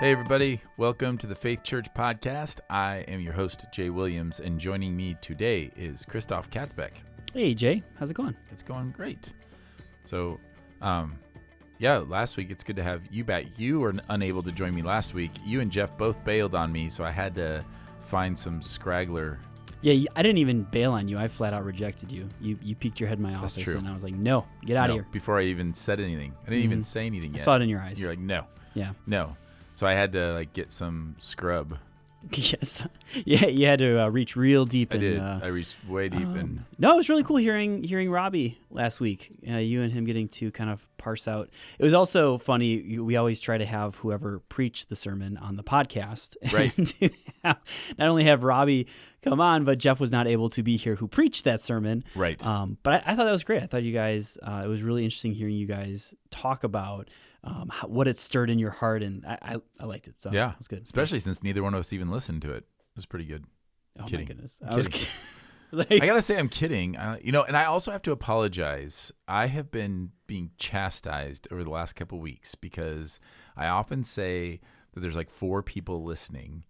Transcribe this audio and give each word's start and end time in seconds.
Hey, 0.00 0.12
everybody. 0.12 0.62
Welcome 0.78 1.18
to 1.18 1.26
the 1.26 1.34
Faith 1.34 1.62
Church 1.62 1.86
Podcast. 1.94 2.60
I 2.70 3.04
am 3.06 3.20
your 3.20 3.34
host, 3.34 3.66
Jay 3.70 3.90
Williams, 3.90 4.40
and 4.40 4.58
joining 4.58 4.96
me 4.96 5.14
today 5.20 5.70
is 5.76 6.06
Christoph 6.06 6.50
Katzbeck. 6.50 6.92
Hey 7.34 7.52
Jay, 7.54 7.82
how's 7.98 8.10
it 8.10 8.14
going? 8.14 8.34
It's 8.50 8.62
going 8.62 8.90
great. 8.92 9.30
So, 10.06 10.40
um, 10.80 11.18
yeah, 11.78 11.98
last 11.98 12.36
week 12.38 12.50
it's 12.50 12.64
good 12.64 12.76
to 12.76 12.82
have 12.82 13.02
you 13.10 13.24
back. 13.24 13.44
You 13.58 13.78
were 13.80 13.94
unable 14.08 14.42
to 14.42 14.50
join 14.52 14.74
me 14.74 14.80
last 14.82 15.12
week. 15.14 15.30
You 15.44 15.60
and 15.60 15.70
Jeff 15.70 15.96
both 15.98 16.22
bailed 16.24 16.54
on 16.54 16.72
me, 16.72 16.88
so 16.88 17.04
I 17.04 17.10
had 17.10 17.34
to 17.34 17.62
find 18.06 18.36
some 18.36 18.62
scraggler. 18.62 19.38
Yeah, 19.82 20.08
I 20.16 20.22
didn't 20.22 20.38
even 20.38 20.62
bail 20.64 20.92
on 20.92 21.08
you. 21.08 21.18
I 21.18 21.28
flat 21.28 21.52
out 21.52 21.64
rejected 21.64 22.10
you. 22.10 22.26
You 22.40 22.58
you 22.62 22.74
peeked 22.74 22.98
your 23.00 23.08
head 23.08 23.18
in 23.18 23.22
my 23.22 23.32
That's 23.32 23.52
office, 23.54 23.62
true. 23.64 23.76
and 23.78 23.86
I 23.86 23.92
was 23.92 24.02
like, 24.02 24.14
"No, 24.14 24.46
get 24.64 24.76
out 24.78 24.88
No, 24.88 24.94
of 24.94 25.00
here." 25.02 25.06
Before 25.12 25.38
I 25.38 25.44
even 25.44 25.74
said 25.74 26.00
anything, 26.00 26.34
I 26.46 26.50
didn't 26.50 26.64
even 26.64 26.80
Mhm. 26.80 26.84
say 26.84 27.04
anything 27.06 27.34
I 27.34 27.38
saw 27.38 27.56
it 27.56 27.62
in 27.62 27.68
your 27.68 27.80
eyes. 27.80 28.00
You're 28.00 28.10
like, 28.10 28.18
no, 28.18 28.46
yeah. 28.74 28.92
no. 29.06 29.36
So 29.80 29.86
I 29.86 29.94
had 29.94 30.12
to 30.12 30.34
like 30.34 30.52
get 30.52 30.72
some 30.72 31.16
scrub. 31.20 31.78
yes. 32.34 32.86
Yeah, 33.24 33.46
you 33.46 33.64
had 33.64 33.78
to 33.78 34.02
uh, 34.04 34.08
reach 34.08 34.36
real 34.36 34.66
deep. 34.66 34.92
I 34.92 34.98
did. 34.98 35.18
Uh, 35.18 35.40
I 35.42 35.46
reached 35.46 35.74
way 35.88 36.10
deep, 36.10 36.26
um, 36.26 36.36
and 36.36 36.64
no, 36.78 36.92
it 36.92 36.96
was 36.96 37.08
really 37.08 37.22
cool 37.22 37.38
hearing 37.38 37.82
hearing 37.82 38.10
Robbie 38.10 38.60
last 38.70 39.00
week. 39.00 39.32
Uh, 39.50 39.56
you 39.56 39.80
and 39.80 39.90
him 39.90 40.04
getting 40.04 40.28
to 40.28 40.50
kind 40.50 40.68
of 40.68 40.86
parse 40.98 41.26
out. 41.26 41.48
It 41.78 41.82
was 41.82 41.94
also 41.94 42.36
funny. 42.36 42.98
We 42.98 43.16
always 43.16 43.40
try 43.40 43.56
to 43.56 43.64
have 43.64 43.94
whoever 43.96 44.40
preached 44.50 44.90
the 44.90 44.96
sermon 44.96 45.38
on 45.38 45.56
the 45.56 45.64
podcast, 45.64 46.36
Right. 46.52 46.76
and 46.76 46.86
to 46.86 47.08
have, 47.42 47.58
not 47.96 48.08
only 48.10 48.24
have 48.24 48.44
Robbie 48.44 48.86
come 49.22 49.40
on, 49.40 49.64
but 49.64 49.78
Jeff 49.78 49.98
was 49.98 50.12
not 50.12 50.26
able 50.26 50.50
to 50.50 50.62
be 50.62 50.76
here, 50.76 50.96
who 50.96 51.08
preached 51.08 51.44
that 51.44 51.62
sermon. 51.62 52.04
right. 52.14 52.44
Um, 52.44 52.76
but 52.82 52.92
I, 52.92 53.12
I 53.12 53.14
thought 53.16 53.24
that 53.24 53.32
was 53.32 53.44
great. 53.44 53.62
I 53.62 53.66
thought 53.66 53.82
you 53.82 53.94
guys, 53.94 54.36
uh, 54.42 54.60
it 54.62 54.68
was 54.68 54.82
really 54.82 55.04
interesting 55.04 55.32
hearing 55.32 55.54
you 55.54 55.66
guys 55.66 56.14
talk 56.28 56.64
about 56.64 57.08
um, 57.44 57.70
how, 57.72 57.88
what 57.88 58.06
it 58.06 58.18
stirred 58.18 58.50
in 58.50 58.58
your 58.58 58.70
heart, 58.70 59.02
and 59.02 59.24
I, 59.26 59.38
I, 59.42 59.56
I 59.78 59.84
liked 59.84 60.08
it. 60.08 60.14
So 60.18 60.30
Yeah, 60.32 60.52
it 60.52 60.58
was 60.58 60.68
good. 60.68 60.82
Especially 60.82 61.20
since 61.20 61.42
neither 61.42 61.62
one 61.62 61.74
of 61.74 61.80
us 61.80 61.92
even 61.92 62.10
listened 62.10 62.42
to 62.42 62.52
it. 62.52 62.64
It 62.64 62.96
was 62.96 63.06
pretty 63.06 63.24
good. 63.24 63.44
oh 63.98 64.04
kidding. 64.04 64.20
my 64.20 64.24
goodness, 64.24 64.60
I'm 64.66 64.76
was 64.76 64.88
kidding. 64.88 65.08
like, 65.72 65.90
I 66.02 66.06
gotta 66.06 66.22
say, 66.22 66.38
I'm 66.38 66.48
kidding. 66.48 66.96
I, 66.96 67.18
you 67.20 67.32
know, 67.32 67.42
and 67.42 67.56
I 67.56 67.64
also 67.64 67.90
have 67.92 68.02
to 68.02 68.12
apologize. 68.12 69.12
I 69.26 69.46
have 69.46 69.70
been 69.70 70.10
being 70.26 70.50
chastised 70.58 71.48
over 71.50 71.64
the 71.64 71.70
last 71.70 71.94
couple 71.94 72.18
weeks 72.18 72.54
because 72.54 73.20
I 73.56 73.66
often 73.68 74.04
say 74.04 74.60
that 74.92 75.00
there's 75.00 75.16
like 75.16 75.30
four 75.30 75.62
people 75.62 76.04
listening, 76.04 76.64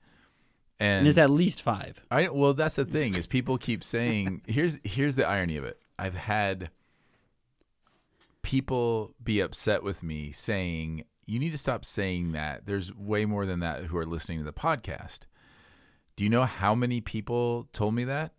and, 0.79 0.99
and 0.99 1.07
there's 1.07 1.19
at 1.19 1.31
least 1.31 1.63
five. 1.63 2.01
I 2.11 2.29
well, 2.29 2.55
that's 2.55 2.77
the 2.77 2.85
thing 2.85 3.17
is 3.17 3.27
people 3.27 3.59
keep 3.59 3.83
saying 3.83 4.43
here's 4.47 4.79
here's 4.85 5.17
the 5.17 5.27
irony 5.27 5.57
of 5.57 5.65
it. 5.65 5.81
I've 5.99 6.15
had 6.15 6.71
people 8.43 9.15
be 9.23 9.41
upset 9.41 9.83
with 9.83 10.03
me 10.03 10.33
saying 10.33 11.05
you 11.31 11.39
need 11.39 11.53
to 11.53 11.59
stop 11.59 11.85
saying 11.85 12.33
that. 12.33 12.67
There's 12.67 12.93
way 12.95 13.25
more 13.25 13.47
than 13.47 13.61
that 13.61 13.85
who 13.85 13.97
are 13.97 14.07
listening 14.07 14.39
to 14.39 14.45
the 14.45 14.53
podcast. 14.53 15.21
Do 16.17 16.25
you 16.25 16.31
know 16.31 16.45
how 16.45 16.75
many 16.75 17.01
people 17.01 17.69
told 17.73 17.95
me 17.95 18.05
that? 18.05 18.33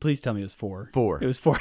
Please 0.00 0.20
tell 0.20 0.34
me 0.34 0.40
it 0.40 0.44
was 0.44 0.54
four. 0.54 0.90
Four. 0.92 1.22
It 1.22 1.26
was 1.26 1.38
four. 1.38 1.60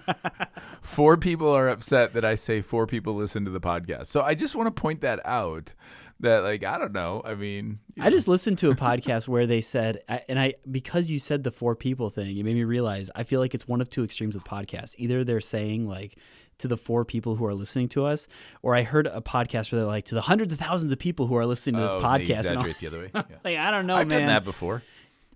four 0.82 1.16
people 1.16 1.50
are 1.50 1.68
upset 1.68 2.14
that 2.14 2.24
I 2.24 2.34
say 2.34 2.62
four 2.62 2.86
people 2.86 3.14
listen 3.14 3.44
to 3.44 3.50
the 3.50 3.60
podcast. 3.60 4.06
So 4.06 4.22
I 4.22 4.34
just 4.34 4.54
want 4.54 4.68
to 4.68 4.80
point 4.80 5.00
that 5.02 5.20
out. 5.24 5.74
That 6.20 6.42
like 6.42 6.64
I 6.64 6.78
don't 6.78 6.92
know. 6.92 7.22
I 7.24 7.34
mean, 7.34 7.78
I 7.98 8.04
know. 8.04 8.10
just 8.10 8.28
listened 8.28 8.58
to 8.58 8.70
a 8.70 8.74
podcast 8.74 9.26
where 9.26 9.46
they 9.46 9.62
said, 9.62 10.00
and 10.28 10.38
I 10.38 10.54
because 10.70 11.10
you 11.10 11.18
said 11.18 11.44
the 11.44 11.50
four 11.50 11.74
people 11.74 12.10
thing, 12.10 12.36
it 12.36 12.44
made 12.44 12.56
me 12.56 12.64
realize 12.64 13.10
I 13.14 13.24
feel 13.24 13.40
like 13.40 13.54
it's 13.54 13.66
one 13.66 13.80
of 13.80 13.88
two 13.88 14.04
extremes 14.04 14.34
with 14.34 14.44
podcasts. 14.44 14.94
Either 14.98 15.24
they're 15.24 15.40
saying 15.40 15.88
like 15.88 16.18
to 16.60 16.68
the 16.68 16.76
four 16.76 17.04
people 17.04 17.36
who 17.36 17.44
are 17.46 17.54
listening 17.54 17.88
to 17.90 18.06
us, 18.06 18.28
or 18.62 18.74
I 18.74 18.82
heard 18.82 19.06
a 19.06 19.20
podcast 19.20 19.72
where 19.72 19.80
they're 19.80 19.88
like 19.88 20.06
to 20.06 20.14
the 20.14 20.22
hundreds 20.22 20.52
of 20.52 20.58
thousands 20.58 20.92
of 20.92 20.98
people 20.98 21.26
who 21.26 21.36
are 21.36 21.46
listening 21.46 21.76
to 21.76 21.82
this 21.82 21.92
Oh, 21.94 22.00
they 22.00 22.04
podcast. 22.06 22.46
And 22.46 22.58
I'm 22.58 22.66
exaggerate 22.66 22.78
the 22.78 22.86
other 22.86 22.98
way. 23.00 23.10
Yeah. 23.14 23.22
like, 23.44 23.58
I 23.58 23.70
don't 23.70 23.86
know, 23.86 23.96
I've 23.96 24.08
man. 24.08 24.20
done 24.20 24.28
that 24.28 24.44
before. 24.44 24.82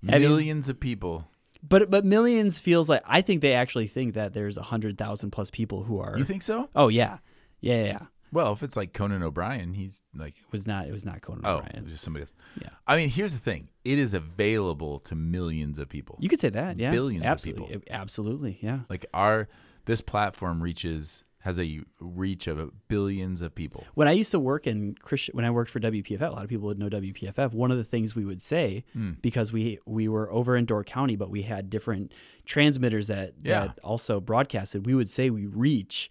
Have 0.09 0.23
you? 0.23 0.29
Millions 0.29 0.69
of 0.69 0.81
people. 0.81 1.27
But 1.67 1.91
but 1.91 2.05
millions 2.05 2.59
feels 2.59 2.89
like 2.89 3.03
I 3.07 3.23
think 3.23 3.41
they 3.41 3.55
actually 3.55 3.87
think 3.87 4.15
that 4.15 4.35
there's 4.35 4.59
a 4.59 4.63
hundred 4.63 4.99
thousand 4.99 5.31
plus 5.31 5.51
people 5.51 5.83
who 5.85 5.99
are. 5.99 6.17
You 6.19 6.25
think 6.25 6.43
so? 6.43 6.69
oh 6.77 6.89
yeah, 6.89 7.19
yeah, 7.61 7.75
yeah. 7.75 7.85
yeah. 7.85 7.99
Well, 8.35 8.53
if 8.53 8.65
it's 8.65 8.77
like 8.77 8.93
Conan 8.93 9.23
O'Brien, 9.23 9.75
he's 9.75 10.03
like, 10.13 10.35
It 10.37 10.51
was 10.51 10.67
not. 10.67 10.89
It 10.89 10.93
was 10.93 11.07
not 11.07 11.23
Conan 11.23 11.43
oh, 11.45 11.59
O'Brien. 11.59 11.77
it 11.77 11.85
was 11.85 11.93
just 11.93 12.05
somebody 12.05 12.25
else. 12.25 12.35
Yeah. 12.61 12.71
I 12.85 12.97
mean, 12.97 13.09
here's 13.09 13.33
the 13.33 13.39
thing: 13.39 13.69
it 13.85 13.99
is 13.99 14.13
available 14.13 14.99
to 15.01 15.15
millions 15.15 15.79
of 15.79 15.89
people. 15.89 16.19
You 16.21 16.29
could 16.29 16.41
say 16.41 16.51
that. 16.51 16.79
Yeah. 16.79 16.91
Billions 16.91 17.25
of 17.25 17.43
people. 17.43 17.71
Absolutely. 17.89 18.59
Yeah. 18.61 18.81
like 18.91 19.07
our 19.15 19.49
this 19.87 20.01
platform 20.01 20.63
reaches 20.63 21.25
has 21.41 21.61
a 21.61 21.81
reach 22.01 22.47
of 22.47 22.71
billions 22.89 23.43
of 23.43 23.55
people. 23.55 23.85
When 23.93 24.09
I 24.09 24.13
used 24.13 24.31
to 24.31 24.39
work 24.39 24.67
in 24.67 24.95
Christian, 25.03 25.37
when 25.37 25.45
I 25.45 25.51
worked 25.51 25.71
for 25.71 25.79
WPFF, 25.79 26.23
a 26.23 26.31
lot 26.33 26.43
of 26.43 26.49
people 26.49 26.67
would 26.69 26.79
know 26.79 26.89
WPFF. 26.89 27.53
One 27.53 27.71
of 27.71 27.77
the 27.77 27.85
things 27.85 28.17
we 28.17 28.25
would 28.25 28.41
say 28.41 28.83
Mm. 28.97 29.21
because 29.21 29.53
we 29.53 29.79
we 29.85 30.09
were 30.09 30.33
over 30.33 30.57
in 30.57 30.65
Door 30.65 30.85
County, 30.85 31.17
but 31.17 31.29
we 31.29 31.43
had 31.43 31.69
different 31.69 32.13
transmitters 32.47 33.09
that 33.09 33.35
Yeah. 33.43 33.67
that 33.67 33.79
also 33.85 34.21
broadcasted. 34.21 34.87
We 34.87 34.95
would 34.95 35.09
say 35.09 35.29
we 35.29 35.45
reach 35.47 36.11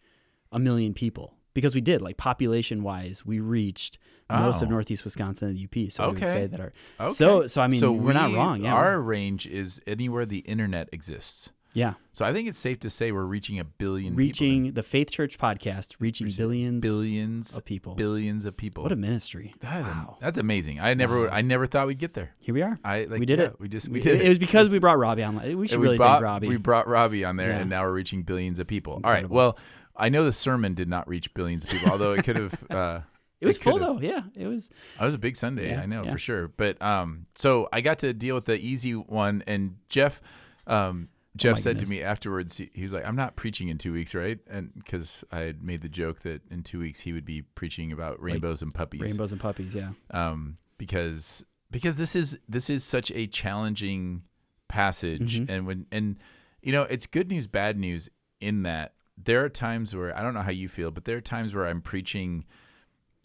a 0.51 0.59
million 0.59 0.93
people 0.93 1.35
because 1.55 1.73
we 1.73 1.81
did. 1.81 1.99
Like 2.01 2.17
population 2.17 2.83
wise, 2.83 3.25
we 3.25 3.39
reached 3.39 3.97
most 4.29 4.61
of 4.61 4.67
Oh. 4.67 4.71
Northeast 4.71 5.03
Wisconsin 5.03 5.47
and 5.49 5.57
the 5.57 5.61
UP. 5.63 5.89
So 5.91 6.07
we 6.09 6.13
would 6.13 6.23
say 6.23 6.45
that 6.47 6.59
our 6.59 6.73
Okay. 6.99 7.13
So- 7.13 7.47
so, 7.47 7.61
I 7.61 7.67
mean, 7.67 7.79
so 7.79 7.91
we're 7.91 8.13
not 8.13 8.31
wrong, 8.33 8.63
yeah. 8.63 8.73
Our 8.73 9.01
range 9.01 9.45
is 9.47 9.81
anywhere 9.87 10.25
the 10.27 10.39
internet 10.39 10.89
exists. 10.91 11.49
Yeah 11.73 11.93
So 12.13 12.25
I 12.25 12.33
think 12.33 12.47
it's 12.47 12.57
safe 12.57 12.79
to 12.81 12.89
say 12.89 13.11
we're 13.11 13.23
reaching 13.25 13.59
a 13.59 13.63
billion 13.63 14.15
reaching 14.15 14.73
the 14.73 14.83
Faith 14.83 15.09
Church 15.11 15.37
podcast, 15.39 15.95
reaching 15.99 16.29
billions 16.37 16.81
billions 16.81 17.55
of 17.57 17.65
people. 17.65 17.95
billions 17.95 18.45
of 18.45 18.55
people. 18.55 18.83
What 18.83 18.91
a 18.91 18.95
ministry! 18.95 19.53
that 19.61 19.79
is 19.81 19.85
wow. 19.85 20.17
that's 20.21 20.37
amazing. 20.37 20.79
I 20.79 20.93
never 20.93 21.29
I 21.29 21.41
never 21.41 21.65
thought 21.65 21.87
we'd 21.87 21.99
get 21.99 22.13
there. 22.13 22.31
Here 22.39 22.53
we 22.53 22.61
are. 22.61 22.79
I 22.83 23.05
like 23.05 23.19
we 23.19 23.25
did 23.25 23.39
yeah, 23.39 23.45
it. 23.45 23.59
We 23.59 23.67
just 23.67 23.87
we, 23.89 23.93
We- 23.95 23.99
did 24.01 24.21
it. 24.21 24.25
it. 24.25 24.29
was 24.29 24.37
because 24.37 24.69
we 24.71 24.79
brought 24.79 24.99
Robbie 24.99 25.23
on. 25.23 25.57
We 25.57 25.67
should 25.67 25.79
we 25.79 25.85
really 25.85 25.97
brought, 25.97 26.15
thank 26.15 26.23
Robbie. 26.23 26.47
We 26.49 26.57
brought 26.57 26.87
Robbie 26.87 27.25
on 27.25 27.35
there, 27.37 27.49
Yeah. 27.49 27.59
and 27.59 27.69
now 27.69 27.83
we're 27.83 27.93
reaching 27.93 28.23
billions 28.23 28.59
of 28.59 28.67
people. 28.67 29.01
All 29.03 29.11
right. 29.11 29.29
Well, 29.29 29.57
I 29.95 30.09
know 30.09 30.25
the 30.25 30.33
sermon 30.33 30.73
did 30.73 30.87
not 30.89 31.07
reach 31.07 31.33
billions 31.33 31.63
of 31.63 31.69
people, 31.71 31.91
although 31.91 32.13
it 32.13 32.23
could 32.23 32.35
have. 32.35 32.63
Uh, 32.69 33.01
it 33.41 33.45
was 33.47 33.57
full 33.57 33.73
could've. 33.73 33.99
though. 33.99 34.07
Yeah, 34.07 34.21
it 34.35 34.47
was. 34.47 34.69
It 34.99 35.03
was 35.03 35.13
a 35.13 35.17
big 35.17 35.35
Sunday, 35.35 35.71
Yeah, 35.71 35.81
I 35.81 35.85
know 35.85 36.03
yeah. 36.05 36.11
for 36.13 36.17
sure. 36.17 36.47
But 36.47 36.81
um, 36.81 37.25
so 37.35 37.67
I 37.73 37.81
got 37.81 37.99
to 37.99 38.13
deal 38.13 38.35
with 38.35 38.45
the 38.45 38.55
easy 38.57 38.93
one, 38.93 39.43
and 39.45 39.75
Jeff, 39.89 40.21
um, 40.65 41.09
Jeff 41.35 41.53
Oh 41.53 41.55
my 41.55 41.61
said 41.61 41.79
to 41.79 41.87
me 41.87 42.01
afterwards, 42.03 42.57
he, 42.57 42.69
he 42.73 42.83
was 42.83 42.93
like, 42.93 43.05
"I'm 43.05 43.15
not 43.15 43.35
preaching 43.35 43.69
in 43.69 43.77
two 43.79 43.91
weeks, 43.93 44.13
right?" 44.13 44.37
And 44.47 44.71
because 44.75 45.23
I 45.31 45.39
had 45.39 45.63
made 45.63 45.81
the 45.81 45.89
joke 45.89 46.21
that 46.21 46.41
in 46.51 46.61
two 46.63 46.79
weeks 46.79 46.99
he 47.01 47.11
would 47.13 47.25
be 47.25 47.41
preaching 47.41 47.91
about 47.91 48.21
rainbows 48.21 48.61
and 48.61 48.73
puppies, 48.73 49.01
Rainbows 49.01 49.31
and 49.31 49.41
puppies. 49.41 49.73
Yeah. 49.73 49.91
um, 50.11 50.57
because 50.77 51.43
because 51.71 51.97
this 51.97 52.15
is 52.15 52.37
this 52.47 52.69
is 52.69 52.83
such 52.83 53.11
a 53.15 53.25
challenging 53.25 54.23
passage, 54.67 55.39
Mhm. 55.39 55.49
and 55.49 55.65
when 55.67 55.85
and 55.91 56.17
you 56.61 56.71
know 56.71 56.83
it's 56.83 57.07
good 57.07 57.29
news, 57.29 57.47
bad 57.47 57.79
news 57.79 58.09
in 58.39 58.61
that 58.63 58.93
there 59.17 59.43
are 59.43 59.49
times 59.49 59.95
where 59.95 60.15
I 60.15 60.21
don't 60.21 60.33
know 60.35 60.41
how 60.41 60.51
you 60.51 60.67
feel, 60.69 60.91
but 60.91 61.05
there 61.05 61.17
are 61.17 61.21
times 61.21 61.55
where 61.55 61.65
I'm 61.65 61.81
preaching 61.81 62.45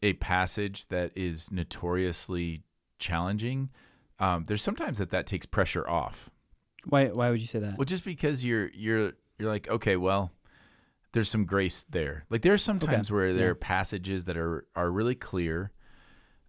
a 0.03 0.15
passage 0.15 0.87
that 0.89 1.11
is 1.15 1.51
notoriously 1.51 2.63
challenging. 2.99 3.71
Um, 4.19 4.45
there's 4.45 4.63
sometimes 4.63 4.99
that 4.99 5.11
that 5.11 5.27
takes 5.27 5.45
pressure 5.47 5.89
off. 5.89 6.31
Why? 6.85 7.07
Why 7.09 7.31
would 7.31 7.41
you 7.41 7.47
say 7.47 7.59
that? 7.61 7.77
Well, 7.79 7.85
just 7.85 8.05
because 8.05 8.45
you're 8.45 8.71
you're 8.75 9.13
you're 9.39 9.51
like, 9.51 9.69
okay, 9.69 9.97
well, 9.97 10.33
there's 11.13 11.29
some 11.29 11.45
grace 11.45 11.85
there. 11.91 12.25
Like 12.31 12.43
there 12.43 12.53
are 12.55 12.59
some 12.59 12.77
Okay. 12.77 12.87
times 12.87 13.11
where 13.11 13.33
there 13.35 13.47
Yeah. 13.47 13.51
are 13.53 13.55
passages 13.55 14.25
that 14.27 14.37
are 14.37 14.67
are 14.77 14.91
really 14.91 15.15
clear, 15.15 15.73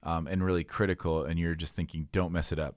um, 0.04 0.28
and 0.28 0.44
really 0.44 0.64
critical, 0.64 1.24
and 1.24 1.40
you're 1.40 1.56
just 1.56 1.76
thinking, 1.76 2.08
don't 2.12 2.32
mess 2.32 2.52
it 2.52 2.60
up. 2.60 2.76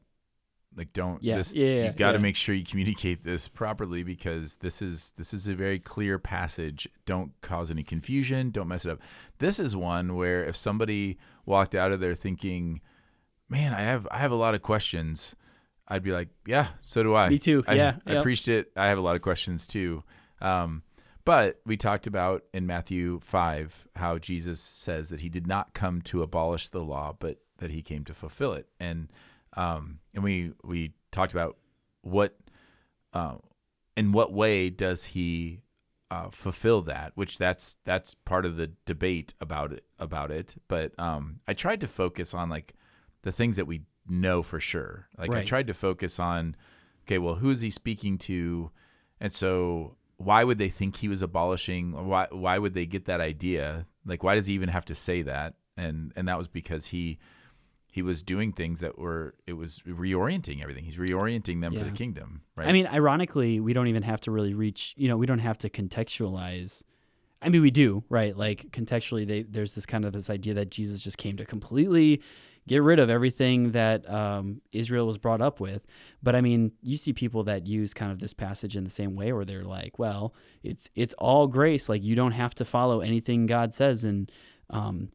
Like 0.75 0.95
don't. 0.95 1.23
Yeah. 1.23 1.37
This, 1.37 1.55
Yeah, 1.55 1.67
yeah, 1.67 1.85
you 1.89 1.93
got 1.93 2.13
to 2.13 2.19
yeah. 2.19 2.23
make 2.23 2.37
sure 2.37 2.55
you 2.55 2.65
communicate 2.65 3.25
this 3.25 3.47
properly 3.47 4.03
because 4.03 4.57
this 4.57 4.81
is 4.81 5.13
this 5.19 5.35
is 5.35 5.47
a 5.47 5.55
very 5.55 5.79
clear 5.79 6.19
passage. 6.19 6.89
Don't 7.05 7.39
cause 7.43 7.71
any 7.71 7.83
confusion. 7.85 8.51
Don't 8.51 8.69
mess 8.69 8.87
it 8.87 8.91
up. 8.93 9.01
This 9.39 9.59
is 9.59 9.77
one 9.77 10.15
where 10.17 10.43
if 10.47 10.57
somebody 10.57 11.19
walked 11.45 11.75
out 11.75 11.93
of 11.93 12.01
there 12.01 12.15
thinking, 12.15 12.81
"Man, 13.51 13.75
I 13.75 13.83
have 13.83 14.09
I 14.11 14.17
have 14.19 14.31
a 14.33 14.37
lot 14.37 14.55
of 14.55 14.63
questions," 14.63 15.37
I'd 15.93 16.03
be 16.03 16.13
like, 16.13 16.29
"Yeah, 16.47 16.69
so 16.81 17.03
do 17.03 17.15
I." 17.15 17.29
Me 17.29 17.39
too. 17.39 17.63
I, 17.67 17.75
Yeah, 17.75 17.97
I 18.07 18.15
yep. 18.15 18.23
preached 18.23 18.49
it. 18.49 18.73
I 18.75 18.87
have 18.87 18.97
a 18.97 19.03
lot 19.03 19.15
of 19.15 19.21
questions 19.21 19.67
too. 19.67 20.03
Um, 20.41 20.83
but 21.25 21.61
we 21.67 21.77
talked 21.77 22.07
about 22.07 22.45
in 22.53 22.67
Matthew 22.67 23.21
5 23.21 23.89
how 23.97 24.19
Jesus 24.19 24.61
says 24.61 25.09
that 25.11 25.21
he 25.21 25.29
did 25.29 25.47
not 25.47 25.75
come 25.75 26.01
to 26.03 26.23
abolish 26.23 26.69
the 26.69 26.83
law, 26.83 27.15
but 27.19 27.39
that 27.59 27.71
he 27.71 27.83
came 27.83 28.05
to 28.07 28.15
fulfill 28.15 28.55
it. 28.55 28.67
And 28.81 29.09
um, 29.55 29.99
and 30.15 30.25
we 30.25 30.53
we 30.65 30.95
talked 31.11 31.33
about 31.33 31.59
what 32.01 32.39
uh, 33.13 33.37
in 33.95 34.13
what 34.13 34.33
way 34.33 34.71
does 34.71 35.05
he 35.05 35.61
uh, 36.11 36.31
fulfill 36.31 36.81
that? 36.83 37.13
Which 37.17 37.39
that's 37.39 37.77
that's 37.85 38.15
part 38.15 38.47
of 38.47 38.57
the 38.57 38.73
debate 38.87 39.35
about 39.41 39.73
it 39.73 39.85
about 39.99 40.31
it. 40.31 40.57
But 40.69 40.99
um, 40.99 41.41
I 41.47 41.53
tried 41.53 41.81
to 41.83 41.87
focus 41.87 42.33
on 42.33 42.49
like 42.49 42.75
the 43.23 43.33
things 43.33 43.57
that 43.57 43.67
we 43.67 43.83
know 44.09 44.43
for 44.43 44.61
sure. 44.61 45.09
Like 45.19 45.33
I 45.33 45.45
tried 45.45 45.67
to 45.69 45.75
focus 45.75 46.19
on 46.19 46.57
okay, 47.07 47.19
well, 47.19 47.37
who 47.37 47.51
is 47.51 47.61
he 47.61 47.71
speaking 47.71 48.19
to? 48.19 48.71
And 49.21 49.33
so 49.33 49.97
why 50.17 50.45
would 50.45 50.59
they 50.59 50.69
think 50.69 50.97
he 50.97 51.09
was 51.09 51.23
abolishing 51.23 51.95
or 51.95 52.05
why 52.05 52.27
why 52.31 52.59
would 52.59 52.75
they 52.75 52.87
get 52.87 53.07
that 53.07 53.21
idea? 53.21 53.87
Like 54.05 54.23
why 54.23 54.35
does 54.35 54.47
he 54.47 54.55
even 54.55 54.69
have 54.69 54.85
to 54.87 54.95
say 54.95 55.23
that? 55.23 55.55
And 55.77 56.13
and 56.17 56.29
that 56.29 56.39
was 56.39 56.49
because 56.49 56.87
he 56.87 57.19
he 57.93 58.01
was 58.01 58.23
doing 58.23 58.53
things 58.53 58.81
that 58.81 58.99
were 58.99 59.35
it 59.47 59.53
was 59.53 59.81
reorienting 59.87 60.63
everything. 60.63 60.85
He's 60.85 60.97
reorienting 60.97 61.61
them 61.61 61.75
for 61.75 61.85
the 61.85 61.91
kingdom, 61.91 62.41
right? 62.57 62.67
I 62.67 62.73
mean, 62.73 62.87
ironically, 62.87 63.61
we 63.61 63.75
don't 63.75 63.87
even 63.87 64.03
have 64.03 64.21
to 64.23 64.31
really 64.31 64.55
reach. 64.55 64.95
You 64.97 65.09
know, 65.09 65.17
we 65.19 65.27
don't 65.27 65.41
have 65.41 65.59
to 65.59 65.71
contextualize. 65.71 66.83
I 67.43 67.51
mean, 67.51 67.61
we 67.61 67.71
do, 67.71 68.03
right? 68.09 68.35
Like 68.37 68.71
contextually, 68.71 69.27
they, 69.27 69.43
there's 69.43 69.75
this 69.75 69.85
kind 69.85 70.05
of 70.07 70.15
this 70.15 70.31
idea 70.31 70.55
that 70.55 70.71
Jesus 70.71 71.03
just 71.03 71.19
came 71.19 71.37
to 71.37 71.45
completely 71.45 72.23
get 72.69 72.83
rid 72.83 72.99
of 72.99 73.11
everything 73.11 73.73
that 73.73 74.09
um, 74.09 74.61
Israel 74.73 75.07
was 75.07 75.19
brought 75.19 75.41
up 75.41 75.61
with. 75.61 75.87
But 76.23 76.37
I 76.37 76.41
mean, 76.41 76.73
you 76.83 76.97
see 76.97 77.13
people 77.13 77.43
that 77.45 77.67
use 77.67 77.95
kind 77.95 78.13
of 78.13 78.21
this 78.21 78.33
passage 78.33 78.77
in 78.77 78.85
the 78.85 78.91
same 78.91 79.15
way, 79.17 79.33
where 79.33 79.45
they're 79.45 79.65
like, 79.65 79.99
"Well, 79.99 80.35
it's 80.63 80.89
it's 80.95 81.15
all 81.19 81.47
grace. 81.47 81.89
Like 81.89 82.03
you 82.03 82.15
don't 82.15 82.33
have 82.33 82.55
to 82.57 82.65
follow 82.65 83.01
anything 83.01 83.47
God 83.47 83.75
says," 83.75 84.05
and 84.05 84.31
um, 84.71 85.11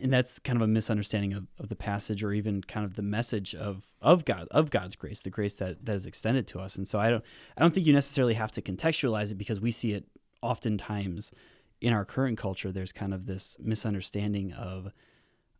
and 0.00 0.12
that's 0.12 0.38
kind 0.38 0.56
of 0.56 0.62
a 0.62 0.66
misunderstanding 0.66 1.34
of, 1.34 1.46
of 1.58 1.68
the 1.68 1.76
passage 1.76 2.24
or 2.24 2.32
even 2.32 2.62
kind 2.62 2.84
of 2.84 2.94
the 2.94 3.02
message 3.02 3.54
of 3.54 3.84
of 4.00 4.24
God 4.24 4.48
of 4.50 4.70
God's 4.70 4.96
grace, 4.96 5.20
the 5.20 5.30
grace 5.30 5.56
that, 5.56 5.84
that 5.84 5.94
is 5.94 6.06
extended 6.06 6.46
to 6.48 6.60
us. 6.60 6.76
And 6.76 6.88
so 6.88 6.98
I 6.98 7.10
don't 7.10 7.24
I 7.56 7.60
don't 7.60 7.74
think 7.74 7.86
you 7.86 7.92
necessarily 7.92 8.34
have 8.34 8.52
to 8.52 8.62
contextualize 8.62 9.30
it 9.30 9.36
because 9.36 9.60
we 9.60 9.70
see 9.70 9.92
it 9.92 10.06
oftentimes 10.40 11.32
in 11.80 11.92
our 11.92 12.04
current 12.04 12.38
culture. 12.38 12.72
There's 12.72 12.92
kind 12.92 13.12
of 13.12 13.26
this 13.26 13.56
misunderstanding 13.60 14.52
of 14.52 14.92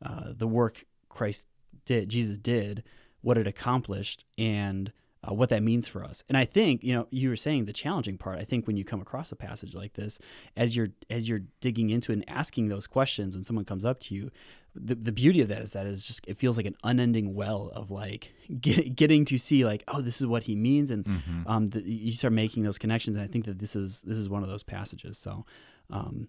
uh, 0.04 0.32
the 0.34 0.48
work 0.48 0.84
Christ 1.12 1.46
did, 1.84 2.08
Jesus 2.08 2.38
did, 2.38 2.82
what 3.20 3.38
it 3.38 3.46
accomplished, 3.46 4.24
and 4.36 4.92
uh, 5.28 5.32
what 5.32 5.48
that 5.50 5.62
means 5.62 5.86
for 5.86 6.02
us. 6.02 6.24
And 6.28 6.36
I 6.36 6.44
think 6.44 6.82
you 6.82 6.92
know 6.94 7.06
you 7.10 7.28
were 7.28 7.36
saying 7.36 7.66
the 7.66 7.72
challenging 7.72 8.18
part. 8.18 8.40
I 8.40 8.44
think 8.44 8.66
when 8.66 8.76
you 8.76 8.84
come 8.84 9.00
across 9.00 9.30
a 9.30 9.36
passage 9.36 9.72
like 9.74 9.92
this, 9.94 10.18
as 10.56 10.74
you're 10.76 10.88
as 11.08 11.28
you're 11.28 11.42
digging 11.60 11.90
into 11.90 12.10
it 12.10 12.16
and 12.16 12.28
asking 12.28 12.68
those 12.68 12.86
questions, 12.88 13.34
when 13.36 13.42
someone 13.44 13.64
comes 13.64 13.84
up 13.84 14.00
to 14.00 14.14
you, 14.16 14.30
the, 14.74 14.96
the 14.96 15.12
beauty 15.12 15.40
of 15.40 15.46
that 15.48 15.62
is 15.62 15.74
that 15.74 15.86
is 15.86 16.04
just 16.04 16.26
it 16.26 16.36
feels 16.36 16.56
like 16.56 16.66
an 16.66 16.74
unending 16.82 17.34
well 17.34 17.70
of 17.74 17.90
like 17.92 18.32
get, 18.60 18.96
getting 18.96 19.24
to 19.26 19.38
see 19.38 19.64
like 19.64 19.84
oh 19.86 20.00
this 20.00 20.20
is 20.20 20.26
what 20.26 20.44
he 20.44 20.56
means 20.56 20.90
and 20.90 21.04
Mhm. 21.04 21.46
um 21.46 21.66
the, 21.66 21.82
you 21.82 22.12
start 22.12 22.32
making 22.32 22.64
those 22.64 22.78
connections 22.78 23.14
and 23.16 23.24
I 23.24 23.28
think 23.28 23.44
that 23.44 23.58
this 23.60 23.76
is 23.76 24.00
this 24.02 24.16
is 24.16 24.28
one 24.28 24.42
of 24.42 24.48
those 24.48 24.62
passages. 24.64 25.18
So 25.18 25.44
um 25.90 26.28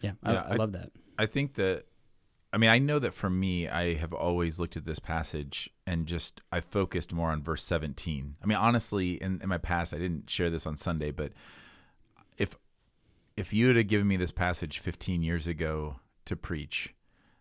yeah, 0.00 0.12
I, 0.22 0.32
Yeah, 0.32 0.42
I 0.42 0.52
I- 0.52 0.56
love 0.56 0.72
that. 0.72 0.90
I 1.18 1.26
think 1.26 1.54
that 1.54 1.86
I 2.52 2.58
mean, 2.58 2.68
I 2.68 2.78
know 2.78 2.98
that 2.98 3.14
for 3.14 3.30
me, 3.30 3.66
I 3.66 3.94
have 3.94 4.12
always 4.12 4.58
looked 4.60 4.76
at 4.76 4.84
this 4.84 4.98
passage 4.98 5.70
and 5.86 6.06
just 6.06 6.42
I 6.52 6.60
focused 6.60 7.12
more 7.12 7.30
on 7.30 7.42
verse 7.42 7.64
17. 7.64 8.36
I 8.42 8.46
mean, 8.46 8.58
honestly, 8.58 9.12
in, 9.14 9.40
in 9.42 9.48
my 9.48 9.58
past, 9.58 9.94
I 9.94 9.98
didn't 9.98 10.28
share 10.28 10.50
this 10.50 10.66
on 10.66 10.76
Sunday, 10.76 11.10
but 11.10 11.32
if 12.36 12.56
if 13.36 13.52
you 13.54 13.74
have 13.74 13.86
given 13.86 14.06
me 14.06 14.18
this 14.18 14.30
passage 14.30 14.78
15 14.78 15.22
years 15.22 15.46
ago 15.46 16.00
to 16.26 16.36
preach, 16.36 16.94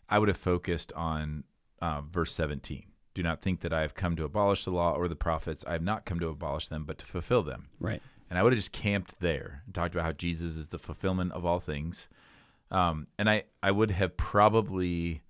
I 0.08 0.20
would 0.20 0.30
have 0.30 0.38
focused 0.38 0.94
on 0.94 1.44
uh, 1.82 2.02
verse 2.02 2.34
17. 2.34 2.86
Do 3.14 3.22
not 3.22 3.42
think 3.42 3.60
that 3.60 3.74
I 3.74 3.82
have 3.82 3.94
come 3.94 4.16
to 4.16 4.24
abolish 4.24 4.64
the 4.64 4.72
law 4.72 4.94
or 4.94 5.10
the 5.10 5.18
prophets. 5.18 5.66
I 5.68 5.74
have 5.74 5.82
not 5.82 6.06
come 6.06 6.22
to 6.22 6.30
abolish 6.30 6.70
them, 6.70 6.86
but 6.86 6.98
to 7.00 7.06
fulfill 7.06 7.44
them. 7.44 7.68
Right. 7.80 8.02
And 8.30 8.40
I 8.40 8.44
would 8.44 8.54
have 8.54 8.60
just 8.60 8.72
camped 8.72 9.20
there 9.20 9.64
and 9.66 9.76
talked 9.76 9.94
about 9.94 10.06
how 10.06 10.14
Jesus 10.14 10.56
is 10.56 10.70
the 10.70 10.80
fulfillment 10.80 11.34
of 11.34 11.46
all 11.46 11.60
things. 11.60 12.08
Um, 12.72 13.08
and 13.20 13.30
I, 13.30 13.44
I 13.62 13.72
would 13.72 13.92
have 13.92 14.16
probably 14.18 15.22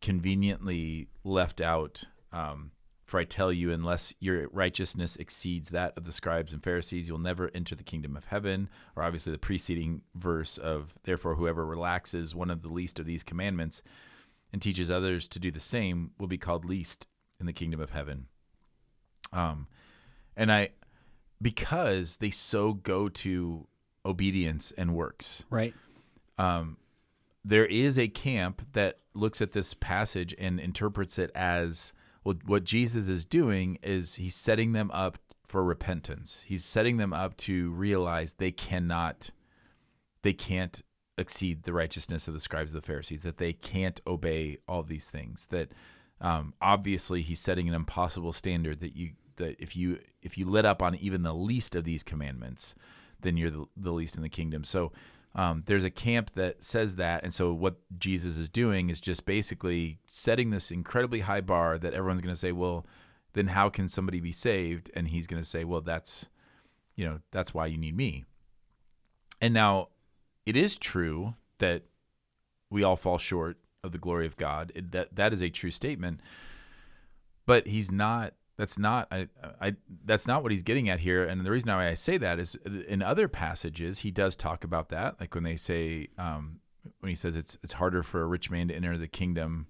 conveniently 0.00 1.08
left 1.24 1.60
out, 1.60 2.04
um, 2.32 2.72
for 3.04 3.18
I 3.18 3.24
tell 3.24 3.50
you, 3.50 3.72
unless 3.72 4.12
your 4.20 4.48
righteousness 4.48 5.16
exceeds 5.16 5.70
that 5.70 5.96
of 5.96 6.04
the 6.04 6.12
scribes 6.12 6.52
and 6.52 6.62
Pharisees, 6.62 7.08
you'll 7.08 7.18
never 7.18 7.50
enter 7.54 7.74
the 7.74 7.82
kingdom 7.82 8.16
of 8.16 8.26
heaven. 8.26 8.68
Or 8.94 9.02
obviously 9.02 9.32
the 9.32 9.38
preceding 9.38 10.02
verse 10.14 10.58
of, 10.58 10.94
therefore, 11.04 11.36
whoever 11.36 11.64
relaxes 11.64 12.34
one 12.34 12.50
of 12.50 12.60
the 12.62 12.68
least 12.68 12.98
of 12.98 13.06
these 13.06 13.22
commandments 13.22 13.80
and 14.52 14.60
teaches 14.60 14.90
others 14.90 15.26
to 15.28 15.38
do 15.38 15.50
the 15.50 15.60
same 15.60 16.10
will 16.18 16.26
be 16.28 16.38
called 16.38 16.66
least 16.66 17.06
in 17.40 17.46
the 17.46 17.52
kingdom 17.52 17.80
of 17.80 17.90
heaven. 17.90 18.26
Um, 19.32 19.68
and 20.36 20.52
I, 20.52 20.70
because 21.40 22.18
they 22.18 22.30
so 22.30 22.74
go 22.74 23.08
to 23.08 23.66
obedience 24.04 24.72
and 24.76 24.94
works, 24.94 25.44
Right. 25.50 25.74
Um, 26.38 26.76
there 27.44 27.66
is 27.66 27.98
a 27.98 28.08
camp 28.08 28.62
that 28.72 28.98
looks 29.14 29.40
at 29.40 29.52
this 29.52 29.74
passage 29.74 30.34
and 30.38 30.60
interprets 30.60 31.18
it 31.18 31.30
as 31.34 31.92
well, 32.24 32.36
what 32.44 32.64
Jesus 32.64 33.08
is 33.08 33.24
doing 33.24 33.78
is 33.82 34.16
he's 34.16 34.34
setting 34.34 34.72
them 34.72 34.90
up 34.92 35.18
for 35.44 35.64
repentance. 35.64 36.42
He's 36.44 36.64
setting 36.64 36.98
them 36.98 37.12
up 37.12 37.36
to 37.38 37.70
realize 37.70 38.34
they 38.34 38.52
cannot, 38.52 39.30
they 40.22 40.34
can't 40.34 40.82
exceed 41.16 41.62
the 41.62 41.72
righteousness 41.72 42.28
of 42.28 42.34
the 42.34 42.40
scribes 42.40 42.74
of 42.74 42.82
the 42.82 42.86
Pharisees, 42.86 43.22
that 43.22 43.38
they 43.38 43.52
can't 43.52 44.00
obey 44.06 44.58
all 44.68 44.82
these 44.82 45.08
things. 45.08 45.46
That 45.50 45.70
um, 46.20 46.54
obviously 46.60 47.22
he's 47.22 47.40
setting 47.40 47.68
an 47.68 47.74
impossible 47.74 48.32
standard 48.32 48.80
that 48.80 48.94
you 48.94 49.12
that 49.36 49.56
if 49.58 49.76
you 49.76 50.00
if 50.20 50.36
you 50.36 50.48
let 50.48 50.66
up 50.66 50.82
on 50.82 50.96
even 50.96 51.22
the 51.22 51.34
least 51.34 51.74
of 51.74 51.84
these 51.84 52.02
commandments, 52.02 52.74
then 53.20 53.36
you're 53.36 53.50
the, 53.50 53.64
the 53.76 53.92
least 53.92 54.16
in 54.16 54.22
the 54.22 54.28
kingdom. 54.28 54.64
So 54.64 54.92
um, 55.34 55.62
there's 55.66 55.84
a 55.84 55.90
camp 55.90 56.32
that 56.34 56.64
says 56.64 56.96
that, 56.96 57.22
and 57.22 57.32
so 57.32 57.52
what 57.52 57.76
Jesus 57.98 58.36
is 58.36 58.48
doing 58.48 58.90
is 58.90 59.00
just 59.00 59.24
basically 59.24 59.98
setting 60.06 60.50
this 60.50 60.70
incredibly 60.70 61.20
high 61.20 61.40
bar 61.40 61.78
that 61.78 61.94
everyone's 61.94 62.22
going 62.22 62.34
to 62.34 62.40
say, 62.40 62.52
well, 62.52 62.86
then 63.34 63.48
how 63.48 63.68
can 63.68 63.88
somebody 63.88 64.20
be 64.20 64.32
saved? 64.32 64.90
And 64.94 65.08
he's 65.08 65.26
going 65.26 65.42
to 65.42 65.48
say, 65.48 65.64
well, 65.64 65.80
that's 65.80 66.26
you 66.96 67.04
know 67.04 67.20
that's 67.30 67.54
why 67.54 67.66
you 67.66 67.78
need 67.78 67.96
me. 67.96 68.24
And 69.40 69.54
now, 69.54 69.88
it 70.44 70.56
is 70.56 70.78
true 70.78 71.34
that 71.58 71.84
we 72.70 72.82
all 72.82 72.96
fall 72.96 73.18
short 73.18 73.58
of 73.84 73.92
the 73.92 73.98
glory 73.98 74.26
of 74.26 74.36
God. 74.36 74.72
It, 74.74 74.92
that 74.92 75.14
that 75.14 75.32
is 75.32 75.42
a 75.42 75.50
true 75.50 75.70
statement. 75.70 76.20
But 77.46 77.66
he's 77.66 77.90
not. 77.90 78.34
That's 78.58 78.76
not. 78.76 79.06
I, 79.10 79.28
I. 79.60 79.76
That's 80.04 80.26
not 80.26 80.42
what 80.42 80.50
he's 80.50 80.64
getting 80.64 80.88
at 80.90 80.98
here. 80.98 81.24
And 81.24 81.46
the 81.46 81.50
reason 81.50 81.70
why 81.70 81.88
I 81.88 81.94
say 81.94 82.18
that 82.18 82.40
is, 82.40 82.56
in 82.88 83.02
other 83.02 83.28
passages, 83.28 84.00
he 84.00 84.10
does 84.10 84.34
talk 84.34 84.64
about 84.64 84.88
that. 84.88 85.20
Like 85.20 85.34
when 85.34 85.44
they 85.44 85.56
say, 85.56 86.08
um, 86.18 86.58
when 86.98 87.08
he 87.08 87.14
says 87.14 87.36
it's 87.36 87.56
it's 87.62 87.74
harder 87.74 88.02
for 88.02 88.20
a 88.20 88.26
rich 88.26 88.50
man 88.50 88.66
to 88.68 88.74
enter 88.74 88.98
the 88.98 89.06
kingdom 89.06 89.68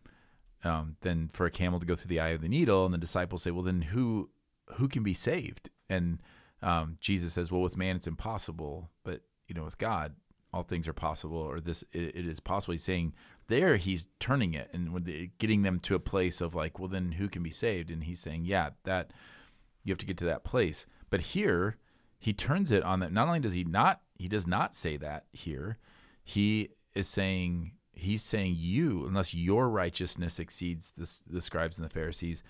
um, 0.65 0.97
than 1.03 1.29
for 1.29 1.45
a 1.45 1.51
camel 1.51 1.79
to 1.79 1.87
go 1.87 1.95
through 1.95 2.09
the 2.09 2.19
eye 2.19 2.31
of 2.31 2.41
the 2.41 2.49
needle. 2.49 2.87
And 2.87 2.95
the 2.95 2.99
disciples 2.99 3.43
say, 3.43 3.51
well, 3.51 3.63
then 3.63 3.83
who 3.83 4.31
who 4.77 4.89
can 4.89 5.03
be 5.03 5.15
saved? 5.15 5.69
And 5.91 6.21
um, 6.63 6.97
Jesus 6.99 7.35
says, 7.35 7.53
well, 7.53 7.61
with 7.61 7.77
man 7.77 7.95
it's 7.95 8.07
impossible, 8.07 8.91
but 9.05 9.21
you 9.47 9.55
know, 9.55 9.65
with 9.65 9.79
God, 9.79 10.15
all 10.53 10.63
things 10.63 10.89
are 10.89 10.95
possible, 10.95 11.37
or 11.37 11.61
this 11.61 11.85
it, 11.93 12.17
it 12.17 12.27
is 12.27 12.41
possible. 12.41 12.73
He's 12.73 12.85
saying 12.85 13.13
there 13.49 13.77
he's 13.77 14.07
turning 14.21 14.55
it 14.55 14.71
and 14.73 15.05
the, 15.05 15.31
getting 15.39 15.63
them 15.63 15.81
to 15.81 15.95
a 15.95 16.01
place 16.01 16.41
of 16.41 16.55
like, 16.55 16.79
well, 16.79 16.89
then 16.89 17.13
who 17.13 17.29
can 17.29 17.43
be 17.43 17.51
saved? 17.51 17.91
And 17.91 18.05
he's 18.05 18.21
saying, 18.21 18.45
yeah, 18.45 18.71
that 18.85 19.13
you 19.83 19.93
have 19.93 19.99
to 19.99 20.07
get 20.07 20.19
to 20.19 20.25
that 20.27 20.45
place. 20.45 20.87
But 21.11 21.21
here 21.21 21.77
he 22.19 22.33
turns 22.33 22.71
it 22.73 22.83
on 22.83 23.01
that. 23.01 23.13
Not 23.13 23.29
only 23.29 23.41
does 23.41 23.55
he 23.55 23.65
not 23.65 24.01
he 24.15 24.29
does 24.29 24.47
not 24.47 24.75
say 24.75 24.97
that 24.97 25.25
here, 25.33 25.79
he 26.23 26.71
is 26.95 27.09
saying 27.09 27.73
he's 27.93 28.23
saying 28.23 28.55
you 28.57 29.07
unless 29.07 29.35
your 29.35 29.69
righteousness 29.69 30.39
exceeds 30.39 30.93
the, 30.97 31.11
the 31.29 31.41
scribes 31.41 31.79
and 31.79 31.87
the 31.87 31.93
Pharisees, 31.93 32.43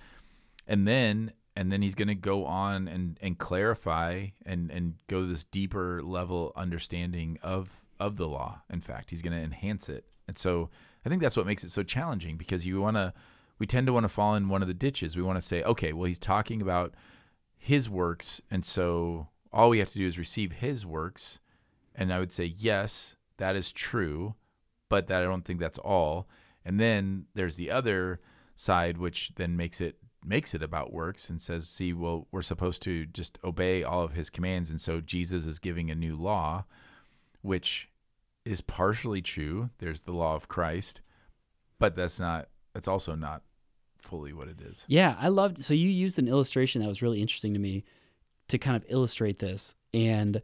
and 0.66 0.86
then 0.86 1.32
and 1.54 1.72
then 1.72 1.82
he's 1.82 1.94
going 1.94 2.08
to 2.08 2.14
go 2.14 2.44
on 2.44 2.88
and 2.88 3.18
and 3.20 3.38
clarify 3.38 4.28
and 4.44 4.70
and 4.70 4.94
go 5.06 5.26
this 5.26 5.44
deeper 5.44 6.02
level 6.02 6.52
understanding 6.56 7.38
of 7.42 7.70
of 8.00 8.16
the 8.16 8.28
law. 8.28 8.62
In 8.70 8.80
fact, 8.80 9.10
he's 9.10 9.22
going 9.22 9.36
to 9.36 9.42
enhance 9.42 9.88
it, 9.88 10.04
and 10.26 10.38
so 10.38 10.70
I 11.08 11.10
think 11.10 11.22
that's 11.22 11.38
what 11.38 11.46
makes 11.46 11.64
it 11.64 11.70
so 11.70 11.82
challenging 11.82 12.36
because 12.36 12.66
you 12.66 12.82
want 12.82 12.98
to 12.98 13.14
we 13.58 13.66
tend 13.66 13.86
to 13.86 13.94
want 13.94 14.04
to 14.04 14.10
fall 14.10 14.34
in 14.34 14.50
one 14.50 14.60
of 14.60 14.68
the 14.68 14.74
ditches. 14.74 15.16
We 15.16 15.22
want 15.22 15.38
to 15.38 15.44
say, 15.44 15.62
okay, 15.62 15.94
well, 15.94 16.04
he's 16.04 16.18
talking 16.18 16.60
about 16.60 16.92
his 17.56 17.88
works, 17.88 18.42
and 18.50 18.62
so 18.62 19.28
all 19.50 19.70
we 19.70 19.78
have 19.78 19.88
to 19.88 19.98
do 19.98 20.06
is 20.06 20.18
receive 20.18 20.52
his 20.52 20.84
works. 20.84 21.40
And 21.94 22.12
I 22.12 22.18
would 22.18 22.30
say, 22.30 22.44
yes, 22.44 23.16
that 23.38 23.56
is 23.56 23.72
true, 23.72 24.34
but 24.90 25.06
that 25.06 25.22
I 25.22 25.24
don't 25.24 25.46
think 25.46 25.60
that's 25.60 25.78
all. 25.78 26.28
And 26.62 26.78
then 26.78 27.24
there's 27.32 27.56
the 27.56 27.70
other 27.70 28.20
side, 28.54 28.98
which 28.98 29.32
then 29.36 29.56
makes 29.56 29.80
it 29.80 29.96
makes 30.22 30.54
it 30.54 30.62
about 30.62 30.92
works 30.92 31.30
and 31.30 31.40
says, 31.40 31.66
see, 31.70 31.94
well, 31.94 32.26
we're 32.30 32.42
supposed 32.42 32.82
to 32.82 33.06
just 33.06 33.38
obey 33.42 33.82
all 33.82 34.02
of 34.02 34.12
his 34.12 34.28
commands. 34.28 34.68
And 34.68 34.78
so 34.78 35.00
Jesus 35.00 35.46
is 35.46 35.58
giving 35.58 35.90
a 35.90 35.94
new 35.94 36.16
law, 36.16 36.66
which 37.40 37.88
is 38.48 38.60
partially 38.60 39.22
true. 39.22 39.70
There's 39.78 40.02
the 40.02 40.12
law 40.12 40.34
of 40.34 40.48
Christ, 40.48 41.02
but 41.78 41.94
that's 41.94 42.18
not, 42.18 42.48
that's 42.72 42.88
also 42.88 43.14
not 43.14 43.42
fully 43.98 44.32
what 44.32 44.48
it 44.48 44.60
is. 44.60 44.84
Yeah, 44.88 45.16
I 45.18 45.28
loved. 45.28 45.64
So 45.64 45.74
you 45.74 45.88
used 45.88 46.18
an 46.18 46.28
illustration 46.28 46.80
that 46.82 46.88
was 46.88 47.02
really 47.02 47.20
interesting 47.20 47.52
to 47.54 47.60
me 47.60 47.84
to 48.48 48.58
kind 48.58 48.76
of 48.76 48.84
illustrate 48.88 49.38
this, 49.38 49.74
and 49.92 50.40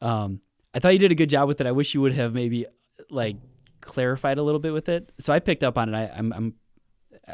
um, 0.00 0.40
I 0.74 0.78
thought 0.78 0.90
you 0.90 0.98
did 0.98 1.12
a 1.12 1.16
good 1.16 1.30
job 1.30 1.48
with 1.48 1.60
it. 1.60 1.66
I 1.66 1.72
wish 1.72 1.94
you 1.94 2.00
would 2.00 2.12
have 2.12 2.32
maybe 2.32 2.66
like 3.10 3.36
clarified 3.80 4.38
a 4.38 4.42
little 4.42 4.60
bit 4.60 4.72
with 4.72 4.88
it. 4.88 5.10
So 5.18 5.32
I 5.32 5.40
picked 5.40 5.64
up 5.64 5.78
on 5.78 5.92
it. 5.92 5.96
I, 5.96 6.12
I'm, 6.16 6.32
I'm 6.32 6.54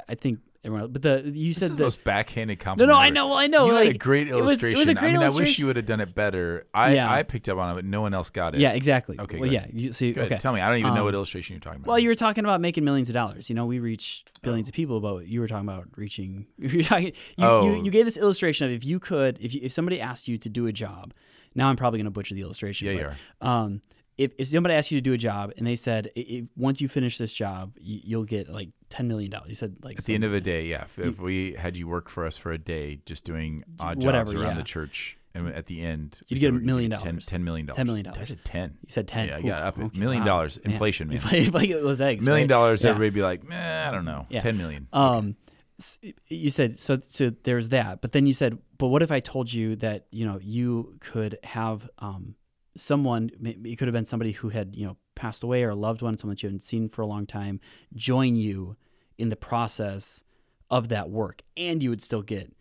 I 0.08 0.14
think 0.14 0.40
everyone 0.64 0.82
else. 0.82 0.90
But 0.92 1.02
the 1.02 1.22
you 1.32 1.50
This 1.52 1.58
said 1.60 1.70
the 1.72 1.76
the 1.76 1.82
most 1.84 2.02
backhanded 2.04 2.58
no, 2.58 2.64
compliment. 2.64 2.88
no, 2.90 2.98
I 2.98 3.06
ever. 3.06 3.14
know, 3.14 3.32
I 3.34 3.46
know. 3.46 3.66
You 3.66 3.72
like, 3.74 3.86
had 3.86 3.94
a 3.96 3.98
great 3.98 4.28
it 4.28 4.32
was- 4.34 4.40
illustration. 4.42 4.76
It 4.76 4.80
was, 4.80 4.88
a 4.88 4.94
great 4.94 5.08
I 5.10 5.18
mean, 5.18 5.22
I 5.22 5.30
wish 5.30 5.58
you 5.58 5.66
would 5.66 5.76
have 5.76 5.86
done 5.86 6.00
it 6.00 6.14
better. 6.14 6.66
I, 6.74 6.94
Yeah. 6.94 7.12
I 7.12 7.22
picked 7.22 7.48
up 7.48 7.58
on 7.58 7.70
it, 7.70 7.74
but 7.74 7.84
no 7.84 8.00
one 8.00 8.14
else 8.14 8.30
got 8.30 8.54
it. 8.54 8.60
Yeah, 8.60 8.70
exactly. 8.72 9.18
Okay, 9.18 9.38
Well, 9.38 9.48
good. 9.50 9.54
yeah. 9.54 9.66
You, 9.72 9.92
Good. 9.92 10.18
okay. 10.18 10.38
Tell 10.38 10.52
me. 10.52 10.60
I 10.60 10.68
don't 10.68 10.78
even 10.78 10.94
know 10.94 11.00
Um, 11.00 11.04
what 11.06 11.14
illustration 11.14 11.54
you're 11.54 11.60
talking 11.60 11.80
about. 11.80 11.88
Well, 11.88 11.98
you 11.98 12.08
were 12.08 12.14
talking 12.14 12.44
about 12.44 12.60
making 12.60 12.84
millions 12.84 13.08
of 13.08 13.14
dollars. 13.14 13.48
You 13.48 13.54
know, 13.54 13.66
we 13.66 13.78
reach 13.78 14.24
billions 14.42 14.68
of 14.68 14.74
people, 14.74 15.00
but 15.00 15.26
you 15.28 15.40
were 15.40 15.48
talking 15.48 15.68
about 15.68 15.88
reaching. 15.96 16.46
You 16.58 16.82
talking. 16.82 17.12
You, 17.36 17.44
Oh. 17.46 17.66
you, 17.76 17.84
you 17.84 17.90
gave 17.90 18.04
this 18.04 18.16
illustration 18.16 18.66
of 18.66 18.72
if 18.72 18.84
you 18.84 18.98
could, 18.98 19.38
if 19.40 19.54
you, 19.54 19.60
if 19.62 19.72
somebody 19.72 20.00
asked 20.00 20.28
you 20.28 20.38
to 20.38 20.48
do 20.48 20.66
a 20.66 20.72
job. 20.72 21.12
Now 21.54 21.68
I'm 21.68 21.76
probably 21.76 21.98
going 21.98 22.06
to 22.06 22.10
butcher 22.10 22.34
the 22.34 22.40
illustration. 22.42 22.88
Yeah, 22.88 22.94
but, 23.40 23.46
you 23.46 23.48
Um, 23.52 23.80
if, 24.16 24.32
if 24.38 24.48
somebody 24.48 24.74
asked 24.74 24.90
you 24.90 24.98
to 24.98 25.02
do 25.02 25.12
a 25.12 25.18
job 25.18 25.52
and 25.56 25.66
they 25.66 25.76
said, 25.76 26.10
if, 26.14 26.44
once 26.56 26.80
you 26.80 26.88
finish 26.88 27.18
this 27.18 27.32
job, 27.32 27.76
you, 27.80 28.00
you'll 28.04 28.24
get 28.24 28.48
like 28.48 28.70
ten 28.88 29.08
million 29.08 29.30
dollars. 29.30 29.48
You 29.48 29.54
said 29.54 29.76
like 29.82 29.98
At 29.98 30.04
the 30.04 30.14
end 30.14 30.24
of 30.24 30.32
the 30.32 30.40
day, 30.40 30.66
yeah. 30.66 30.84
If, 30.84 30.98
if 30.98 31.18
we 31.18 31.54
had 31.54 31.76
you 31.76 31.88
work 31.88 32.08
for 32.08 32.26
us 32.26 32.36
for 32.36 32.52
a 32.52 32.58
day, 32.58 33.00
just 33.06 33.24
doing 33.24 33.64
odd 33.80 34.00
jobs 34.00 34.32
around 34.32 34.52
yeah. 34.52 34.54
the 34.54 34.62
church, 34.62 35.16
and 35.34 35.48
at 35.48 35.66
the 35.66 35.82
end, 35.82 36.20
You'd 36.28 36.38
get 36.38 36.50
a 36.50 36.52
million 36.52 36.92
dollars. 36.92 37.26
$10 37.26 37.38
$10 37.38 37.42
million. 37.42 37.66
$10 37.66 37.86
million. 37.86 38.06
I 38.06 38.24
said 38.24 38.44
ten. 38.44 38.78
you 38.82 38.88
said 38.88 39.08
ten. 39.08 39.28
Yeah, 39.28 39.36
I 39.36 39.42
got 39.42 39.62
up 39.62 39.78
okay, 39.78 39.98
million 39.98 40.22
wow. 40.22 40.26
dollars. 40.26 40.56
Inflation, 40.58 41.08
man. 41.08 41.20
like 41.52 41.70
those 41.70 42.00
eggs. 42.00 42.24
Million 42.24 42.44
right? 42.44 42.48
dollars, 42.48 42.84
Yeah. 42.84 42.90
everybody 42.90 43.10
be 43.10 43.22
like, 43.22 43.42
eh, 43.50 43.88
I 43.88 43.90
don't 43.90 44.04
know, 44.04 44.26
Yeah. 44.30 44.40
ten 44.40 44.56
million. 44.56 44.86
Um, 44.92 45.36
s- 45.80 45.98
you 46.28 46.50
said 46.50 46.78
so. 46.78 47.00
So 47.08 47.32
there's 47.42 47.70
that, 47.70 48.00
but 48.00 48.12
then 48.12 48.26
you 48.26 48.32
said, 48.32 48.58
but 48.78 48.88
what 48.88 49.02
if 49.02 49.10
I 49.10 49.18
told 49.18 49.52
you 49.52 49.74
that 49.76 50.06
you 50.12 50.24
know 50.24 50.38
you 50.40 50.96
could 51.00 51.38
have 51.42 51.90
um 51.98 52.36
someone? 52.76 53.30
It 53.42 53.76
could 53.76 53.88
have 53.88 53.92
been 53.92 54.04
somebody 54.04 54.32
who 54.32 54.48
had 54.50 54.74
you 54.76 54.86
know 54.86 54.96
passed 55.14 55.42
away 55.42 55.62
or 55.62 55.70
a 55.70 55.74
loved 55.74 56.02
one, 56.02 56.16
someone 56.18 56.34
that 56.34 56.42
you 56.42 56.48
haven't 56.48 56.60
seen 56.62 56.88
for 56.88 57.02
a 57.02 57.06
long 57.06 57.26
time, 57.26 57.60
join 57.94 58.36
you 58.36 58.76
in 59.18 59.28
the 59.28 59.36
process 59.36 60.22
of 60.70 60.88
that 60.88 61.10
work, 61.10 61.42
and 61.56 61.82
you 61.82 61.90
would 61.90 62.02
still 62.02 62.22
get 62.22 62.52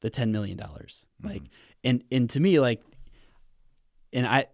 the 0.00 0.10
ten 0.10 0.32
million 0.32 0.56
dollars. 0.56 1.06
Like, 1.22 1.42
and 1.84 2.02
and 2.10 2.28
to 2.30 2.40
me, 2.40 2.60
like, 2.60 2.82
and 4.12 4.26
I. 4.26 4.46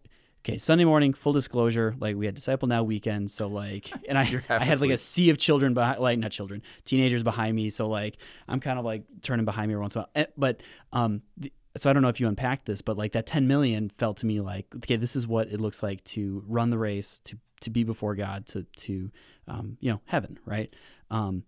Okay, 0.48 0.58
Sunday 0.58 0.84
morning, 0.84 1.12
full 1.12 1.32
disclosure, 1.32 1.96
like 1.98 2.14
we 2.14 2.24
had 2.24 2.36
Disciple 2.36 2.68
Now 2.68 2.84
weekend, 2.84 3.32
so 3.32 3.48
like, 3.48 3.90
and 4.08 4.16
I, 4.16 4.40
I 4.48 4.62
had 4.64 4.80
like 4.80 4.92
a 4.92 4.96
sea 4.96 5.30
of 5.30 5.38
children 5.38 5.74
behind, 5.74 5.98
like 5.98 6.20
not 6.20 6.30
children, 6.30 6.62
teenagers 6.84 7.24
behind 7.24 7.56
me, 7.56 7.68
so 7.68 7.88
like 7.88 8.16
I'm 8.46 8.60
kind 8.60 8.78
of 8.78 8.84
like 8.84 9.02
turning 9.22 9.44
behind 9.44 9.68
me 9.68 9.74
once 9.74 9.96
in 9.96 10.02
a 10.02 10.02
while. 10.02 10.10
Eh, 10.14 10.26
But 10.36 10.62
um, 10.92 11.22
the, 11.36 11.52
so 11.76 11.90
I 11.90 11.92
don't 11.92 12.02
know 12.02 12.08
if 12.08 12.20
you 12.20 12.28
unpacked 12.28 12.66
this, 12.66 12.80
but 12.80 12.96
like 12.96 13.12
that 13.12 13.26
10 13.26 13.46
million 13.46 13.88
felt 13.88 14.16
to 14.18 14.26
me 14.26 14.40
like, 14.40 14.66
okay, 14.76 14.96
this 14.96 15.16
is 15.16 15.26
what 15.26 15.48
it 15.48 15.60
looks 15.60 15.82
like 15.82 16.02
to 16.04 16.42
run 16.46 16.70
the 16.70 16.78
race, 16.78 17.20
to 17.24 17.38
to 17.62 17.70
be 17.70 17.84
before 17.84 18.14
God, 18.14 18.46
to 18.46 18.64
to 18.64 19.10
um, 19.48 19.76
you 19.80 19.90
know, 19.90 20.00
heaven, 20.06 20.38
right? 20.44 20.72
Um, 21.10 21.44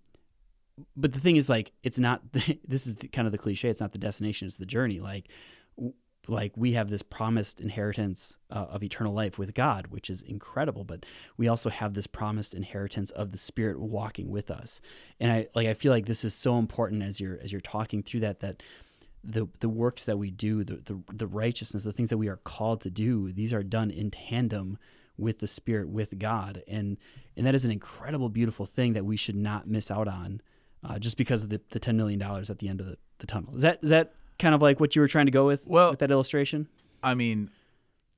but 0.97 1.12
the 1.12 1.20
thing 1.20 1.37
is 1.37 1.49
like 1.49 1.73
it's 1.82 1.99
not 1.99 2.23
this 2.66 2.87
is 2.87 2.97
the, 2.97 3.08
kind 3.08 3.26
of 3.26 3.32
the 3.32 3.38
cliche 3.38 3.68
it's 3.68 3.80
not 3.80 3.92
the 3.92 3.99
destination 3.99 4.47
it's 4.47 4.56
the 4.56 4.66
journey 4.66 5.00
like 5.00 5.28
w- 5.76 5.94
like 6.26 6.52
we 6.56 6.73
have 6.73 6.90
this 6.90 7.02
promised 7.02 7.58
inheritance 7.58 8.37
uh, 8.50 8.66
of 8.70 8.82
eternal 8.82 9.12
life 9.12 9.38
with 9.38 9.54
god 9.54 9.88
which 9.88 10.11
is 10.11 10.23
incredible 10.23 10.85
but 10.85 11.04
we 11.37 11.49
also 11.49 11.70
have 11.70 11.94
this 11.94 12.06
promised 12.06 12.54
inheritance 12.54 13.11
of 13.12 13.32
the 13.32 13.38
spirit 13.38 13.80
walking 13.80 14.30
with 14.30 14.50
us 14.50 14.80
and 15.18 15.32
i 15.32 15.47
like 15.54 15.66
i 15.66 15.75
feel 15.75 15.92
like 15.92 16.06
this 16.06 16.25
is 16.25 16.35
so 16.35 16.58
important 16.58 17.02
as 17.02 17.20
you're 17.20 17.38
as 17.42 17.50
you're 17.50 17.61
talking 17.61 18.02
through 18.02 18.20
that 18.20 18.40
that 18.40 18.62
the 19.25 19.48
the 19.60 19.68
works 19.68 20.04
that 20.04 20.16
we 20.18 20.30
do 20.30 20.62
the 20.64 20.76
the, 20.76 21.02
the 21.12 21.26
righteousness 21.26 21.82
the 21.84 21.92
things 21.92 22.08
that 22.10 22.18
we 22.18 22.28
are 22.28 22.37
called 22.37 22.80
to 22.80 22.90
do 22.90 23.32
these 23.32 23.52
are 23.52 23.62
done 23.62 23.90
in 23.90 24.10
tandem 24.10 24.78
with 25.16 25.40
the 25.40 25.46
spirit 25.46 25.88
with 25.88 26.18
god 26.18 26.62
and 26.68 26.96
and 27.37 27.44
that 27.46 27.54
is 27.54 27.64
an 27.64 27.70
incredible 27.70 28.28
beautiful 28.28 28.64
thing 28.66 28.92
that 28.92 29.04
we 29.04 29.16
should 29.16 29.34
not 29.37 29.66
miss 29.68 29.90
out 29.90 30.06
on 30.08 30.40
uh, 30.84 30.96
just 30.98 31.16
because 31.16 31.42
of 31.42 31.48
the, 31.50 31.60
the 31.70 31.80
$10 31.80 31.96
million 31.96 32.22
at 32.22 32.58
the 32.60 32.68
end 32.68 32.80
of 32.80 32.87
the, 32.87 32.96
the 33.18 33.26
tunnel. 33.26 33.56
Is 33.56 33.62
that 33.62 33.80
is 33.82 33.90
that 33.90 34.12
kind 34.38 34.54
of 34.54 34.62
like 34.62 34.78
what 34.78 34.94
you 34.94 35.02
were 35.02 35.08
trying 35.08 35.26
to 35.26 35.32
go 35.32 35.44
with 35.44 35.66
Well- 35.66 35.90
with 35.90 35.98
that 35.98 36.10
illustration? 36.12 36.68
I 37.02 37.14
mean, 37.14 37.50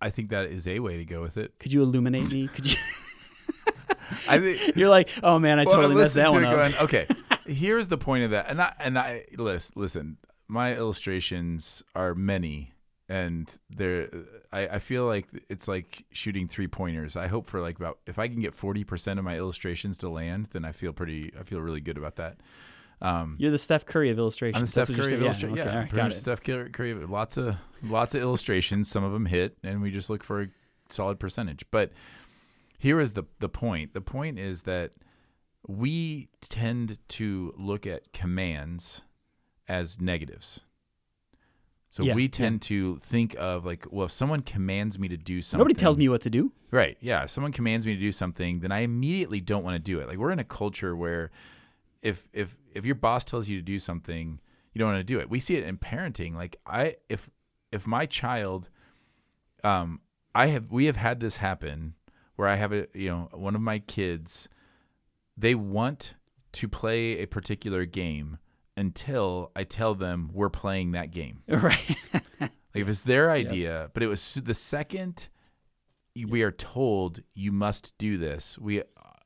I 0.01 0.11
think 0.11 0.29
that 0.31 0.47
is 0.51 0.67
a 0.69 0.79
way 0.81 0.99
to 0.99 1.05
go 1.07 1.23
with 1.23 1.39
it. 1.39 1.59
Could 1.59 1.73
you 1.73 1.83
illuminate 1.83 2.31
me? 2.33 2.49
Could 2.49 2.71
you? 2.73 2.79
I 4.29 4.39
think 4.39 4.77
You're 4.77 4.89
like, 4.89 5.09
oh 5.23 5.39
man, 5.39 5.59
I 5.59 5.65
Well, 5.65 5.75
totally 5.77 5.95
messed 5.95 6.17
listen 6.17 6.23
that 6.23 6.29
to 6.29 6.35
one 6.35 6.45
up. 6.45 6.57
going, 6.57 6.75
okay, 6.85 7.07
here's 7.47 7.89
the 7.89 7.99
point 7.99 8.25
of 8.25 8.31
that, 8.33 8.47
and 8.51 8.61
I 8.61 8.73
and 8.79 8.99
I 8.99 9.25
listen. 9.37 9.73
Listen, 9.77 10.17
my 10.51 10.75
illustrations 10.75 11.83
are 11.95 12.15
many, 12.15 12.73
and 13.09 13.51
they're. 13.71 14.09
I, 14.53 14.67
I 14.69 14.79
feel 14.79 15.07
like 15.07 15.27
it's 15.49 15.69
like 15.69 16.05
shooting 16.13 16.49
three 16.49 16.67
pointers. 16.69 17.17
I 17.17 17.29
hope 17.29 17.47
for 17.49 17.61
like 17.61 17.77
about 17.79 17.99
if 18.07 18.19
I 18.19 18.29
can 18.29 18.41
get 18.41 18.55
forty 18.55 18.85
percent 18.85 19.19
of 19.19 19.25
my 19.25 19.37
illustrations 19.37 19.99
to 19.99 20.09
land, 20.09 20.49
then 20.53 20.65
I 20.65 20.73
feel 20.73 20.93
pretty. 20.93 21.33
I 21.39 21.43
feel 21.45 21.61
really 21.61 21.81
good 21.81 21.97
about 21.97 22.17
that. 22.17 22.39
Um, 23.03 23.37
You're 23.39 23.51
the 23.51 23.59
Steph 23.59 23.87
Curry 23.87 24.11
of 24.11 24.19
illustrations. 24.19 24.59
I'm 24.77 24.83
the 24.83 24.87
Steph 24.87 24.97
Curry 24.97 25.05
of 25.07 25.09
saying. 25.11 25.23
illustration. 25.23 25.57
Yeah, 25.57 25.63
Yeah, 25.63 25.69
okay, 25.69 25.71
all 25.77 25.81
right, 25.83 25.89
pretty 25.89 26.03
got 26.03 26.13
it. 26.13 26.17
Steph 26.17 26.43
Curry. 26.43 26.71
Curry- 26.71 26.95
Lots 27.07 27.37
of 27.39 27.57
lots 27.83 28.15
of 28.15 28.21
illustrations. 28.21 28.91
Some 28.91 29.05
of 29.05 29.13
them 29.13 29.27
hit, 29.27 29.57
and 29.63 29.81
we 29.81 29.91
just 29.91 30.11
look 30.11 30.23
for 30.23 30.43
a 30.43 30.47
solid 30.91 31.19
percentage. 31.19 31.65
But 31.71 31.93
here 32.79 33.01
is 33.01 33.15
the 33.15 33.25
the 33.39 33.49
point. 33.49 33.95
The 33.95 34.01
point 34.03 34.39
is 34.39 34.63
that 34.65 34.93
we 35.67 36.29
tend 36.43 36.99
to 37.09 37.55
look 37.57 37.87
at 37.87 38.13
commands 38.13 39.03
as 39.71 40.01
negatives. 40.01 40.61
So 41.89 42.05
Yeah, 42.05 42.15
we 42.15 42.23
yeah. 42.25 42.29
tend 42.29 42.63
to 42.63 42.99
think 42.99 43.35
of 43.39 43.65
like, 43.65 43.87
well, 43.91 44.07
if 44.07 44.13
someone 44.13 44.43
commands 44.43 44.99
me 44.99 45.09
to 45.09 45.17
do 45.17 45.43
something, 45.43 45.59
Nobody 45.61 45.75
tells 45.75 45.97
me 45.97 46.09
what 46.09 46.21
to 46.23 46.31
do. 46.31 46.53
Right. 46.71 46.97
Yeah. 47.01 47.25
If 47.25 47.31
someone 47.31 47.53
commands 47.53 47.85
me 47.87 47.95
to 47.95 48.01
do 48.01 48.13
something, 48.13 48.61
then 48.61 48.71
I 48.73 48.81
immediately 48.81 49.41
don't 49.41 49.65
want 49.65 49.75
to 49.75 49.81
do 49.93 49.99
it. 50.01 50.07
Like 50.09 50.19
we're 50.19 50.31
in 50.33 50.39
a 50.39 50.45
culture 50.45 50.95
where 50.95 51.31
if 52.03 52.29
if 52.33 52.57
if 52.75 52.85
your 52.85 52.95
boss 52.95 53.25
tells 53.25 53.49
you 53.49 53.57
to 53.57 53.63
do 53.63 53.79
something, 53.79 54.41
you 54.73 54.79
don't 54.79 54.89
want 54.93 55.01
to 55.01 55.05
do 55.15 55.19
it. 55.21 55.29
We 55.29 55.41
see 55.41 55.57
it 55.57 55.65
in 55.65 55.79
parenting. 55.79 56.35
Like 56.35 56.57
I 56.67 56.97
if 57.09 57.29
if 57.73 57.87
my 57.87 58.07
child 58.07 58.69
um 59.65 60.01
I 60.35 60.47
have 60.47 60.71
we 60.71 60.85
have 60.87 60.97
had 60.97 61.19
this 61.21 61.37
happen 61.39 61.95
where 62.37 62.47
I 62.49 62.55
have 62.57 62.73
a 62.73 62.87
you 62.95 63.11
know, 63.11 63.29
one 63.33 63.55
of 63.57 63.61
my 63.61 63.79
kids 63.81 64.49
they 65.37 65.55
want 65.57 66.15
to 66.53 66.69
play 66.69 67.19
a 67.19 67.27
particular 67.27 67.85
game 67.85 68.39
until 68.81 69.53
I 69.55 69.65
tell 69.65 69.95
them 69.95 70.31
we're 70.33 70.49
playing 70.51 70.93
that 70.93 71.11
game. 71.11 71.43
Right. 71.49 71.97
Like 72.41 72.83
if 72.83 72.89
it's 72.89 73.03
their 73.03 73.31
idea, 73.31 73.91
but 73.95 74.03
it 74.03 74.07
was 74.07 74.35
the 74.35 74.55
second 74.55 75.29
we 76.29 76.43
are 76.43 76.53
told 76.53 77.21
you 77.35 77.53
must 77.53 77.93
do 77.99 78.17
this, 78.19 78.57
we 78.59 78.81
uh, 78.81 78.85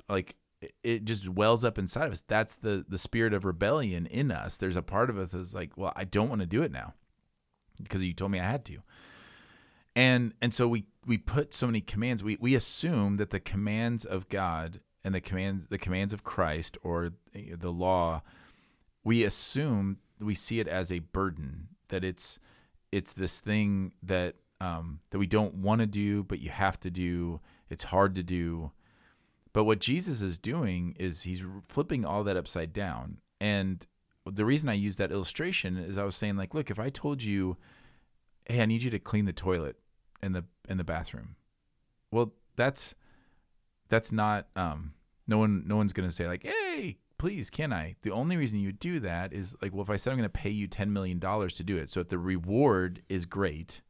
like 0.09 0.37
it- 0.61 0.75
it 0.83 1.05
just 1.05 1.29
wells 1.29 1.63
up 1.65 1.79
inside 1.79 2.07
of 2.07 2.13
us. 2.13 2.23
That's 2.27 2.57
the 2.57 2.85
the 2.89 2.99
spirit 2.99 3.35
of 3.35 3.45
rebellion 3.45 4.07
in 4.07 4.31
us. 4.31 4.57
There's 4.57 4.77
a 4.77 4.83
part 4.83 5.11
of 5.11 5.19
us 5.19 5.31
that's 5.33 5.53
like, 5.55 5.77
well, 5.77 5.93
I 5.97 6.05
don't 6.05 6.29
want 6.29 6.41
to 6.41 6.47
do 6.47 6.63
it 6.63 6.73
now 6.73 6.95
because 7.83 8.03
you 8.05 8.13
told 8.15 8.31
me 8.33 8.41
I 8.41 8.45
had 8.45 8.65
to. 8.67 8.79
And 9.97 10.35
and 10.43 10.53
so 10.53 10.67
we 10.67 10.87
we 11.07 11.19
put 11.19 11.55
so 11.55 11.67
many 11.67 11.81
commands. 11.81 12.23
We 12.23 12.37
we 12.41 12.55
assume 12.55 13.17
that 13.17 13.31
the 13.31 13.41
commands 13.41 14.05
of 14.05 14.29
God 14.29 14.81
and 15.05 15.15
the 15.15 15.21
commands 15.21 15.69
the 15.69 15.79
commands 15.79 16.13
of 16.13 16.25
Christ 16.25 16.77
or 16.83 17.13
the 17.35 17.71
law, 17.71 18.23
we 19.05 19.23
assume 19.23 19.99
we 20.19 20.35
see 20.35 20.61
it 20.61 20.69
as 20.69 20.91
a 20.91 21.01
burden 21.01 21.69
that 21.89 22.03
it's 22.03 22.39
it's 22.91 23.13
this 23.13 23.41
thing 23.41 23.93
that 24.03 24.37
um, 24.61 25.01
that 25.11 25.19
we 25.19 25.27
don't 25.27 25.57
want 25.57 25.81
to 25.81 25.87
do, 25.87 26.23
but 26.23 26.41
you 26.41 26.51
have 26.51 26.81
to 26.81 26.91
do. 26.91 27.41
It's 27.69 27.85
hard 27.85 28.15
to 28.15 28.23
do. 28.23 28.73
But 29.53 29.65
what 29.65 29.81
Jesus 29.81 30.23
is 30.23 30.39
doing 30.39 30.97
is 30.99 31.23
he's 31.23 31.43
flipping 31.69 32.05
all 32.05 32.25
that 32.25 32.37
upside 32.37 32.73
down. 32.73 33.19
And 33.41 33.87
the 34.27 34.45
reason 34.45 34.69
I 34.69 34.75
use 34.75 34.97
that 34.97 35.13
illustration 35.13 35.77
is 35.77 35.99
I 35.99 36.05
was 36.05 36.17
saying 36.17 36.37
like, 36.37 36.55
look, 36.55 36.71
if 36.71 36.79
I 36.79 36.89
told 36.89 37.23
you, 37.23 37.57
hey, 38.47 38.63
I 38.63 38.67
need 38.67 38.83
you 38.83 38.91
to 38.91 38.99
clean 38.99 39.27
the 39.27 39.33
toilet 39.33 39.77
in 40.23 40.33
the 40.33 40.45
in 40.69 40.79
the 40.79 40.85
bathroom, 40.85 41.37
well, 42.11 42.33
that's 42.57 42.95
that's 43.89 44.11
not 44.11 44.47
um, 44.57 44.95
no 45.27 45.39
one 45.39 45.65
no 45.67 45.77
one's 45.77 45.93
gonna 45.93 46.13
say 46.13 46.27
like, 46.27 46.45
hey, 46.45 46.99
please, 47.25 47.49
can 47.49 47.73
I? 47.73 47.95
The 48.03 48.11
only 48.11 48.37
reason 48.37 48.59
you 48.59 48.71
do 48.71 49.01
that 49.01 49.33
is 49.33 49.57
like, 49.63 49.73
well, 49.73 49.81
if 49.81 49.89
I 49.89 49.97
said 49.97 50.11
I'm 50.11 50.19
gonna 50.19 50.29
pay 50.29 50.51
you 50.51 50.67
ten 50.67 50.93
million 50.93 51.19
dollars 51.19 51.57
to 51.57 51.65
do 51.65 51.79
it, 51.79 51.89
so 51.89 52.01
if 52.01 52.11
the 52.11 52.19
reward 52.19 53.01
is 53.09 53.25
great, 53.25 53.81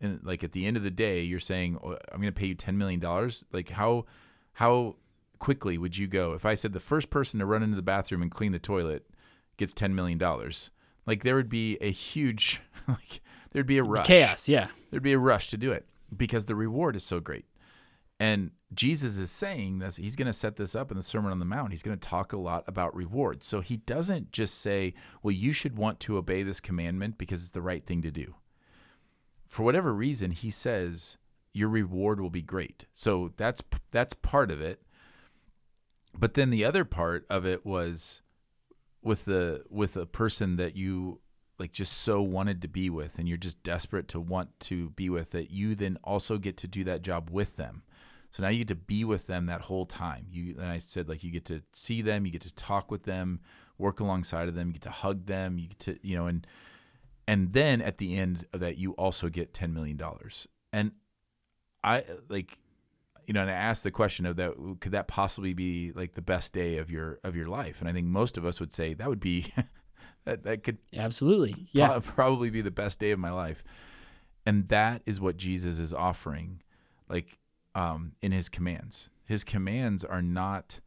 and 0.00 0.18
like 0.22 0.42
at 0.42 0.52
the 0.52 0.64
end 0.64 0.78
of 0.78 0.82
the 0.82 0.90
day, 0.90 1.20
you're 1.20 1.40
saying 1.40 1.76
oh, 1.84 1.98
I'm 2.10 2.22
gonna 2.22 2.32
pay 2.32 2.46
you 2.46 2.54
ten 2.54 2.78
million 2.78 2.98
dollars, 2.98 3.44
like 3.52 3.68
how 3.68 4.06
how 4.54 4.96
quickly 5.38 5.76
would 5.76 5.98
you 5.98 6.06
go 6.06 6.32
if 6.32 6.46
I 6.46 6.54
said 6.54 6.72
the 6.72 6.80
first 6.80 7.10
person 7.10 7.38
to 7.40 7.44
run 7.44 7.62
into 7.62 7.76
the 7.76 7.82
bathroom 7.82 8.22
and 8.22 8.30
clean 8.30 8.52
the 8.52 8.58
toilet 8.58 9.04
gets 9.58 9.74
ten 9.74 9.94
million 9.94 10.16
dollars? 10.16 10.70
Like 11.04 11.22
there 11.22 11.34
would 11.34 11.50
be 11.50 11.76
a 11.82 11.90
huge 11.90 12.62
like 12.88 13.20
there'd 13.50 13.66
be 13.66 13.76
a 13.76 13.84
rush 13.84 14.06
Chaos. 14.06 14.48
Yeah. 14.48 14.68
there'd 14.90 15.02
be 15.02 15.12
a 15.12 15.18
rush 15.18 15.50
to 15.50 15.58
do 15.58 15.70
it 15.70 15.84
because 16.16 16.46
the 16.46 16.56
reward 16.56 16.96
is 16.96 17.04
so 17.04 17.20
great. 17.20 17.44
And 18.20 18.50
Jesus 18.74 19.18
is 19.18 19.30
saying 19.30 19.78
this, 19.78 19.96
he's 19.96 20.14
going 20.14 20.26
to 20.26 20.32
set 20.32 20.56
this 20.56 20.74
up 20.74 20.90
in 20.90 20.96
the 20.98 21.02
Sermon 21.02 21.32
on 21.32 21.38
the 21.38 21.46
Mount. 21.46 21.72
He's 21.72 21.82
going 21.82 21.98
to 21.98 22.08
talk 22.08 22.34
a 22.34 22.38
lot 22.38 22.64
about 22.66 22.94
rewards. 22.94 23.46
So 23.46 23.62
he 23.62 23.78
doesn't 23.78 24.30
just 24.30 24.60
say, 24.60 24.92
well, 25.22 25.32
you 25.32 25.54
should 25.54 25.76
want 25.76 25.98
to 26.00 26.18
obey 26.18 26.42
this 26.42 26.60
commandment 26.60 27.16
because 27.16 27.40
it's 27.40 27.50
the 27.50 27.62
right 27.62 27.84
thing 27.84 28.02
to 28.02 28.10
do. 28.10 28.34
For 29.48 29.62
whatever 29.62 29.94
reason, 29.94 30.32
he 30.32 30.50
says 30.50 31.16
your 31.54 31.70
reward 31.70 32.20
will 32.20 32.30
be 32.30 32.42
great. 32.42 32.84
So 32.92 33.32
that's 33.36 33.62
that's 33.90 34.14
part 34.14 34.50
of 34.50 34.60
it. 34.60 34.82
But 36.16 36.34
then 36.34 36.50
the 36.50 36.64
other 36.64 36.84
part 36.84 37.26
of 37.30 37.46
it 37.46 37.64
was 37.64 38.20
with 39.02 39.24
the 39.24 39.64
with 39.70 39.96
a 39.96 40.06
person 40.06 40.56
that 40.56 40.76
you 40.76 41.20
like 41.58 41.72
just 41.72 41.94
so 41.94 42.22
wanted 42.22 42.62
to 42.62 42.68
be 42.68 42.90
with 42.90 43.18
and 43.18 43.28
you're 43.28 43.38
just 43.38 43.62
desperate 43.62 44.08
to 44.08 44.20
want 44.20 44.58
to 44.60 44.90
be 44.90 45.10
with 45.10 45.30
that 45.30 45.50
you 45.50 45.74
then 45.74 45.98
also 46.02 46.38
get 46.38 46.56
to 46.56 46.66
do 46.66 46.84
that 46.84 47.02
job 47.02 47.30
with 47.30 47.56
them 47.56 47.82
so 48.30 48.42
now 48.42 48.48
you 48.48 48.58
get 48.58 48.68
to 48.68 48.74
be 48.74 49.04
with 49.04 49.26
them 49.26 49.46
that 49.46 49.62
whole 49.62 49.86
time 49.86 50.26
you 50.30 50.54
and 50.58 50.66
i 50.66 50.78
said 50.78 51.08
like 51.08 51.22
you 51.22 51.30
get 51.30 51.44
to 51.44 51.62
see 51.72 52.02
them 52.02 52.24
you 52.24 52.32
get 52.32 52.42
to 52.42 52.52
talk 52.54 52.90
with 52.90 53.04
them 53.04 53.40
work 53.78 54.00
alongside 54.00 54.48
of 54.48 54.54
them 54.54 54.68
you 54.68 54.74
get 54.74 54.82
to 54.82 54.90
hug 54.90 55.26
them 55.26 55.58
you 55.58 55.68
get 55.68 55.78
to 55.78 55.98
you 56.02 56.16
know 56.16 56.26
and 56.26 56.46
and 57.26 57.52
then 57.52 57.80
at 57.80 57.98
the 57.98 58.16
end 58.16 58.46
of 58.52 58.60
that 58.60 58.76
you 58.76 58.92
also 58.92 59.28
get 59.28 59.54
10 59.54 59.72
million 59.72 59.96
dollars 59.96 60.46
and 60.72 60.92
i 61.82 62.04
like 62.28 62.58
you 63.26 63.34
know 63.34 63.40
and 63.40 63.50
i 63.50 63.54
asked 63.54 63.82
the 63.82 63.90
question 63.90 64.26
of 64.26 64.36
that 64.36 64.52
could 64.80 64.92
that 64.92 65.08
possibly 65.08 65.54
be 65.54 65.92
like 65.92 66.14
the 66.14 66.22
best 66.22 66.52
day 66.52 66.76
of 66.78 66.90
your 66.90 67.18
of 67.24 67.34
your 67.36 67.46
life 67.46 67.80
and 67.80 67.88
i 67.88 67.92
think 67.92 68.06
most 68.06 68.36
of 68.36 68.44
us 68.44 68.60
would 68.60 68.72
say 68.72 68.94
that 68.94 69.08
would 69.08 69.20
be 69.20 69.52
that 70.24 70.42
that 70.44 70.62
could 70.62 70.78
Absolutely. 70.94 71.66
Yeah. 71.72 71.88
pro- 71.88 72.00
probably 72.00 72.50
be 72.50 72.60
the 72.60 72.70
best 72.70 72.98
day 72.98 73.10
of 73.10 73.18
my 73.18 73.30
life. 73.30 73.62
And 74.46 74.68
that 74.68 75.02
is 75.06 75.20
what 75.20 75.36
Jesus 75.36 75.78
is 75.78 75.92
offering, 75.92 76.62
like 77.08 77.38
um, 77.74 78.12
in 78.22 78.32
his 78.32 78.48
commands. 78.48 79.08
His 79.24 79.44
commands 79.44 80.04
are 80.04 80.22
not, 80.22 80.80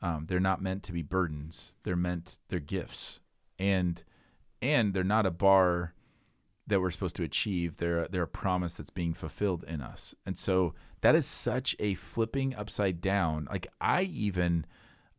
um, 0.00 0.26
they're 0.28 0.40
not 0.40 0.62
meant 0.62 0.82
to 0.84 0.92
be 0.92 1.02
burdens. 1.02 1.74
They're 1.82 1.96
meant, 1.96 2.38
they're 2.48 2.60
gifts, 2.60 3.20
and 3.58 4.02
and 4.60 4.92
they're 4.92 5.04
not 5.04 5.26
a 5.26 5.30
bar 5.30 5.94
that 6.66 6.80
we're 6.80 6.90
supposed 6.90 7.16
to 7.16 7.22
achieve. 7.22 7.78
They're 7.78 8.06
they're 8.08 8.22
a 8.22 8.28
promise 8.28 8.74
that's 8.74 8.90
being 8.90 9.14
fulfilled 9.14 9.64
in 9.66 9.80
us. 9.80 10.14
And 10.26 10.38
so 10.38 10.74
that 11.00 11.14
is 11.14 11.26
such 11.26 11.74
a 11.78 11.94
flipping 11.94 12.54
upside 12.54 13.00
down. 13.00 13.48
Like 13.50 13.66
I 13.80 14.02
even 14.02 14.66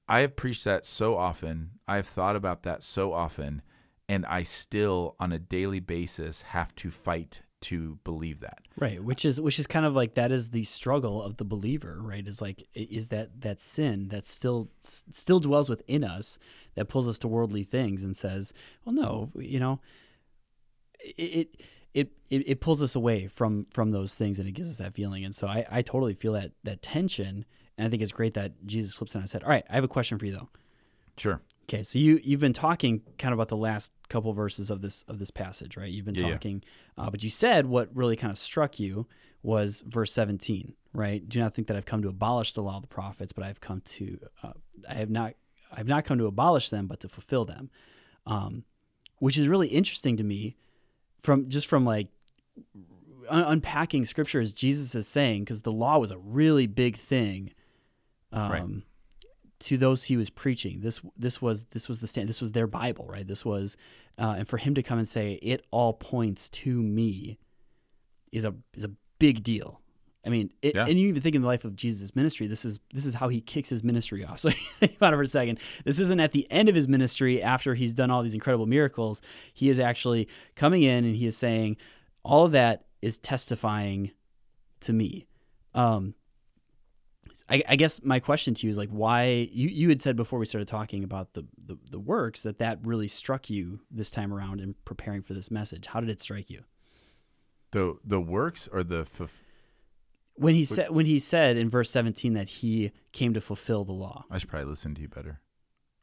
I 0.08 0.22
have 0.22 0.36
preached 0.36 0.64
that 0.64 0.86
so 0.86 1.18
often. 1.18 1.72
I've 1.88 2.08
thought 2.08 2.36
about 2.36 2.64
that 2.64 2.82
so 2.82 3.14
often, 3.14 3.62
and 4.08 4.26
I 4.26 4.42
still, 4.42 5.16
on 5.20 5.32
a 5.32 5.38
daily 5.38 5.80
basis, 5.80 6.42
have 6.42 6.74
to 6.76 6.90
fight 6.90 7.42
to 7.62 8.00
believe 8.04 8.40
that. 8.40 8.60
Right, 8.78 9.04
which 9.04 9.26
is 9.26 9.40
which 9.42 9.60
is 9.60 9.68
kind 9.68 9.86
of 9.86 9.96
like 9.96 10.16
that 10.16 10.32
is 10.32 10.52
the 10.52 10.64
struggle 10.64 11.22
of 11.22 11.38
the 11.38 11.44
believer, 11.44 11.98
right? 12.02 12.26
Is 12.28 12.42
like 12.42 12.68
is 12.74 13.10
that 13.10 13.42
that 13.42 13.60
sin 13.62 14.10
that 14.10 14.26
still 14.26 14.70
s- 14.84 15.04
still 15.12 15.40
dwells 15.40 15.70
within 15.70 16.04
us 16.04 16.40
that 16.76 16.86
pulls 16.86 17.08
us 17.08 17.20
to 17.20 17.28
worldly 17.28 17.64
things 17.64 18.04
and 18.04 18.16
says, 18.16 18.54
well, 18.86 18.96
no, 18.96 19.32
you 19.36 19.60
know, 19.60 19.80
it 21.00 21.56
it 21.94 22.12
it, 22.30 22.50
it 22.50 22.62
pulls 22.62 22.82
us 22.82 22.96
away 22.96 23.28
from 23.28 23.66
from 23.72 23.92
those 23.92 24.16
things 24.16 24.40
and 24.40 24.48
it 24.48 24.54
gives 24.54 24.70
us 24.70 24.78
that 24.78 24.94
feeling. 24.94 25.26
And 25.26 25.36
so 25.36 25.48
I 25.48 25.66
I 25.70 25.82
totally 25.82 26.14
feel 26.14 26.34
that 26.34 26.52
that 26.64 26.82
tension, 26.82 27.46
and 27.78 27.88
I 27.88 27.90
think 27.90 28.02
it's 28.02 28.12
great 28.12 28.36
that 28.36 28.66
Jesus 28.66 28.96
slips 28.96 29.16
in 29.16 29.22
and 29.22 29.30
said, 29.30 29.44
all 29.44 29.50
right, 29.50 29.66
I 29.70 29.76
have 29.76 29.84
a 29.84 29.90
question 29.90 30.18
for 30.18 30.26
you 30.26 30.32
though. 30.34 30.50
Sure. 31.18 31.42
Okay, 31.70 31.84
so 31.84 32.00
you 32.00 32.20
you've 32.24 32.40
been 32.40 32.52
talking 32.54 33.04
kind 33.20 33.32
of 33.32 33.38
about 33.38 33.50
the 33.50 33.56
last 33.56 33.92
couple 34.10 34.34
verses 34.34 34.72
of 34.72 34.82
this 34.82 35.04
of 35.08 35.20
this 35.20 35.30
passage, 35.30 35.78
right? 35.78 35.92
You've 35.92 36.06
been 36.06 36.16
Yeah, 36.16 36.28
yeah. 36.28 36.32
talking, 36.34 36.64
Uh, 36.98 37.12
but 37.12 37.24
you 37.24 37.30
said 37.30 37.68
what 37.68 37.96
really 37.96 38.16
kind 38.16 38.32
of 38.32 38.40
struck 38.40 38.80
you 38.80 39.08
was 39.44 39.84
verse 39.86 40.12
seventeen, 40.12 40.74
right? 40.94 41.28
Do 41.30 41.38
not 41.40 41.54
think 41.54 41.68
that 41.68 41.78
I've 41.78 41.86
come 41.86 42.02
to 42.02 42.10
abolish 42.10 42.54
the 42.54 42.64
law 42.64 42.78
of 42.78 42.82
the 42.82 42.88
prophets, 42.88 43.34
but 43.34 43.44
I've 43.44 43.62
come 43.62 43.82
to 43.82 44.20
uh, 44.42 44.54
I 44.90 44.96
have 44.96 45.12
not 45.12 45.36
I've 45.72 45.88
not 45.88 46.06
come 46.06 46.18
to 46.18 46.26
abolish 46.26 46.70
them, 46.70 46.88
but 46.88 47.00
to 47.02 47.08
fulfill 47.08 47.46
them, 47.46 47.70
um, 48.26 48.64
which 49.20 49.38
is 49.38 49.48
really 49.48 49.68
interesting 49.68 50.18
to 50.18 50.24
me, 50.24 50.56
from 51.20 51.50
just 51.50 51.68
from 51.68 51.86
like 51.86 52.08
un- 53.30 53.44
unpacking 53.46 54.06
scripture 54.06 54.40
as 54.42 54.54
Jesus 54.54 54.96
is 54.96 55.08
saying, 55.08 55.44
because 55.44 55.62
the 55.62 55.72
law 55.72 56.00
was 56.00 56.10
a 56.10 56.18
really 56.18 56.66
big 56.66 56.96
thing. 56.96 57.52
Um, 58.32 58.52
Right. 58.52 58.84
To 59.62 59.78
those 59.78 60.06
he 60.06 60.16
was 60.18 60.30
preaching. 60.30 60.82
This 60.82 61.02
this 61.18 61.42
was 61.42 61.66
this 61.66 61.88
was 61.90 62.00
the 62.00 62.08
stand. 62.08 62.30
This 62.30 62.42
was 62.42 62.54
their 62.54 62.68
Bible, 62.68 63.06
right? 63.08 63.28
This 63.28 63.44
was, 63.44 63.76
uh, 64.18 64.36
and 64.38 64.48
for 64.48 64.58
him 64.58 64.74
to 64.76 64.84
come 64.84 64.98
and 65.00 65.08
say 65.08 65.34
it 65.42 65.66
all 65.72 65.94
points 65.94 66.50
to 66.50 66.82
me, 66.82 67.40
is 68.32 68.46
a 68.46 68.54
is 68.74 68.84
a 68.86 68.92
big 69.20 69.44
deal. 69.44 69.82
I 70.26 70.30
mean, 70.30 70.52
it, 70.62 70.76
Yeah. 70.76 70.86
and 70.86 71.00
you 71.00 71.08
even 71.08 71.22
think 71.22 71.36
in 71.36 71.42
the 71.42 71.48
life 71.48 71.64
of 71.64 71.76
Jesus' 71.78 72.14
ministry, 72.16 72.46
this 72.48 72.66
is 72.66 72.80
this 72.94 73.06
is 73.06 73.16
how 73.16 73.30
he 73.30 73.40
kicks 73.42 73.70
his 73.70 73.84
ministry 73.84 74.24
off. 74.26 74.40
So 74.44 74.50
think 74.50 74.98
about 74.98 75.14
it 75.14 75.16
for 75.18 75.22
a 75.24 75.28
second. 75.28 75.60
This 75.86 76.00
isn't 76.00 76.20
at 76.20 76.34
the 76.34 76.50
end 76.52 76.68
of 76.70 76.76
his 76.76 76.88
ministry 76.88 77.42
after 77.42 77.74
he's 77.74 77.94
done 77.94 78.12
all 78.12 78.22
these 78.22 78.34
incredible 78.34 78.66
miracles. 78.66 79.22
He 79.54 79.70
is 79.70 79.80
actually 79.80 80.28
coming 80.56 80.84
in 80.84 81.06
and 81.06 81.16
he 81.16 81.26
is 81.26 81.38
saying, 81.38 81.78
all 82.24 82.46
of 82.46 82.52
that 82.52 82.86
is 83.02 83.18
testifying 83.18 84.12
to 84.82 84.94
me. 84.94 85.26
Um, 85.74 86.16
I, 87.50 87.64
I 87.70 87.76
guess 87.76 88.02
my 88.04 88.20
question 88.20 88.54
to 88.56 88.68
you 88.68 88.72
is 88.72 88.78
like 88.78 88.90
why 88.90 89.48
you, 89.52 89.70
you 89.70 89.90
had 89.90 90.02
said 90.02 90.16
before 90.16 90.40
we 90.40 90.46
started 90.46 90.68
talking 90.68 91.04
about 91.04 91.34
the, 91.34 91.46
the 91.66 91.78
the 91.92 92.00
works 92.00 92.44
that 92.44 92.58
that 92.60 92.80
really 92.84 93.08
struck 93.08 93.50
you 93.50 93.80
this 93.92 94.12
time 94.12 94.34
around 94.34 94.62
in 94.62 94.76
preparing 94.86 95.22
for 95.22 95.34
this 95.34 95.50
message. 95.52 95.88
How 95.88 96.00
did 96.00 96.10
it 96.10 96.20
strike 96.20 96.50
you? 96.50 96.64
The 97.72 97.98
the 98.04 98.20
works 98.20 98.68
or 98.72 98.84
the 98.84 99.04
fulf- 99.06 99.30
When 100.36 100.56
he 100.56 100.66
said 100.66 100.92
when 100.92 101.06
he 101.06 101.20
said 101.20 101.58
in 101.58 101.70
verse 101.70 101.90
17 101.92 102.34
that 102.34 102.50
he 102.50 102.92
came 103.12 103.34
to 103.34 103.42
fulfill 103.42 103.86
the 103.86 103.94
law. 103.94 104.26
I 104.30 104.38
should 104.38 104.50
probably 104.50 104.70
listen 104.70 104.96
to 104.96 105.02
you 105.02 105.08
better. 105.08 105.40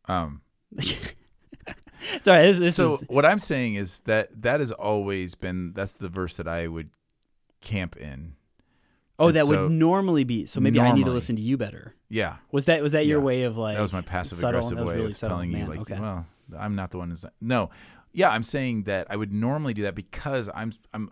Um. 0.07 0.42
Sorry, 2.22 2.46
this, 2.46 2.59
this 2.59 2.77
So 2.77 2.94
is 2.94 3.05
what 3.09 3.25
I'm 3.25 3.40
saying 3.40 3.75
is 3.75 4.01
that 4.01 4.42
that 4.42 4.61
has 4.61 4.70
always 4.70 5.35
been 5.35 5.72
that's 5.72 5.96
the 5.96 6.09
verse 6.09 6.37
that 6.37 6.46
I 6.46 6.66
would 6.68 6.90
camp 7.61 7.96
in. 7.96 8.35
Oh, 9.19 9.29
and 9.29 9.37
that 9.37 9.47
so- 9.47 9.63
would 9.65 9.71
normally 9.71 10.25
be. 10.25 10.45
So 10.47 10.61
maybe 10.61 10.79
I 10.79 10.93
need 10.93 11.05
to 11.07 11.11
listen 11.13 11.37
to 11.37 11.43
you 11.43 11.57
better. 11.57 11.95
Yeah. 12.09 12.37
Was 12.53 12.67
that 12.67 12.83
was 12.83 12.93
that 12.93 13.07
your 13.07 13.19
Yeah. 13.21 13.25
way 13.25 13.43
of 13.43 13.57
like 13.57 13.77
that 13.77 13.83
was 13.83 13.93
my 13.93 14.03
passive 14.03 14.39
subtle, 14.39 14.61
aggressive 14.61 14.87
way 14.87 14.95
really 14.97 15.07
of 15.11 15.17
subtle, 15.17 15.37
telling 15.37 15.53
man, 15.53 15.63
you 15.63 15.67
like 15.69 15.81
okay. 15.81 15.99
well 15.99 16.27
i'm 16.57 16.77
not 16.77 16.93
the 16.93 16.99
one 16.99 17.11
who's 17.11 17.25
no 17.41 17.71
yeah 18.13 18.31
i'm 18.31 18.45
saying 18.45 18.85
that 18.85 19.05
i 19.11 19.17
would 19.17 19.33
normally 19.33 19.75
do 19.75 19.83
that 19.83 19.97
because 19.97 20.49
i'm 20.55 20.73
i'm 20.95 21.11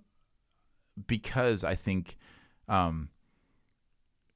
because 1.07 1.65
i 1.65 1.75
think 1.75 2.17
um 2.69 3.09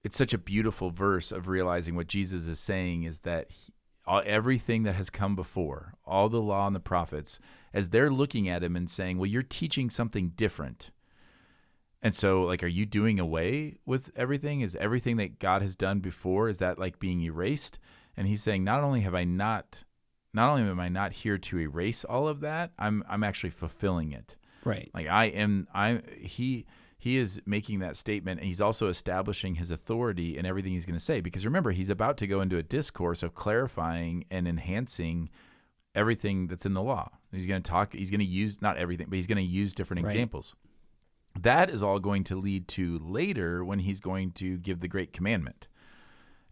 it's 0.02 0.16
such 0.16 0.32
a 0.32 0.38
beautiful 0.38 0.90
verse 0.90 1.30
of 1.30 1.46
realizing 1.46 1.94
what 1.94 2.08
jesus 2.08 2.46
is 2.48 2.58
saying 2.58 3.04
is 3.04 3.20
that 3.20 3.50
he, 3.50 3.72
all, 4.06 4.22
everything 4.26 4.82
that 4.82 4.94
has 4.96 5.08
come 5.10 5.36
before 5.36 5.94
all 6.04 6.28
the 6.28 6.40
law 6.42 6.66
and 6.66 6.74
the 6.74 6.80
prophets 6.80 7.38
as 7.72 7.90
they're 7.90 8.10
looking 8.10 8.48
at 8.48 8.64
him 8.64 8.74
and 8.74 8.90
saying 8.90 9.18
well 9.18 9.26
you're 9.26 9.42
teaching 9.42 9.88
something 9.88 10.30
different 10.30 10.90
and 12.02 12.14
so, 12.14 12.42
like, 12.42 12.62
are 12.62 12.66
you 12.68 12.86
doing 12.86 13.18
away 13.18 13.78
with 13.84 14.10
everything? 14.14 14.60
Is 14.60 14.76
everything 14.76 15.16
that 15.16 15.38
God 15.38 15.62
has 15.62 15.74
done 15.74 15.98
before, 16.00 16.48
is 16.48 16.58
that 16.58 16.78
like 16.78 16.98
being 16.98 17.20
erased? 17.22 17.78
And 18.16 18.26
he's 18.28 18.42
saying, 18.42 18.62
not 18.64 18.82
only 18.84 19.00
have 19.00 19.14
I 19.14 19.24
not, 19.24 19.84
not 20.32 20.50
only 20.50 20.62
am 20.62 20.78
I 20.80 20.88
not 20.88 21.12
here 21.12 21.38
to 21.38 21.58
erase 21.58 22.04
all 22.04 22.28
of 22.28 22.40
that, 22.40 22.70
I'm, 22.78 23.02
I'm 23.08 23.24
actually 23.24 23.50
fulfilling 23.50 24.12
it. 24.12 24.36
right. 24.64 24.90
Like 24.94 25.08
I 25.08 25.26
am, 25.26 25.66
I, 25.74 26.00
he, 26.20 26.66
he 26.98 27.16
is 27.16 27.40
making 27.46 27.78
that 27.80 27.96
statement 27.96 28.40
and 28.40 28.46
he's 28.48 28.60
also 28.60 28.88
establishing 28.88 29.56
his 29.56 29.70
authority 29.70 30.36
in 30.36 30.46
everything 30.46 30.72
he's 30.72 30.86
going 30.86 30.98
to 30.98 31.04
say. 31.04 31.20
Because 31.20 31.44
remember, 31.44 31.70
he's 31.72 31.90
about 31.90 32.16
to 32.18 32.26
go 32.26 32.40
into 32.40 32.58
a 32.58 32.62
discourse 32.62 33.22
of 33.24 33.34
clarifying 33.34 34.24
and 34.30 34.46
enhancing 34.46 35.30
everything 35.94 36.46
that's 36.46 36.66
in 36.66 36.74
the 36.74 36.82
law. 36.82 37.10
He's 37.32 37.46
going 37.46 37.62
to 37.62 37.68
talk, 37.68 37.92
he's 37.92 38.10
going 38.10 38.20
to 38.20 38.26
use, 38.26 38.62
not 38.62 38.76
everything, 38.76 39.06
but 39.08 39.16
he's 39.16 39.26
going 39.26 39.38
to 39.38 39.42
use 39.42 39.74
different 39.74 40.04
Right. 40.04 40.12
examples 40.12 40.54
that 41.42 41.70
is 41.70 41.82
all 41.82 41.98
going 41.98 42.24
to 42.24 42.36
lead 42.36 42.68
to 42.68 42.98
later 42.98 43.64
when 43.64 43.80
he's 43.80 44.00
going 44.00 44.32
to 44.32 44.58
give 44.58 44.80
the 44.80 44.88
great 44.88 45.12
commandment. 45.12 45.68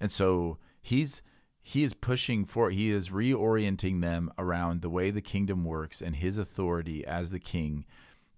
And 0.01 0.11
so 0.11 0.59
he's 0.81 1.22
he 1.62 1.83
is 1.83 1.94
pushing 1.94 2.44
for 2.44 2.70
he 2.70 2.90
is 2.90 3.09
reorienting 3.09 4.01
them 4.01 4.31
around 4.38 4.83
the 4.83 4.90
way 4.90 5.11
the 5.11 5.20
kingdom 5.20 5.64
works 5.64 6.01
and 6.01 6.14
his 6.16 6.38
authority 6.38 7.05
as 7.05 7.31
the 7.31 7.40
king 7.40 7.85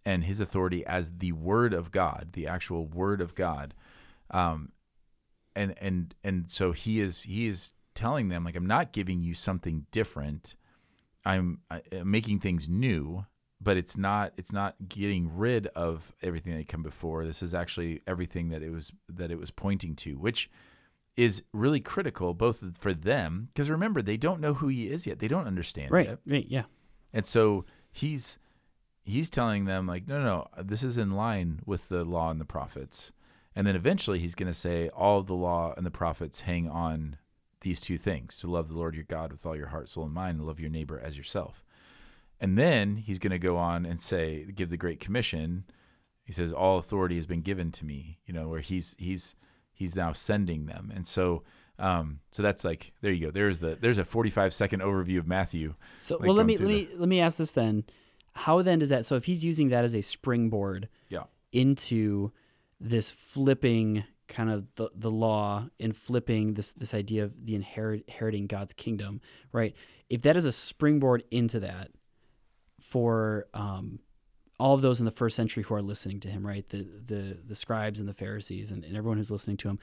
and 0.04 0.24
his 0.24 0.40
authority 0.40 0.86
as 0.86 1.18
the 1.18 1.32
word 1.32 1.74
of 1.74 1.90
God, 1.90 2.30
the 2.32 2.46
actual 2.46 2.86
word 2.86 3.20
of 3.20 3.34
God. 3.34 3.74
Um 4.30 4.72
and 5.54 5.74
and 5.80 6.14
and 6.24 6.48
so 6.48 6.72
he 6.72 7.00
is 7.00 7.22
he 7.22 7.46
is 7.46 7.72
telling 7.94 8.28
them 8.28 8.44
like 8.44 8.56
I'm 8.56 8.66
not 8.66 8.92
giving 8.92 9.20
you 9.22 9.34
something 9.34 9.86
different. 9.90 10.54
I'm, 11.24 11.60
making 12.04 12.40
things 12.40 12.68
new 12.68 13.26
but 13.60 13.76
it's 13.76 13.96
not 13.96 14.32
it's 14.36 14.52
not 14.52 14.76
getting 14.88 15.36
rid 15.36 15.66
of 15.68 16.12
everything 16.22 16.56
that 16.56 16.68
come 16.68 16.82
before. 16.82 17.24
This 17.26 17.42
is 17.42 17.54
actually 17.54 18.02
everything 18.06 18.50
that 18.50 18.62
it 18.62 18.70
was 18.70 18.92
that 19.08 19.30
it 19.30 19.38
was 19.38 19.50
pointing 19.50 19.96
to, 19.96 20.12
which 20.18 20.50
is 21.16 21.42
really 21.52 21.80
critical 21.80 22.32
both 22.34 22.62
for 22.78 22.94
them 22.94 23.48
because 23.52 23.68
remember 23.68 24.00
they 24.00 24.16
don't 24.16 24.40
know 24.40 24.54
who 24.54 24.68
he 24.68 24.86
is 24.88 25.06
yet. 25.06 25.18
They 25.18 25.26
don't 25.28 25.46
understand 25.48 25.90
Right. 25.90 26.06
yet. 26.06 26.18
Right. 26.26 26.46
Yeah. 26.48 26.64
And 27.12 27.26
so 27.26 27.64
he's 27.90 28.38
he's 29.04 29.28
telling 29.30 29.64
them 29.64 29.86
like 29.86 30.06
no 30.06 30.20
no 30.20 30.24
no 30.56 30.62
this 30.62 30.82
is 30.84 30.96
in 30.98 31.10
line 31.12 31.60
with 31.66 31.88
the 31.88 32.04
law 32.04 32.30
and 32.30 32.40
the 32.40 32.44
prophets. 32.44 33.10
And 33.56 33.66
then 33.66 33.74
eventually 33.74 34.20
he's 34.20 34.36
going 34.36 34.52
to 34.52 34.58
say 34.58 34.88
all 34.90 35.22
the 35.24 35.34
law 35.34 35.74
and 35.76 35.84
the 35.84 35.90
prophets 35.90 36.40
hang 36.40 36.68
on 36.68 37.16
these 37.62 37.80
two 37.80 37.98
things 37.98 38.38
to 38.38 38.46
love 38.48 38.68
the 38.68 38.74
Lord 38.76 38.94
your 38.94 39.02
God 39.02 39.32
with 39.32 39.44
all 39.44 39.56
your 39.56 39.68
heart, 39.68 39.88
soul, 39.88 40.04
and 40.04 40.14
mind, 40.14 40.38
and 40.38 40.46
love 40.46 40.60
your 40.60 40.70
neighbor 40.70 41.00
as 41.00 41.16
yourself. 41.16 41.64
And 42.40 42.56
then 42.56 42.96
he's 42.96 43.18
going 43.18 43.32
to 43.32 43.38
go 43.38 43.56
on 43.56 43.84
and 43.84 44.00
say, 44.00 44.44
give 44.54 44.70
the 44.70 44.76
Great 44.76 45.00
Commission. 45.00 45.64
He 46.24 46.32
says, 46.32 46.52
all 46.52 46.78
authority 46.78 47.16
has 47.16 47.26
been 47.26 47.40
given 47.42 47.72
to 47.72 47.84
me, 47.84 48.18
you 48.26 48.32
know, 48.34 48.48
where 48.48 48.60
he's, 48.60 48.94
he's, 48.98 49.34
he's 49.72 49.96
now 49.96 50.12
sending 50.12 50.66
them. 50.66 50.92
And 50.94 51.06
so 51.06 51.42
Um, 51.80 52.18
so 52.32 52.42
that's 52.42 52.64
like 52.64 52.92
there 53.02 53.12
you 53.12 53.26
go. 53.26 53.30
There's 53.30 53.60
the 53.60 53.78
there's 53.80 53.98
a 53.98 54.04
45 54.04 54.52
second 54.52 54.82
overview 54.82 55.18
of 55.18 55.28
Matthew. 55.28 55.74
So 55.98 56.16
like 56.16 56.26
well, 56.26 56.34
let 56.34 56.44
me 56.46 56.56
let 56.56 56.66
me 56.66 56.88
let 56.96 57.08
me 57.08 57.20
ask 57.20 57.38
this 57.38 57.52
then. 57.52 57.84
How 58.32 58.62
then 58.62 58.80
does 58.80 58.88
that? 58.88 59.04
So 59.04 59.14
if 59.14 59.26
he's 59.26 59.44
using 59.44 59.68
that 59.68 59.84
as 59.84 59.94
a 59.94 60.00
springboard 60.02 60.88
Yeah. 61.08 61.24
into 61.52 62.32
this 62.80 63.12
flipping 63.12 64.02
kind 64.26 64.50
of 64.50 64.66
the, 64.74 64.90
the 64.94 65.10
law 65.10 65.68
and 65.78 65.96
flipping 65.96 66.54
this 66.54 66.72
this 66.72 66.94
idea 66.94 67.22
of 67.24 67.46
the 67.46 67.54
inherit, 67.54 68.04
inheriting 68.08 68.48
God's 68.48 68.72
kingdom, 68.72 69.20
right? 69.52 69.74
If 70.10 70.22
that 70.22 70.36
is 70.36 70.44
a 70.44 70.52
springboard 70.52 71.22
into 71.30 71.60
that 71.60 71.92
for 72.88 73.46
um, 73.52 73.98
all 74.58 74.74
of 74.74 74.80
those 74.80 74.98
in 74.98 75.04
the 75.04 75.10
first 75.10 75.36
century 75.36 75.62
who 75.62 75.74
are 75.74 75.82
listening 75.82 76.20
to 76.20 76.28
him, 76.28 76.46
right? 76.46 76.68
The 76.70 76.86
the 77.04 77.38
the 77.46 77.54
scribes 77.54 78.00
and 78.00 78.08
the 78.08 78.14
Pharisees 78.14 78.70
and, 78.70 78.82
and 78.84 78.96
everyone 78.96 79.18
who's 79.18 79.30
listening 79.30 79.58
to 79.58 79.68
him. 79.68 79.78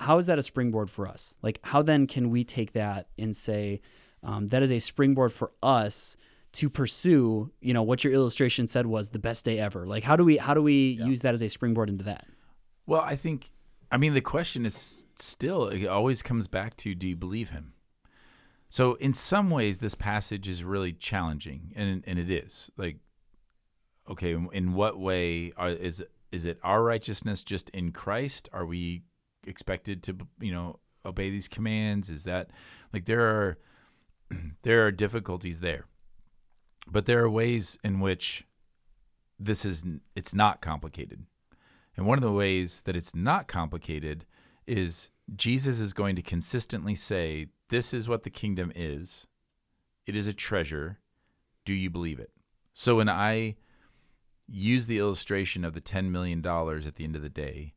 How 0.00 0.18
is 0.18 0.26
that 0.26 0.38
a 0.38 0.42
springboard 0.42 0.90
for 0.90 1.08
us? 1.08 1.34
Like, 1.42 1.60
how 1.62 1.82
then 1.82 2.06
can 2.06 2.30
we 2.30 2.44
take 2.44 2.72
that 2.72 3.08
and 3.18 3.34
say 3.34 3.80
um, 4.22 4.48
that 4.48 4.62
is 4.62 4.70
a 4.70 4.78
springboard 4.78 5.32
for 5.32 5.52
us 5.62 6.16
to 6.52 6.68
pursue? 6.68 7.50
You 7.60 7.72
know, 7.72 7.82
what 7.82 8.04
your 8.04 8.12
illustration 8.12 8.66
said 8.66 8.86
was 8.86 9.08
the 9.10 9.18
best 9.18 9.44
day 9.44 9.58
ever. 9.58 9.86
Like, 9.86 10.04
how 10.04 10.14
do 10.14 10.24
we 10.24 10.36
how 10.36 10.52
do 10.52 10.62
we 10.62 11.00
use 11.06 11.22
that 11.22 11.32
as 11.32 11.42
a 11.42 11.48
springboard 11.48 11.88
into 11.88 12.04
that? 12.04 12.26
Well, 12.86 13.00
I 13.00 13.16
think, 13.16 13.50
I 13.90 13.96
mean, 13.96 14.14
the 14.14 14.20
question 14.20 14.64
is 14.66 15.06
still, 15.16 15.68
it 15.68 15.86
always 15.86 16.22
comes 16.22 16.46
back 16.46 16.76
to 16.78 16.94
do 16.94 17.08
you 17.08 17.16
believe 17.16 17.50
him? 17.50 17.72
So, 18.68 18.94
in 18.94 19.14
some 19.14 19.50
ways, 19.50 19.78
this 19.78 19.94
passage 19.94 20.48
is 20.48 20.64
really 20.64 20.92
challenging, 20.92 21.72
and, 21.76 22.02
and 22.06 22.18
it 22.18 22.30
is. 22.30 22.70
Like, 22.76 22.98
okay, 24.10 24.32
in- 24.52 24.74
what 24.74 24.98
way 24.98 25.52
are, 25.56 25.70
is, 25.70 26.04
is 26.32 26.44
it 26.44 26.58
our 26.62 26.82
righteousness 26.82 27.44
just 27.44 27.70
in 27.70 27.92
Christ? 27.92 28.48
Are 28.52 28.66
we 28.66 29.02
expected 29.46 30.02
to, 30.04 30.16
you 30.40 30.52
know, 30.52 30.80
obey 31.04 31.30
these 31.30 31.48
commands? 31.48 32.10
Is 32.10 32.24
that, 32.24 32.50
like, 32.92 33.04
there 33.04 33.20
are, 33.20 33.58
there 34.62 34.84
are 34.84 34.90
difficulties 34.90 35.60
there. 35.60 35.86
But 36.88 37.06
there 37.06 37.22
are 37.22 37.30
ways 37.30 37.78
in 37.84 38.00
which 38.00 38.44
this 39.38 39.64
is, 39.64 39.84
it's 40.14 40.34
not 40.34 40.60
complicated. 40.60 41.24
And 41.96 42.06
one 42.06 42.18
of 42.18 42.22
the 42.22 42.32
ways 42.32 42.82
that 42.82 42.96
it's 42.96 43.14
not 43.14 43.48
complicated 43.48 44.24
is 44.66 45.10
Jesus 45.34 45.80
is 45.80 45.92
going 45.92 46.16
to 46.16 46.22
consistently 46.22 46.94
say, 46.94 47.46
This 47.68 47.92
is 47.92 48.08
what 48.08 48.22
the 48.22 48.30
kingdom 48.30 48.72
is. 48.74 49.26
It 50.06 50.14
is 50.14 50.26
a 50.26 50.32
treasure. 50.32 51.00
Do 51.64 51.72
you 51.72 51.90
believe 51.90 52.20
it? 52.20 52.30
So 52.72 52.96
when 52.96 53.08
I 53.08 53.56
use 54.46 54.86
the 54.86 54.98
illustration 54.98 55.64
of 55.64 55.74
the 55.74 55.80
$10 55.80 56.10
million 56.10 56.46
at 56.46 56.94
the 56.94 57.04
end 57.04 57.16
of 57.16 57.22
the 57.22 57.28
day, 57.28 57.74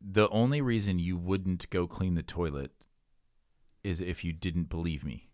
the 0.00 0.28
only 0.30 0.60
reason 0.60 0.98
you 0.98 1.16
wouldn't 1.16 1.70
go 1.70 1.86
clean 1.86 2.14
the 2.14 2.22
toilet 2.22 2.72
is 3.84 4.00
if 4.00 4.24
you 4.24 4.32
didn't 4.32 4.68
believe 4.68 5.04
me. 5.04 5.30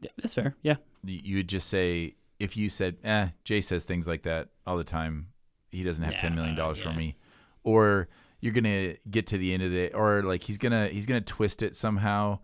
Yeah, 0.00 0.10
that's 0.16 0.34
fair. 0.34 0.56
Yeah. 0.62 0.76
You 1.04 1.38
would 1.38 1.48
just 1.48 1.68
say, 1.68 2.16
if 2.38 2.56
you 2.56 2.68
said, 2.68 2.96
eh, 3.04 3.28
Jay 3.44 3.60
says 3.60 3.84
things 3.84 4.06
like 4.06 4.22
that 4.22 4.48
all 4.66 4.76
the 4.76 4.84
time. 4.84 5.28
He 5.70 5.82
doesn't 5.82 6.04
have 6.04 6.14
$10 6.14 6.34
million 6.34 6.56
Yeah, 6.56 6.74
for 6.74 6.92
me. 6.92 7.16
Or 7.64 8.08
you're 8.46 8.54
going 8.54 8.64
to 8.64 8.96
get 9.10 9.26
to 9.28 9.38
the 9.38 9.52
end 9.52 9.62
of 9.62 9.74
it, 9.74 9.94
or 9.94 10.22
like 10.22 10.44
he's 10.44 10.56
going 10.56 10.72
to, 10.72 10.88
he's 10.92 11.06
to 11.06 11.20
twist 11.20 11.62
it 11.62 11.74
somehow. 11.76 12.38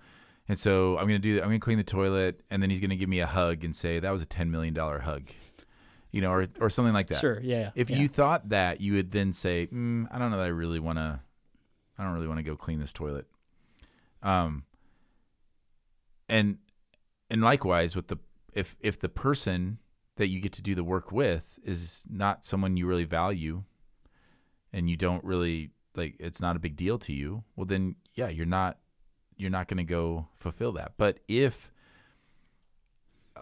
And 0.48 0.58
so 0.58 0.98
I'm 0.98 1.06
going 1.06 1.20
to 1.22 1.26
do 1.26 1.36
that. 1.36 1.42
I'm 1.42 1.48
going 1.48 1.60
to 1.60 1.64
clean 1.64 1.78
the 1.78 1.84
toilet 1.84 2.40
and 2.50 2.62
then 2.62 2.68
he's 2.68 2.80
going 2.80 2.90
to 2.90 2.96
give 2.96 3.08
me 3.08 3.20
a 3.20 3.26
hug 3.26 3.64
and 3.64 3.74
say, 3.74 4.00
that 4.00 4.10
was 4.10 4.22
a 4.22 4.26
$10 4.26 4.50
million 4.50 4.74
hug, 4.74 5.28
you 6.10 6.20
know, 6.20 6.32
or, 6.32 6.46
or 6.60 6.68
something 6.68 6.92
like 6.92 7.08
that. 7.08 7.20
Sure. 7.20 7.40
Yeah. 7.40 7.56
yeah, 7.56 7.70
If 7.74 7.90
yeah. 7.90 7.98
you 7.98 8.08
thought 8.08 8.48
that, 8.48 8.80
you 8.80 8.94
would 8.94 9.12
then 9.12 9.32
say, 9.32 9.68
mm, 9.68 10.06
"I 10.10 10.18
don't 10.18 10.30
know 10.30 10.38
that 10.38 10.44
I 10.44 10.48
really 10.48 10.80
want 10.80 10.98
to. 10.98 11.20
I 11.98 12.04
don't 12.04 12.12
really 12.12 12.26
want 12.26 12.38
to 12.38 12.42
go 12.42 12.56
clean 12.56 12.80
this 12.80 12.92
toilet." 12.92 13.26
Um. 14.22 14.64
And 16.28 16.58
and 17.30 17.42
likewise 17.42 17.94
with 17.96 18.08
the 18.08 18.18
if 18.52 18.76
if 18.80 18.98
the 18.98 19.08
person 19.08 19.78
that 20.16 20.28
you 20.28 20.40
get 20.40 20.52
to 20.52 20.62
do 20.62 20.74
the 20.74 20.84
work 20.84 21.12
with 21.12 21.58
is 21.64 22.02
not 22.08 22.44
someone 22.44 22.76
you 22.76 22.86
really 22.86 23.04
value, 23.04 23.64
and 24.72 24.88
you 24.90 24.96
don't 24.96 25.24
really 25.24 25.70
like, 25.96 26.16
it's 26.18 26.40
not 26.40 26.56
a 26.56 26.60
big 26.60 26.76
deal 26.76 26.98
to 27.00 27.12
you. 27.12 27.44
Well, 27.56 27.66
then 27.66 27.96
yeah, 28.14 28.28
you're 28.28 28.46
not 28.46 28.78
you're 29.36 29.50
not 29.50 29.66
going 29.68 29.78
to 29.78 29.84
go 29.84 30.28
fulfill 30.36 30.72
that. 30.72 30.92
But 30.96 31.18
if 31.26 31.72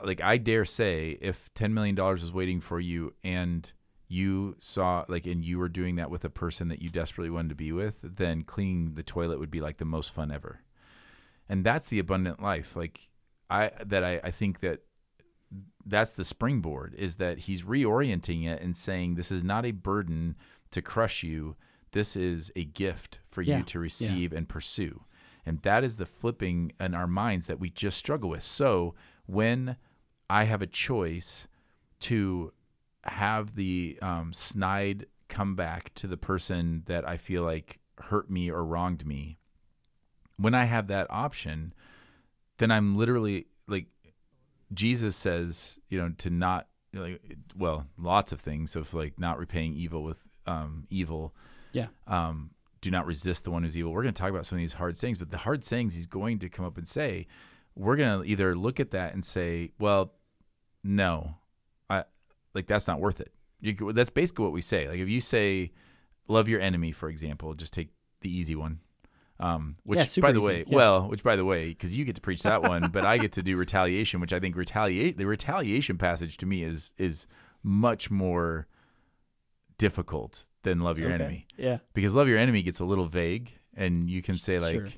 like 0.05 0.21
I 0.21 0.37
dare 0.37 0.65
say, 0.65 1.19
if 1.21 1.53
ten 1.55 1.75
million 1.75 1.95
dollars 1.95 2.23
was 2.23 2.33
waiting 2.33 2.61
for 2.61 2.81
you 2.81 3.15
and 3.23 3.71
you 4.09 4.57
saw 4.59 5.05
like 5.09 5.27
and 5.27 5.45
you 5.45 5.59
were 5.59 5.69
doing 5.69 5.97
that 5.97 6.11
with 6.11 6.25
a 6.25 6.31
person 6.31 6.69
that 6.69 6.83
you 6.83 6.89
desperately 6.89 7.31
wanted 7.31 7.51
to 7.51 7.55
be 7.55 7.73
with, 7.73 7.99
then 8.03 8.43
cleaning 8.43 8.95
the 8.95 9.03
toilet 9.03 9.39
would 9.39 9.51
be 9.51 9.61
like 9.61 9.77
the 9.77 9.85
most 9.85 10.13
fun 10.13 10.31
ever. 10.31 10.63
And 11.49 11.65
that's 11.65 11.89
the 11.89 11.99
abundant 11.99 12.43
life. 12.43 12.77
Like 12.77 13.09
I 13.49 13.71
that 13.85 14.05
I, 14.05 14.21
I 14.25 14.31
think 14.31 14.61
that 14.61 14.81
that's 15.85 16.13
the 16.13 16.25
springboard 16.25 16.95
is 16.97 17.17
that 17.17 17.41
he's 17.41 17.63
reorienting 17.63 18.47
it 18.47 18.63
and 18.63 18.77
saying 18.77 19.15
this 19.15 19.33
is 19.33 19.43
not 19.43 19.67
a 19.67 19.73
burden 19.73 20.37
to 20.71 20.81
crush 20.83 21.23
you. 21.23 21.57
This 21.93 22.17
is 22.17 22.51
a 22.57 22.65
gift 22.65 23.21
for 23.29 23.43
Yeah, 23.43 23.59
you 23.59 23.65
to 23.65 23.79
yeah. 23.79 23.83
receive 23.83 24.33
and 24.33 24.49
pursue. 24.49 25.05
And 25.47 25.61
that 25.63 25.85
is 25.85 25.97
the 25.97 26.07
flipping 26.07 26.73
in 26.79 26.95
our 26.95 27.07
minds 27.07 27.47
that 27.47 27.59
we 27.59 27.71
just 27.71 27.97
struggle 27.99 28.31
with. 28.31 28.43
So 28.43 28.95
when 29.27 29.77
I 30.29 30.45
have 30.45 30.63
a 30.63 30.67
choice 30.67 31.49
to 32.01 32.53
have 33.05 33.55
the 33.55 33.99
um, 34.03 34.33
snide 34.33 35.07
come 35.29 35.55
back 35.57 35.93
to 35.95 36.07
the 36.07 36.17
person 36.17 36.83
that 36.87 37.09
I 37.09 37.17
feel 37.17 37.43
like 37.43 37.79
hurt 37.99 38.31
me 38.31 38.51
or 38.51 38.65
wronged 38.65 39.07
me, 39.07 39.39
when 40.37 40.55
I 40.55 40.65
have 40.65 40.87
that 40.89 41.07
option, 41.11 41.73
then 42.59 42.71
I'm 42.71 42.97
literally 42.97 43.47
like 43.67 43.87
Jesus 44.73 45.17
says, 45.17 45.79
you 45.89 46.01
know, 46.01 46.13
to 46.19 46.31
not 46.31 46.69
like 46.93 47.21
well, 47.57 47.87
lots 47.99 48.33
of 48.33 48.41
things 48.41 48.77
of 48.77 48.93
like 48.95 49.19
not 49.19 49.39
repaying 49.39 49.75
evil 49.75 50.03
with 50.03 50.27
um, 50.47 50.87
evil. 50.91 51.35
Yeah. 51.73 51.87
Um, 52.07 52.51
do 52.81 52.91
not 52.91 53.07
resist 53.07 53.45
the 53.45 53.51
one 53.51 53.63
who's 53.63 53.77
evil. 53.77 53.93
We're 53.93 54.03
going 54.03 54.15
to 54.15 54.21
talk 54.21 54.31
about 54.31 54.47
some 54.47 54.57
of 54.57 54.61
these 54.61 54.73
hard 54.75 54.97
sayings, 54.97 55.19
but 55.19 55.31
the 55.31 55.39
hard 55.39 55.65
sayings 55.65 55.95
he's 55.95 56.07
going 56.07 56.39
to 56.41 56.49
come 56.49 56.65
up 56.65 56.79
and 56.79 56.89
say, 56.89 57.27
we're 57.77 57.97
going 57.97 58.23
to 58.23 58.29
either 58.29 58.55
look 58.57 58.81
at 58.81 58.91
that 58.93 59.13
and 59.15 59.25
say, 59.25 59.73
well, 59.79 60.15
no, 60.83 61.35
I 61.89 62.05
like 62.55 62.67
that's 62.67 62.87
not 62.87 63.01
worth 63.01 63.21
it. 63.21 63.33
You, 63.61 63.93
that's 63.93 64.11
basically 64.11 64.45
what 64.45 64.53
we 64.53 64.63
say. 64.63 64.89
Like 64.89 64.99
if 64.99 65.09
you 65.09 65.21
say, 65.21 65.73
love 66.27 66.49
your 66.49 66.61
enemy, 66.61 66.93
for 66.93 67.09
example, 67.11 67.53
just 67.55 67.75
take 67.75 67.91
the 68.23 68.35
easy 68.35 68.55
one. 68.57 68.81
Um, 69.39 69.77
which 69.85 69.99
Yeah, 70.17 70.21
by 70.23 70.33
the 70.33 70.39
easy. 70.39 70.49
way, 70.49 70.65
Yeah. 70.67 70.77
well, 70.77 71.09
which 71.09 71.23
by 71.23 71.37
the 71.37 71.45
way, 71.45 71.69
because 71.69 71.97
you 71.97 72.05
get 72.05 72.15
to 72.15 72.21
preach 72.21 72.43
that 72.43 72.63
one, 72.63 72.91
but 72.93 73.05
I 73.07 73.17
get 73.19 73.33
to 73.33 73.43
do 73.43 73.57
retaliation, 73.57 74.21
which 74.21 74.33
I 74.33 74.41
think 74.41 74.57
retaliate 74.57 75.17
the 75.19 75.27
retaliation 75.27 75.97
passage 75.99 76.37
to 76.39 76.47
me 76.47 76.63
is 76.63 76.93
is 76.99 77.27
much 77.63 78.11
more 78.11 78.67
difficult 79.81 80.45
than 80.63 80.81
love 80.81 80.99
your 80.99 81.09
Okay. 81.11 81.15
enemy 81.25 81.47
Yeah. 81.57 81.79
because 81.95 82.15
love 82.15 82.29
your 82.29 82.37
enemy 82.39 82.63
gets 82.63 82.81
a 82.81 82.85
little 82.85 83.07
vague 83.07 83.51
and 83.75 84.09
you 84.11 84.21
can 84.23 84.37
say 84.37 84.59
like 84.59 84.75
Sure. 84.75 84.89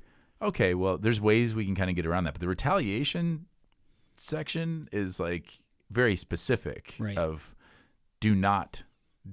okay 0.43 0.75
well 0.75 0.99
there's 0.99 1.21
ways 1.21 1.55
we 1.55 1.65
can 1.65 1.77
kind 1.77 1.89
of 1.89 1.95
get 1.97 2.05
around 2.05 2.25
that 2.25 2.35
but 2.35 2.41
the 2.41 2.49
retaliation 2.49 3.47
section 4.17 4.89
is 4.93 5.21
like 5.21 5.61
very 5.91 6.17
specific 6.17 6.95
Right. 6.99 7.17
of 7.17 7.55
do 8.21 8.35
not 8.35 8.83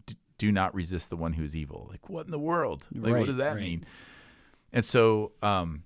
d- 0.05 0.15
do 0.37 0.51
not 0.51 0.73
resist 0.75 1.09
the 1.09 1.17
one 1.17 1.33
who 1.33 1.43
is 1.43 1.55
evil 1.55 1.87
like 1.89 2.09
what 2.09 2.25
in 2.25 2.31
the 2.31 2.39
world 2.39 2.87
like 2.93 3.11
Right, 3.13 3.19
what 3.19 3.25
does 3.27 3.37
that 3.37 3.55
right. 3.55 3.61
mean 3.63 3.85
and 4.71 4.85
so 4.85 5.31
um 5.41 5.83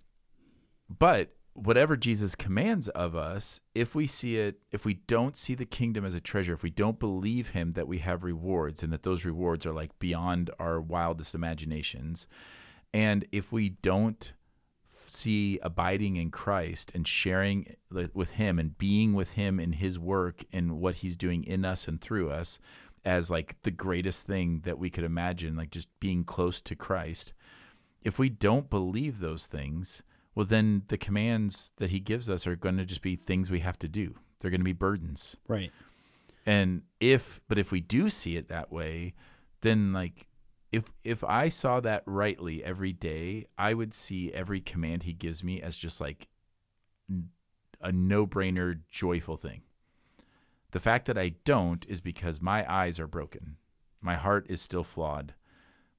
but 0.90 1.34
whatever 1.54 1.96
Jesus 1.96 2.36
commands 2.36 2.88
of 2.90 3.16
us, 3.16 3.62
if 3.76 3.94
we 3.96 4.08
see 4.08 4.38
it, 4.38 4.60
if 4.72 4.86
we 4.86 4.96
don't 4.96 5.38
see 5.38 5.56
the 5.56 5.66
kingdom 5.66 6.04
as 6.04 6.16
a 6.16 6.20
treasure, 6.20 6.54
if 6.54 6.64
we 6.64 6.70
don't 6.70 7.00
believe 7.00 7.50
him 7.50 7.74
that 7.74 7.88
we 7.88 8.00
have 8.00 8.24
rewards 8.24 8.84
and 8.84 8.92
that 8.92 9.04
those 9.04 9.26
rewards 9.26 9.66
are 9.66 9.74
like 9.74 9.98
beyond 10.00 10.50
our 10.60 10.82
wildest 10.82 11.36
imaginations, 11.36 12.28
and 12.94 13.26
if 13.32 13.52
we 13.52 13.70
don't 13.70 14.34
see 15.06 15.60
abiding 15.62 16.16
in 16.16 16.32
Christ 16.32 16.92
and 16.96 17.08
sharing 17.08 17.76
with 18.14 18.32
him 18.32 18.58
and 18.58 18.78
being 18.78 19.14
with 19.14 19.32
him 19.32 19.60
in 19.60 19.74
his 19.74 20.00
work 20.00 20.44
and 20.52 20.80
what 20.80 20.98
he's 20.98 21.18
doing 21.18 21.44
in 21.44 21.66
us 21.66 21.88
and 21.88 22.02
through 22.02 22.32
us 22.32 22.58
as 23.06 23.30
like 23.30 23.62
the 23.64 23.72
greatest 23.72 24.26
thing 24.26 24.62
that 24.64 24.80
we 24.80 24.90
could 24.90 25.04
imagine, 25.04 25.56
like 25.56 25.72
just 25.72 25.88
being 26.00 26.24
close 26.24 26.62
to 26.62 26.76
Christ, 26.76 27.34
if 28.02 28.18
we 28.18 28.30
don't 28.30 28.70
believe 28.70 29.20
those 29.20 29.46
things, 29.46 30.04
well, 30.36 30.46
then 30.46 30.84
the 30.88 30.98
commands 30.98 31.72
that 31.78 31.92
he 31.92 32.00
gives 32.00 32.30
us 32.30 32.48
are 32.48 32.56
going 32.56 32.78
to 32.78 32.86
just 32.86 33.02
be 33.02 33.16
things 33.16 33.50
we 33.50 33.60
have 33.60 33.78
to 33.80 33.88
do. 33.88 34.16
They're 34.40 34.52
going 34.52 34.62
to 34.62 34.66
be 34.66 34.74
burdens. 34.74 35.38
Right. 35.48 35.72
And 36.46 36.82
if, 37.00 37.40
but 37.48 37.58
if 37.58 37.72
we 37.72 37.80
do 37.82 38.10
see 38.10 38.36
it 38.36 38.50
that 38.50 38.72
way, 38.72 39.14
then 39.62 39.94
like, 39.94 40.28
if 40.72 40.92
if 41.04 41.24
I 41.24 41.50
saw 41.50 41.80
that 41.82 42.02
rightly 42.08 42.64
every 42.64 42.94
day, 42.94 43.46
I 43.60 43.76
would 43.76 43.94
see 43.94 44.34
every 44.34 44.60
command 44.60 45.04
he 45.04 45.14
gives 45.14 45.44
me 45.44 45.62
as 45.62 45.78
just 45.78 46.02
like 46.02 46.28
a 47.80 47.92
no-brainer, 47.92 48.80
joyful 48.90 49.38
thing. 49.38 49.62
The 50.72 50.80
fact 50.80 51.06
that 51.06 51.18
I 51.18 51.36
don't 51.46 51.86
is 51.88 52.02
because 52.02 52.42
my 52.42 52.66
eyes 52.68 53.00
are 53.00 53.06
broken. 53.06 53.58
My 54.02 54.16
heart 54.16 54.48
is 54.50 54.62
still 54.62 54.84
flawed. 54.84 55.36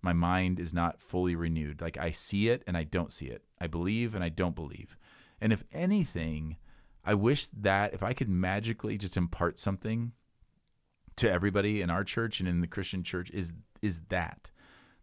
My 0.05 0.13
mind 0.13 0.61
is 0.61 0.75
not 0.75 1.01
fully 1.01 1.35
renewed. 1.35 1.81
Like 1.81 1.99
I 1.99 2.11
see 2.11 2.49
it 2.49 2.63
and 2.67 2.77
I 2.77 2.85
don't 2.85 3.13
see 3.13 3.27
it. 3.27 3.43
I 3.61 3.67
believe 3.67 4.15
and 4.15 4.23
I 4.23 4.29
don't 4.29 4.55
believe. 4.55 4.97
And 5.41 5.53
if 5.53 5.65
anything, 5.73 6.59
I 7.05 7.15
wish 7.15 7.47
that 7.47 7.95
if 7.95 8.03
I 8.03 8.13
could 8.13 8.29
magically 8.29 8.99
just 8.99 9.17
impart 9.17 9.59
something 9.59 10.13
to 11.17 11.31
everybody 11.31 11.81
in 11.81 11.91
our 11.91 12.05
church 12.05 12.41
and 12.41 12.49
in 12.49 12.61
the 12.61 12.67
Christian 12.67 13.03
church 13.03 13.31
is 13.31 13.53
is 13.83 14.01
that 14.09 14.51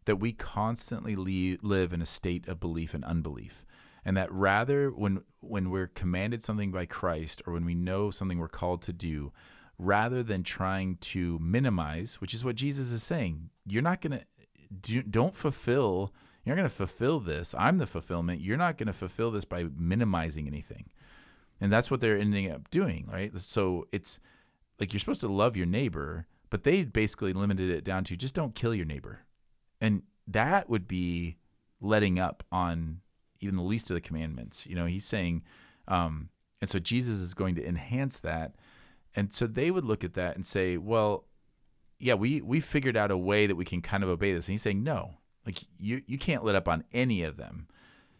that 0.05 0.17
we 0.17 0.33
constantly 0.33 1.15
le- 1.15 1.57
live 1.61 1.93
in 1.93 2.01
a 2.01 2.05
state 2.05 2.47
of 2.47 2.59
belief 2.59 2.93
and 2.93 3.05
unbelief 3.05 3.65
and 4.03 4.17
that 4.17 4.31
rather 4.31 4.89
when 4.89 5.23
when 5.39 5.69
we're 5.69 5.87
commanded 5.87 6.43
something 6.43 6.71
by 6.71 6.85
Christ 6.85 7.41
or 7.45 7.53
when 7.53 7.65
we 7.65 7.75
know 7.75 8.11
something 8.11 8.39
we're 8.39 8.47
called 8.47 8.81
to 8.83 8.93
do 8.93 9.31
rather 9.77 10.21
than 10.21 10.43
trying 10.43 10.97
to 10.97 11.39
minimize 11.39 12.15
which 12.19 12.33
is 12.33 12.43
what 12.43 12.55
Jesus 12.55 12.91
is 12.91 13.03
saying 13.03 13.49
you're 13.65 13.81
not 13.81 14.01
going 14.01 14.19
to 14.19 14.25
do, 14.81 15.01
don't 15.01 15.35
fulfill 15.35 16.13
you're 16.43 16.55
not 16.55 16.61
going 16.61 16.69
to 16.71 16.75
fulfill 16.75 17.19
this. 17.19 17.53
I'm 17.55 17.77
the 17.77 17.85
fulfillment. 17.85 18.41
You're 18.41 18.57
not 18.57 18.79
going 18.79 18.87
to 18.87 18.93
fulfill 18.93 19.29
this 19.29 19.45
by 19.45 19.65
minimizing 19.77 20.47
anything. 20.47 20.89
And 21.59 21.71
that's 21.71 21.91
what 21.91 22.01
they're 22.01 22.17
ending 22.17 22.49
up 22.49 22.69
doing 22.71 23.07
right? 23.11 23.31
So 23.39 23.87
it's 23.91 24.19
like 24.79 24.93
you're 24.93 24.99
supposed 24.99 25.21
to 25.21 25.27
love 25.27 25.55
your 25.55 25.67
neighbor 25.67 26.25
but 26.51 26.63
they 26.63 26.83
basically 26.83 27.33
limited 27.33 27.71
it 27.71 27.83
down 27.83 28.03
to 28.03 28.15
just 28.15 28.35
don't 28.35 28.53
kill 28.53 28.75
your 28.75 28.85
neighbor. 28.85 29.21
And 29.79 30.03
that 30.27 30.69
would 30.69 30.87
be 30.87 31.37
letting 31.79 32.19
up 32.19 32.43
on 32.51 32.99
even 33.39 33.55
the 33.55 33.63
least 33.63 33.89
of 33.89 33.95
the 33.95 34.01
commandments. 34.01 34.67
You 34.67 34.75
know, 34.75 34.85
he's 34.85 35.05
saying, 35.05 35.43
um, 35.87 36.29
and 36.59 36.69
so 36.69 36.77
Jesus 36.77 37.17
is 37.17 37.33
going 37.33 37.55
to 37.55 37.65
enhance 37.65 38.19
that. 38.19 38.55
And 39.15 39.33
so 39.33 39.47
they 39.47 39.71
would 39.71 39.85
look 39.85 40.03
at 40.03 40.13
that 40.13 40.35
and 40.35 40.45
say, 40.45 40.77
well, 40.77 41.23
yeah, 42.01 42.15
we 42.15 42.41
we 42.41 42.59
figured 42.59 42.97
out 42.97 43.11
a 43.11 43.17
way 43.17 43.47
that 43.47 43.55
we 43.55 43.65
can 43.65 43.81
kind 43.81 44.03
of 44.03 44.09
obey 44.09 44.33
this. 44.33 44.47
And 44.47 44.53
he's 44.53 44.61
saying, 44.61 44.83
no, 44.83 45.15
like 45.45 45.59
you 45.79 46.01
you 46.07 46.17
can't 46.17 46.43
let 46.43 46.55
up 46.55 46.67
on 46.67 46.83
any 46.91 47.23
of 47.23 47.37
them 47.37 47.67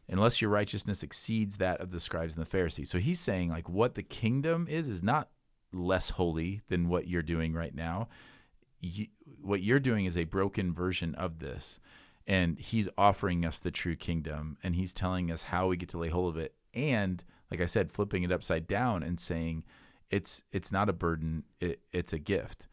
unless 0.08 0.42
your 0.42 0.50
righteousness 0.50 1.04
exceeds 1.04 1.58
that 1.58 1.80
of 1.80 1.92
the 1.92 2.00
scribes 2.00 2.36
and 2.36 2.42
the 2.42 2.50
Pharisees. 2.50 2.90
So 2.90 3.00
he's 3.00 3.20
saying 3.20 3.50
like 3.50 3.70
what 3.70 3.96
the 3.96 4.04
kingdom 4.04 4.68
is 4.70 4.88
is 4.88 5.04
not 5.04 5.30
less 5.74 6.12
holy 6.12 6.62
than 6.68 6.90
what 6.90 7.08
you're 7.08 7.22
doing 7.22 7.54
right 7.54 7.74
now. 7.74 8.10
You, 8.82 9.08
what 9.42 9.62
you're 9.62 9.80
doing 9.80 10.06
is 10.06 10.18
a 10.18 10.24
broken 10.26 10.74
version 10.74 11.16
of 11.16 11.40
this 11.40 11.80
and 12.28 12.60
he's 12.60 12.88
offering 12.98 13.46
us 13.46 13.60
the 13.60 13.72
true 13.72 13.96
kingdom 13.96 14.58
and 14.64 14.76
he's 14.76 14.94
telling 14.94 15.32
us 15.32 15.44
how 15.44 15.68
we 15.68 15.78
get 15.78 15.90
to 15.90 15.98
lay 15.98 16.10
hold 16.10 16.36
of 16.36 16.42
it 16.42 16.54
and 16.74 17.24
like 17.50 17.62
i 17.62 17.66
said 17.66 17.92
flipping 17.92 18.24
it 18.24 18.32
upside 18.32 18.68
down 18.68 19.04
and 19.04 19.20
saying 19.20 19.64
it's 20.10 20.44
it's 20.52 20.72
not 20.72 20.90
a 20.90 20.94
burden 20.94 21.44
it, 21.60 21.80
it's 21.92 22.14
a 22.14 22.20
gift 22.20 22.68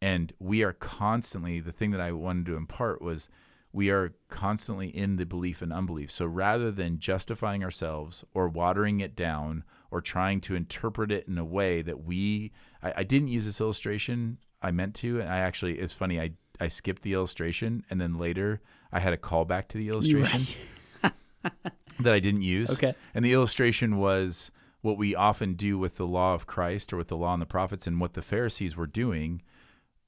and 0.00 0.32
we 0.38 0.62
are 0.62 0.72
constantly 0.72 1.60
the 1.60 1.72
thing 1.72 1.90
that 1.90 2.00
i 2.00 2.12
wanted 2.12 2.46
to 2.46 2.56
impart 2.56 3.02
was 3.02 3.28
we 3.72 3.90
are 3.90 4.14
constantly 4.28 4.88
in 4.88 5.16
the 5.16 5.26
belief 5.26 5.60
and 5.60 5.72
unbelief 5.72 6.10
so 6.10 6.24
rather 6.24 6.70
than 6.70 6.98
justifying 6.98 7.62
ourselves 7.62 8.24
or 8.34 8.48
watering 8.48 9.00
it 9.00 9.14
down 9.14 9.62
or 9.90 10.00
trying 10.00 10.40
to 10.40 10.54
interpret 10.54 11.10
it 11.12 11.26
in 11.28 11.38
a 11.38 11.44
way 11.44 11.82
that 11.82 12.04
we 12.04 12.52
i, 12.82 12.92
I 12.98 13.02
didn't 13.04 13.28
use 13.28 13.44
this 13.44 13.60
illustration 13.60 14.38
i 14.62 14.70
meant 14.70 14.94
to 14.96 15.20
and 15.20 15.28
i 15.28 15.38
actually 15.38 15.78
it's 15.78 15.92
funny 15.92 16.20
i 16.20 16.32
I 16.60 16.68
skipped 16.68 17.02
the 17.02 17.12
illustration 17.12 17.84
and 17.90 18.00
then 18.00 18.18
later 18.18 18.60
I 18.92 19.00
had 19.00 19.12
a 19.12 19.16
callback 19.16 19.68
to 19.68 19.78
the 19.78 19.88
illustration 19.88 20.46
that 21.42 22.12
I 22.12 22.18
didn't 22.20 22.42
use. 22.42 22.70
Okay. 22.70 22.94
And 23.14 23.24
the 23.24 23.32
illustration 23.32 23.96
was 23.96 24.50
what 24.80 24.96
we 24.96 25.14
often 25.14 25.54
do 25.54 25.78
with 25.78 25.96
the 25.96 26.06
law 26.06 26.34
of 26.34 26.46
Christ 26.46 26.92
or 26.92 26.96
with 26.96 27.08
the 27.08 27.16
law 27.16 27.32
and 27.32 27.42
the 27.42 27.46
prophets 27.46 27.86
and 27.86 28.00
what 28.00 28.14
the 28.14 28.22
Pharisees 28.22 28.76
were 28.76 28.86
doing 28.86 29.42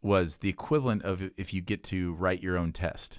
was 0.03 0.39
the 0.39 0.49
equivalent 0.49 1.03
of 1.03 1.23
if 1.37 1.53
you 1.53 1.61
get 1.61 1.85
to 1.85 2.15
write 2.15 2.43
your 2.43 2.57
own 2.57 2.73
test. 2.73 3.19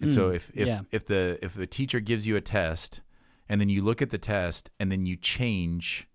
And 0.00 0.10
mm, 0.10 0.14
so 0.14 0.30
if 0.30 0.50
if, 0.54 0.66
yeah. 0.66 0.80
if 0.90 1.06
the 1.06 1.38
if 1.42 1.54
the 1.54 1.66
teacher 1.66 2.00
gives 2.00 2.26
you 2.26 2.36
a 2.36 2.40
test 2.40 3.00
and 3.48 3.60
then 3.60 3.68
you 3.68 3.82
look 3.82 4.02
at 4.02 4.10
the 4.10 4.18
test 4.18 4.70
and 4.78 4.90
then 4.90 5.06
you 5.06 5.16
change 5.16 6.08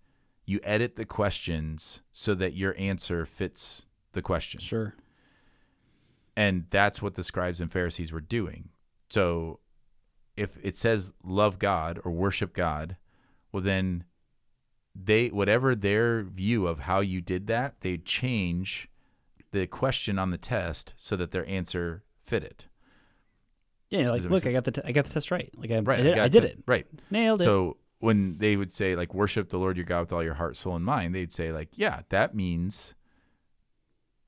you 0.45 0.59
edit 0.63 0.95
the 0.95 1.05
questions 1.05 2.01
so 2.11 2.33
that 2.33 2.55
your 2.55 2.75
answer 2.79 3.23
fits 3.23 3.85
the 4.13 4.21
question. 4.21 4.59
Sure. 4.59 4.95
And 6.35 6.65
that's 6.71 7.03
what 7.03 7.13
the 7.13 7.23
scribes 7.23 7.61
and 7.61 7.71
Pharisees 7.71 8.11
were 8.11 8.21
doing. 8.21 8.69
So 9.09 9.59
if 10.35 10.57
it 10.63 10.75
says 10.75 11.13
love 11.23 11.59
God 11.59 11.99
or 12.03 12.11
worship 12.11 12.53
God, 12.53 12.97
well 13.51 13.61
then 13.61 14.05
they 14.95 15.27
whatever 15.27 15.75
their 15.75 16.23
view 16.23 16.67
of 16.67 16.79
how 16.79 16.99
you 16.99 17.21
did 17.21 17.47
that, 17.47 17.81
they 17.81 17.97
change 17.97 18.89
the 19.51 19.67
question 19.67 20.19
on 20.19 20.31
the 20.31 20.37
test 20.37 20.93
so 20.97 21.15
that 21.15 21.31
their 21.31 21.47
answer 21.47 22.03
fit 22.23 22.43
it. 22.43 22.67
Yeah, 23.89 24.11
like 24.11 24.23
look, 24.23 24.45
I 24.45 24.51
got 24.51 24.65
the 24.65 24.71
t- 24.71 24.81
I 24.85 24.91
got 24.91 25.05
the 25.05 25.11
test 25.11 25.31
right. 25.31 25.49
Like 25.55 25.71
I, 25.71 25.79
right, 25.79 25.99
I 25.99 26.03
did, 26.03 26.19
I 26.19 26.23
I 26.25 26.27
did 26.27 26.43
it. 26.43 26.59
Right. 26.67 26.85
Nailed 27.09 27.41
it. 27.41 27.45
So 27.45 27.77
when 27.99 28.37
they 28.37 28.55
would 28.55 28.71
say 28.71 28.95
like 28.95 29.13
worship 29.13 29.49
the 29.49 29.57
Lord 29.57 29.77
your 29.77 29.85
God 29.85 30.01
with 30.01 30.13
all 30.13 30.23
your 30.23 30.35
heart, 30.35 30.55
soul, 30.55 30.75
and 30.75 30.85
mind, 30.85 31.15
they'd 31.15 31.33
say 31.33 31.51
like, 31.51 31.69
yeah, 31.73 32.01
that 32.09 32.35
means 32.35 32.93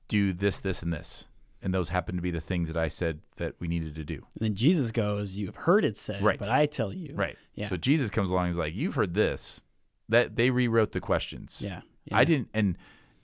do 0.08 0.32
this, 0.32 0.60
this, 0.60 0.82
and 0.82 0.92
this 0.92 1.26
and 1.62 1.72
those 1.72 1.88
happen 1.88 2.16
to 2.16 2.22
be 2.22 2.30
the 2.30 2.40
things 2.40 2.68
that 2.68 2.76
I 2.76 2.88
said 2.88 3.20
that 3.36 3.54
we 3.60 3.68
needed 3.68 3.94
to 3.94 4.04
do. 4.04 4.14
And 4.14 4.40
then 4.40 4.54
Jesus 4.54 4.90
goes, 4.90 5.36
"You 5.36 5.46
have 5.46 5.54
heard 5.54 5.84
it 5.84 5.96
said, 5.96 6.22
right. 6.22 6.38
but 6.38 6.48
I 6.48 6.66
tell 6.66 6.92
you." 6.92 7.14
Right. 7.14 7.38
Yeah. 7.54 7.68
So 7.68 7.76
Jesus 7.76 8.10
comes 8.10 8.30
along 8.30 8.46
and 8.46 8.52
is 8.52 8.58
like, 8.58 8.74
"You've 8.74 8.96
heard 8.96 9.14
this." 9.14 9.62
That 10.08 10.36
they 10.36 10.50
rewrote 10.50 10.92
the 10.92 11.00
questions. 11.00 11.62
Yeah. 11.64 11.80
yeah. 12.04 12.16
I 12.16 12.24
didn't 12.24 12.48
and 12.52 12.76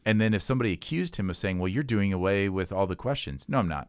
and 0.09 0.19
then 0.19 0.33
if 0.33 0.41
somebody 0.41 0.73
accused 0.73 1.17
him 1.17 1.29
of 1.29 1.37
saying, 1.37 1.59
"Well, 1.59 1.69
you're 1.69 1.83
doing 1.83 2.15
away 2.15 2.49
with 2.49 2.73
all 2.73 2.87
the 2.87 2.97
questions." 2.97 3.47
No, 3.47 3.59
I'm 3.59 3.69
not. 3.69 3.89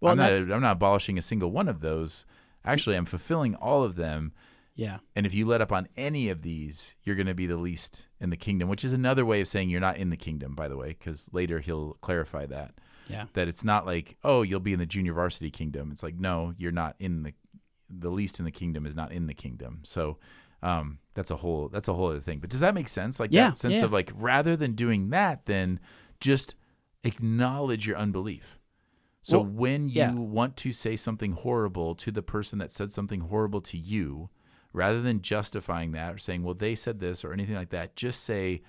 Well, 0.00 0.12
I'm 0.12 0.18
not 0.18 0.32
I'm 0.32 0.60
not 0.60 0.76
abolishing 0.76 1.18
a 1.18 1.22
single 1.22 1.50
one 1.50 1.66
of 1.66 1.80
those. 1.80 2.24
Actually, 2.64 2.96
I'm 2.96 3.06
fulfilling 3.06 3.56
all 3.56 3.82
of 3.82 3.96
them. 3.96 4.32
Yeah. 4.76 4.98
And 5.16 5.26
if 5.26 5.34
you 5.34 5.46
let 5.46 5.60
up 5.60 5.72
on 5.72 5.88
any 5.96 6.28
of 6.28 6.42
these, 6.42 6.94
you're 7.02 7.16
going 7.16 7.26
to 7.26 7.34
be 7.34 7.46
the 7.46 7.56
least 7.56 8.06
in 8.20 8.30
the 8.30 8.36
kingdom, 8.36 8.68
which 8.68 8.84
is 8.84 8.92
another 8.92 9.26
way 9.26 9.40
of 9.40 9.48
saying 9.48 9.70
you're 9.70 9.80
not 9.80 9.96
in 9.96 10.10
the 10.10 10.16
kingdom, 10.16 10.54
by 10.54 10.68
the 10.68 10.76
way, 10.76 10.94
because 10.96 11.28
later 11.32 11.58
he'll 11.58 11.94
clarify 11.94 12.46
that. 12.46 12.74
Yeah. 13.08 13.24
That 13.32 13.48
it's 13.48 13.64
not 13.64 13.84
like, 13.84 14.16
oh, 14.22 14.42
you'll 14.42 14.60
be 14.60 14.72
in 14.72 14.78
the 14.78 14.86
junior 14.86 15.14
varsity 15.14 15.50
kingdom. 15.50 15.90
It's 15.90 16.04
like, 16.04 16.14
no, 16.14 16.54
you're 16.56 16.70
not 16.70 16.94
in 17.00 17.24
the 17.24 17.34
the 17.90 18.10
least 18.10 18.38
in 18.38 18.44
the 18.44 18.52
kingdom 18.52 18.86
is 18.86 18.94
not 18.94 19.10
in 19.10 19.26
the 19.26 19.34
kingdom. 19.34 19.80
So 19.82 20.18
um, 20.62 20.98
that's 21.14 21.30
a 21.30 21.36
whole 21.36 21.68
that's 21.68 21.88
a 21.88 21.94
whole 21.94 22.10
other 22.10 22.20
thing. 22.20 22.38
But 22.38 22.50
does 22.50 22.60
that 22.60 22.74
make 22.74 22.88
sense? 22.88 23.20
Like 23.20 23.32
yeah, 23.32 23.48
that 23.48 23.58
sense 23.58 23.78
yeah. 23.78 23.84
of 23.84 23.92
like 23.92 24.10
rather 24.14 24.56
than 24.56 24.72
doing 24.72 25.10
that, 25.10 25.46
then 25.46 25.80
just 26.20 26.54
acknowledge 27.04 27.86
your 27.86 27.96
unbelief. 27.96 28.58
So 29.22 29.38
well, 29.38 29.48
when 29.48 29.88
you 29.88 29.96
yeah. 29.96 30.12
want 30.12 30.56
to 30.58 30.72
say 30.72 30.96
something 30.96 31.32
horrible 31.32 31.94
to 31.96 32.10
the 32.10 32.22
person 32.22 32.58
that 32.60 32.72
said 32.72 32.92
something 32.92 33.20
horrible 33.20 33.60
to 33.62 33.76
you, 33.76 34.30
rather 34.72 35.00
than 35.02 35.22
justifying 35.22 35.92
that 35.92 36.14
or 36.14 36.18
saying, 36.18 36.42
well, 36.42 36.54
they 36.54 36.74
said 36.74 37.00
this 37.00 37.24
or 37.24 37.32
anything 37.32 37.56
like 37.56 37.70
that, 37.70 37.96
just 37.96 38.22
say, 38.22 38.62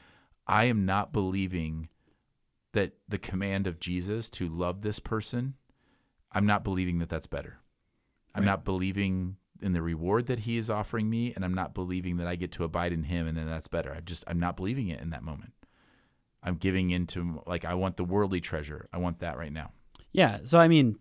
I 0.47 0.65
am 0.65 0.86
not 0.86 1.13
believing 1.13 1.89
that 2.73 2.93
the 3.08 3.17
command 3.17 3.67
of 3.67 3.80
Jesus 3.80 4.30
to 4.32 4.47
love 4.47 4.82
this 4.82 4.99
person, 4.99 5.56
I'm 6.32 6.45
not 6.45 6.63
believing 6.63 6.99
that 6.99 7.10
that's 7.10 7.28
better. 7.28 7.60
I'm 8.36 8.41
right. 8.41 8.52
not 8.52 8.65
believing 8.65 9.38
in 9.62 9.74
the 9.74 9.82
reward 9.82 10.28
that 10.28 10.39
he 10.39 10.58
is 10.58 10.69
offering 10.69 11.10
me, 11.10 11.34
and 11.36 11.43
I'm 11.43 11.54
not 11.54 11.74
believing 11.74 12.17
that 12.17 12.28
I 12.28 12.36
get 12.36 12.52
to 12.54 12.63
abide 12.63 12.93
in 12.93 13.04
him 13.04 13.28
and 13.28 13.38
then 13.38 13.48
that's 13.48 13.67
better. 13.67 13.93
I'm 13.93 14.06
just 14.06 14.24
I'm 14.28 14.39
not 14.39 14.56
believing 14.56 14.88
it 14.89 15.02
in 15.02 15.10
that 15.12 15.24
moment. 15.24 15.54
I'm 16.41 16.56
giving 16.56 16.91
into 16.91 17.41
like 17.45 17.65
I 17.65 17.74
want 17.74 17.98
the 17.98 18.04
worldly 18.04 18.41
treasure. 18.41 18.88
I 18.93 18.98
want 18.98 19.19
that 19.19 19.38
right 19.38 19.52
now. 19.52 19.72
Yeah. 20.12 20.39
So 20.43 20.60
I 20.60 20.67
mean, 20.67 20.98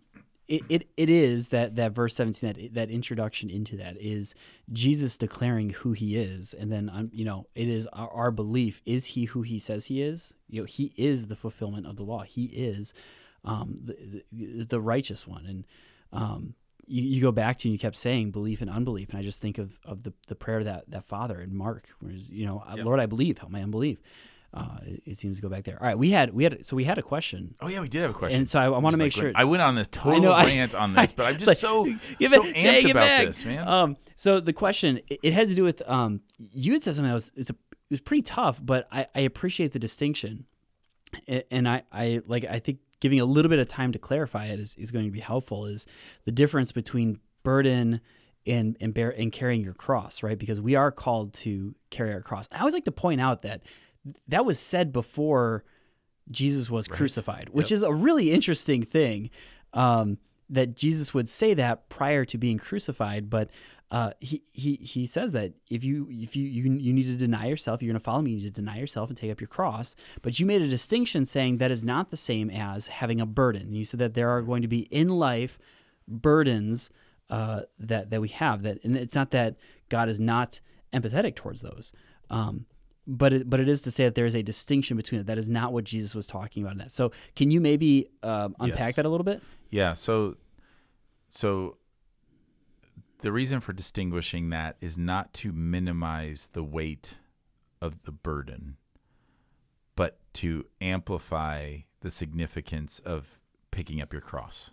it, 0.49 0.63
it, 0.67 0.89
it 0.97 1.09
is 1.09 1.49
that, 1.49 1.75
that 1.75 1.93
verse 1.93 2.15
17 2.15 2.53
that 2.53 2.73
that 2.73 2.89
introduction 2.89 3.51
into 3.51 3.77
that 3.77 3.95
is 4.01 4.33
jesus 4.73 5.15
declaring 5.15 5.69
who 5.69 5.91
he 5.91 6.17
is 6.17 6.55
and 6.55 6.71
then 6.71 6.89
i'm 6.91 7.11
you 7.13 7.23
know 7.23 7.45
it 7.53 7.69
is 7.69 7.85
our, 7.93 8.09
our, 8.09 8.31
belief 8.31 8.81
is 8.83 9.05
he 9.05 9.25
who 9.25 9.43
he 9.43 9.59
says 9.59 9.85
he 9.85 10.01
is 10.01 10.33
you 10.49 10.59
know 10.59 10.65
he 10.65 10.91
is 10.97 11.27
the 11.27 11.35
fulfillment 11.35 11.85
of 11.85 11.97
the 11.97 12.03
law 12.03 12.23
he 12.23 12.45
is 12.45 12.93
um, 13.45 13.79
the, 13.83 14.23
the, 14.31 14.63
the 14.65 14.81
righteous 14.81 15.27
one 15.27 15.45
and 15.45 15.65
um, 16.11 16.55
you, 16.89 17.03
you 17.03 17.21
go 17.21 17.31
back 17.31 17.57
to 17.59 17.67
and 17.67 17.73
you 17.73 17.79
kept 17.79 17.95
saying 17.95 18.31
belief 18.31 18.61
and 18.61 18.69
unbelief 18.69 19.09
and 19.09 19.19
i 19.19 19.21
just 19.21 19.41
think 19.41 19.57
of, 19.57 19.79
of 19.85 20.03
the, 20.03 20.13
the 20.27 20.35
prayer 20.35 20.63
that 20.63 20.89
that 20.89 21.03
father 21.03 21.39
in 21.39 21.55
mark 21.55 21.89
where 21.99 22.11
you 22.11 22.45
know 22.45 22.63
yep. 22.75 22.85
lord 22.85 22.99
i 22.99 23.05
believe 23.05 23.37
help 23.37 23.51
my 23.51 23.61
unbelief 23.61 23.99
uh, 24.53 24.77
it, 24.83 25.03
it, 25.05 25.17
seems 25.17 25.35
to 25.35 25.41
go 25.43 25.49
back 25.49 25.63
there. 25.63 25.77
All 25.79 25.87
right, 25.87 25.97
we 25.97 26.09
had 26.09 26.33
we 26.33 26.43
had 26.43 26.65
so 26.65 26.75
we 26.75 26.83
had 26.83 26.97
a 26.97 27.03
question. 27.03 27.53
Oh 27.61 27.67
yeah, 27.67 27.81
we 27.81 27.87
did 27.87 28.01
have 28.01 28.11
a 28.11 28.13
question. 28.15 28.39
And 28.39 28.49
so 28.49 28.59
I, 28.59 28.65
I 28.65 28.79
want 28.79 28.93
to 28.93 28.97
make 28.97 29.15
like, 29.15 29.21
sure. 29.21 29.31
I 29.35 29.43
went 29.43 29.61
on 29.61 29.75
this 29.75 29.87
total 29.91 30.21
know, 30.21 30.35
rant 30.35 30.73
on 30.73 30.93
this, 30.93 31.11
but 31.15 31.27
I'm 31.27 31.35
just 31.35 31.45
like, 31.45 31.57
so 31.57 31.85
give 32.17 32.33
it, 32.33 32.43
so 32.43 32.51
Jay, 32.53 32.81
amped 32.81 32.91
about 32.91 33.05
back. 33.05 33.27
this, 33.27 33.45
man. 33.45 33.67
Um, 33.67 33.97
so 34.15 34.39
the 34.39 34.53
question 34.53 35.01
it, 35.07 35.19
it, 35.21 35.33
had 35.33 35.49
to 35.49 35.55
do 35.55 35.63
with 35.63 35.87
um, 35.87 36.21
you 36.37 36.73
had 36.73 36.81
said 36.81 36.95
something 36.95 37.09
that 37.09 37.13
was 37.13 37.31
it's 37.35 37.51
a, 37.51 37.53
it 37.53 37.91
was 37.91 38.01
pretty 38.01 38.23
tough, 38.23 38.59
but 38.63 38.87
I, 38.91 39.05
I 39.13 39.19
appreciate 39.19 39.71
the 39.71 39.79
distinction, 39.79 40.45
and 41.51 41.69
I 41.69 41.83
I 41.91 42.21
like 42.25 42.45
I 42.45 42.57
think 42.57 42.79
giving 42.99 43.19
a 43.19 43.25
little 43.25 43.49
bit 43.49 43.59
of 43.59 43.67
time 43.67 43.91
to 43.91 43.99
clarify 43.99 44.45
it 44.45 44.59
is, 44.59 44.75
is 44.75 44.91
going 44.91 45.05
to 45.05 45.11
be 45.11 45.19
helpful. 45.19 45.65
Is 45.65 45.85
the 46.25 46.31
difference 46.31 46.71
between 46.71 47.19
burden 47.43 48.01
and 48.45 48.77
and 48.79 48.93
bear 48.93 49.09
and 49.09 49.31
carrying 49.31 49.63
your 49.63 49.73
cross, 49.73 50.23
right? 50.23 50.37
Because 50.37 50.59
we 50.59 50.75
are 50.75 50.91
called 50.91 51.33
to 51.35 51.75
carry 51.89 52.13
our 52.13 52.21
cross. 52.21 52.47
I 52.51 52.59
always 52.59 52.73
like 52.73 52.85
to 52.85 52.91
point 52.91 53.21
out 53.21 53.41
that 53.43 53.61
that 54.27 54.45
was 54.45 54.59
said 54.59 54.91
before 54.91 55.63
Jesus 56.31 56.69
was 56.69 56.89
right. 56.89 56.97
crucified, 56.97 57.49
which 57.49 57.71
yep. 57.71 57.77
is 57.77 57.83
a 57.83 57.93
really 57.93 58.31
interesting 58.31 58.83
thing. 58.83 59.29
Um, 59.73 60.17
that 60.51 60.75
Jesus 60.75 61.13
would 61.13 61.29
say 61.29 61.53
that 61.53 61.89
prior 61.89 62.25
to 62.25 62.37
being 62.37 62.57
crucified, 62.57 63.29
but 63.29 63.49
uh, 63.91 64.11
he, 64.19 64.43
he 64.51 64.75
he 64.75 65.05
says 65.05 65.31
that 65.31 65.53
if 65.69 65.83
you 65.83 66.07
if 66.11 66.35
you, 66.35 66.45
you 66.45 66.63
you 66.73 66.93
need 66.93 67.05
to 67.05 67.15
deny 67.17 67.47
yourself, 67.47 67.81
you're 67.81 67.91
going 67.91 67.99
to 67.99 68.03
follow 68.03 68.21
me. 68.21 68.31
You 68.31 68.37
need 68.37 68.43
to 68.43 68.51
deny 68.51 68.77
yourself 68.77 69.09
and 69.09 69.17
take 69.17 69.31
up 69.31 69.41
your 69.41 69.47
cross. 69.47 69.95
But 70.21 70.39
you 70.39 70.45
made 70.45 70.61
a 70.61 70.67
distinction 70.67 71.25
saying 71.25 71.57
that 71.57 71.71
is 71.71 71.83
not 71.83 72.11
the 72.11 72.17
same 72.17 72.51
as 72.51 72.87
having 72.87 73.19
a 73.19 73.25
burden. 73.25 73.73
You 73.73 73.85
said 73.85 73.99
that 73.99 74.13
there 74.13 74.29
are 74.29 74.41
going 74.43 74.61
to 74.61 74.67
be 74.67 74.81
in 74.91 75.09
life 75.09 75.57
burdens 76.07 76.89
uh, 77.29 77.61
that 77.79 78.09
that 78.11 78.21
we 78.21 78.27
have. 78.29 78.61
That 78.61 78.83
and 78.83 78.95
it's 78.95 79.15
not 79.15 79.31
that 79.31 79.55
God 79.89 80.07
is 80.07 80.19
not 80.19 80.59
empathetic 80.93 81.35
towards 81.35 81.61
those. 81.61 81.91
Um, 82.29 82.65
but 83.07 83.33
it, 83.33 83.49
but 83.49 83.59
it 83.59 83.67
is 83.67 83.81
to 83.83 83.91
say 83.91 84.03
that 84.03 84.13
there 84.13 84.27
is 84.27 84.35
a 84.35 84.43
distinction 84.43 84.97
between 84.97 85.21
it. 85.21 85.25
That 85.25 85.39
is 85.39 85.49
not 85.49 85.73
what 85.73 85.83
Jesus 85.83 86.13
was 86.13 86.27
talking 86.27 86.61
about 86.61 86.73
in 86.73 86.77
that. 86.77 86.91
So 86.91 87.11
can 87.35 87.49
you 87.49 87.59
maybe 87.59 88.07
um, 88.21 88.55
unpack 88.59 88.89
Yes. 88.89 88.95
that 88.97 89.05
a 89.05 89.09
little 89.09 89.23
bit? 89.23 89.41
Yeah. 89.71 89.93
So, 89.93 90.35
so 91.29 91.77
the 93.19 93.31
reason 93.31 93.59
for 93.59 93.73
distinguishing 93.73 94.49
that 94.49 94.77
is 94.81 94.97
not 94.97 95.33
to 95.35 95.51
minimize 95.51 96.49
the 96.53 96.63
weight 96.63 97.15
of 97.81 98.03
the 98.03 98.11
burden, 98.11 98.77
but 99.95 100.19
to 100.33 100.65
amplify 100.81 101.77
the 102.01 102.09
significance 102.09 102.99
of 102.99 103.39
picking 103.71 104.01
up 104.01 104.13
your 104.13 104.21
cross. 104.21 104.71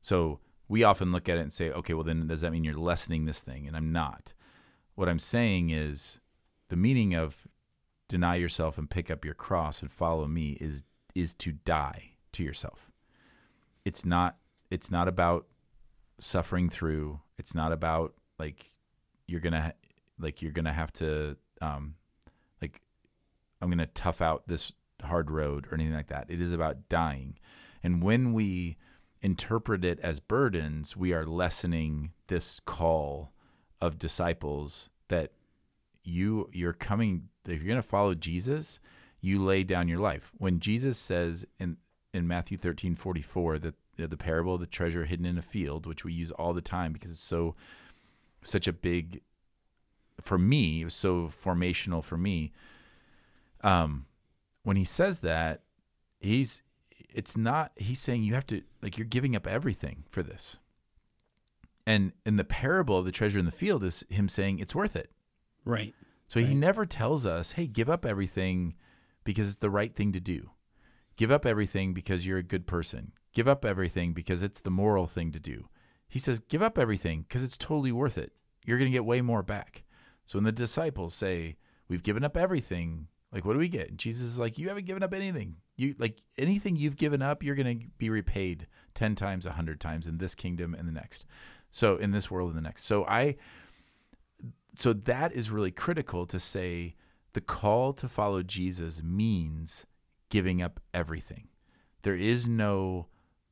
So 0.00 0.40
we 0.68 0.82
often 0.82 1.12
look 1.12 1.28
at 1.28 1.36
it 1.36 1.42
and 1.42 1.52
say, 1.52 1.70
okay, 1.70 1.94
well, 1.94 2.04
then 2.04 2.26
does 2.26 2.40
that 2.40 2.52
mean 2.52 2.64
you're 2.64 2.74
lessening 2.74 3.26
this 3.26 3.40
thing? 3.40 3.66
And 3.66 3.76
I'm 3.76 3.92
not. 3.92 4.32
What 4.94 5.08
I'm 5.08 5.18
saying 5.18 5.70
is 5.70 6.20
the 6.68 6.76
meaning 6.76 7.14
of 7.14 7.46
deny 8.08 8.36
yourself 8.36 8.78
and 8.78 8.90
pick 8.90 9.10
up 9.10 9.24
your 9.24 9.34
cross 9.34 9.80
and 9.82 9.90
follow 9.90 10.26
me 10.26 10.52
is 10.60 10.84
is 11.14 11.32
to 11.34 11.52
die 11.52 12.10
to 12.32 12.42
yourself 12.42 12.90
it's 13.84 14.04
not 14.04 14.36
it's 14.70 14.90
not 14.90 15.08
about 15.08 15.46
suffering 16.22 16.68
through. 16.68 17.20
It's 17.38 17.54
not 17.54 17.72
about 17.72 18.14
like 18.38 18.70
you're 19.26 19.40
gonna 19.40 19.74
like 20.18 20.42
you're 20.42 20.52
gonna 20.52 20.72
have 20.72 20.92
to 20.92 21.36
um 21.60 21.94
like 22.60 22.80
i'm 23.60 23.70
gonna 23.70 23.86
tough 23.86 24.20
out 24.20 24.46
this 24.46 24.72
hard 25.02 25.30
road 25.30 25.66
or 25.66 25.74
anything 25.74 25.94
like 25.94 26.08
that. 26.08 26.26
It 26.28 26.40
is 26.40 26.52
about 26.52 26.88
dying. 26.88 27.38
And 27.82 28.02
when 28.02 28.32
we 28.32 28.76
interpret 29.20 29.84
it 29.84 30.00
as 30.00 30.18
burdens 30.18 30.96
we 30.96 31.12
are 31.12 31.24
lessening 31.24 32.10
this 32.26 32.60
call 32.60 33.32
of 33.80 33.98
disciples 33.98 34.90
that 35.08 35.32
you 36.02 36.48
you're 36.52 36.72
coming 36.72 37.28
if 37.44 37.60
you're 37.60 37.68
going 37.68 37.82
to 37.82 37.82
follow 37.82 38.14
Jesus, 38.14 38.78
you 39.20 39.42
lay 39.42 39.64
down 39.64 39.88
your 39.88 39.98
life. 39.98 40.30
When 40.38 40.60
Jesus 40.60 40.98
says 40.98 41.44
in 41.58 41.78
in 42.14 42.28
Matthew 42.28 42.58
13, 42.58 42.94
44, 42.94 43.58
that 43.60 43.74
the, 43.96 44.06
the 44.06 44.16
parable 44.16 44.54
of 44.54 44.60
the 44.60 44.66
treasure 44.66 45.04
hidden 45.04 45.26
in 45.26 45.38
a 45.38 45.42
field, 45.42 45.86
which 45.86 46.04
we 46.04 46.12
use 46.12 46.30
all 46.32 46.52
the 46.52 46.60
time 46.60 46.92
because 46.92 47.10
it's 47.10 47.20
so 47.20 47.54
such 48.42 48.66
a 48.66 48.72
big 48.72 49.20
for 50.20 50.38
me, 50.38 50.82
it 50.82 50.84
was 50.84 50.94
so 50.94 51.28
formational 51.28 52.02
for 52.02 52.16
me. 52.16 52.52
Um 53.62 54.06
when 54.64 54.76
he 54.76 54.84
says 54.84 55.20
that, 55.20 55.62
he's 56.20 56.62
it's 57.10 57.36
not 57.36 57.72
he's 57.76 58.00
saying 58.00 58.22
you 58.22 58.34
have 58.34 58.46
to 58.46 58.62
like 58.82 58.96
you're 58.96 59.06
giving 59.06 59.36
up 59.36 59.46
everything 59.46 60.04
for 60.08 60.22
this. 60.22 60.58
And 61.86 62.12
in 62.24 62.36
the 62.36 62.44
parable 62.44 62.98
of 62.98 63.04
the 63.04 63.12
treasure 63.12 63.38
in 63.38 63.44
the 63.44 63.50
field 63.50 63.82
is 63.82 64.04
him 64.08 64.28
saying 64.28 64.58
it's 64.58 64.74
worth 64.74 64.94
it. 64.94 65.10
Right. 65.64 65.94
So 66.28 66.40
he 66.40 66.54
never 66.54 66.86
tells 66.86 67.26
us, 67.26 67.52
hey, 67.52 67.66
give 67.66 67.90
up 67.90 68.06
everything 68.06 68.74
because 69.22 69.48
it's 69.48 69.58
the 69.58 69.68
right 69.68 69.94
thing 69.94 70.12
to 70.12 70.20
do. 70.20 70.50
Give 71.16 71.30
up 71.30 71.44
everything 71.44 71.92
because 71.92 72.24
you're 72.24 72.38
a 72.38 72.42
good 72.42 72.66
person. 72.66 73.12
Give 73.32 73.48
up 73.48 73.64
everything 73.64 74.12
because 74.12 74.42
it's 74.42 74.60
the 74.60 74.70
moral 74.70 75.06
thing 75.06 75.32
to 75.32 75.40
do. 75.40 75.68
He 76.08 76.18
says, 76.18 76.40
give 76.40 76.62
up 76.62 76.78
everything 76.78 77.22
because 77.22 77.42
it's 77.42 77.56
totally 77.56 77.92
worth 77.92 78.18
it. 78.18 78.32
You're 78.64 78.78
going 78.78 78.90
to 78.90 78.96
get 78.96 79.04
way 79.04 79.22
more 79.22 79.42
back. 79.42 79.84
So 80.26 80.38
when 80.38 80.44
the 80.44 80.52
disciples 80.52 81.14
say, 81.14 81.56
we've 81.88 82.02
given 82.02 82.24
up 82.24 82.36
everything, 82.36 83.08
like, 83.32 83.44
what 83.44 83.54
do 83.54 83.58
we 83.58 83.68
get? 83.68 83.88
And 83.88 83.98
Jesus 83.98 84.26
is 84.26 84.38
like, 84.38 84.58
you 84.58 84.68
haven't 84.68 84.84
given 84.84 85.02
up 85.02 85.14
anything. 85.14 85.56
You 85.76 85.94
like 85.98 86.20
anything 86.36 86.76
you've 86.76 86.96
given 86.96 87.22
up, 87.22 87.42
you're 87.42 87.54
going 87.54 87.80
to 87.80 87.86
be 87.96 88.10
repaid 88.10 88.66
10 88.94 89.14
times, 89.14 89.46
100 89.46 89.80
times 89.80 90.06
in 90.06 90.18
this 90.18 90.34
kingdom 90.34 90.74
and 90.74 90.86
the 90.86 90.92
next. 90.92 91.24
So 91.70 91.96
in 91.96 92.10
this 92.10 92.30
world 92.30 92.50
and 92.50 92.58
the 92.58 92.62
next. 92.62 92.84
So 92.84 93.06
I, 93.06 93.36
so 94.76 94.92
that 94.92 95.32
is 95.32 95.50
really 95.50 95.70
critical 95.70 96.26
to 96.26 96.38
say 96.38 96.94
the 97.32 97.40
call 97.40 97.94
to 97.94 98.08
follow 98.08 98.42
Jesus 98.42 99.02
means 99.02 99.86
giving 100.28 100.60
up 100.60 100.80
everything. 100.92 101.48
There 102.02 102.16
is 102.16 102.46
no 102.46 103.06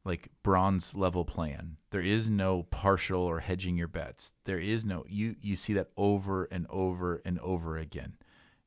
like 0.04 0.30
bronze 0.42 0.94
level 0.94 1.24
plan. 1.24 1.76
There 1.90 2.00
is 2.00 2.30
no 2.30 2.64
partial 2.64 3.22
or 3.22 3.40
hedging 3.40 3.76
your 3.76 3.88
bets. 3.88 4.32
There 4.44 4.58
is 4.58 4.86
no 4.86 5.04
you 5.08 5.36
you 5.40 5.56
see 5.56 5.74
that 5.74 5.90
over 5.96 6.44
and 6.44 6.66
over 6.70 7.20
and 7.24 7.38
over 7.40 7.76
again. 7.76 8.16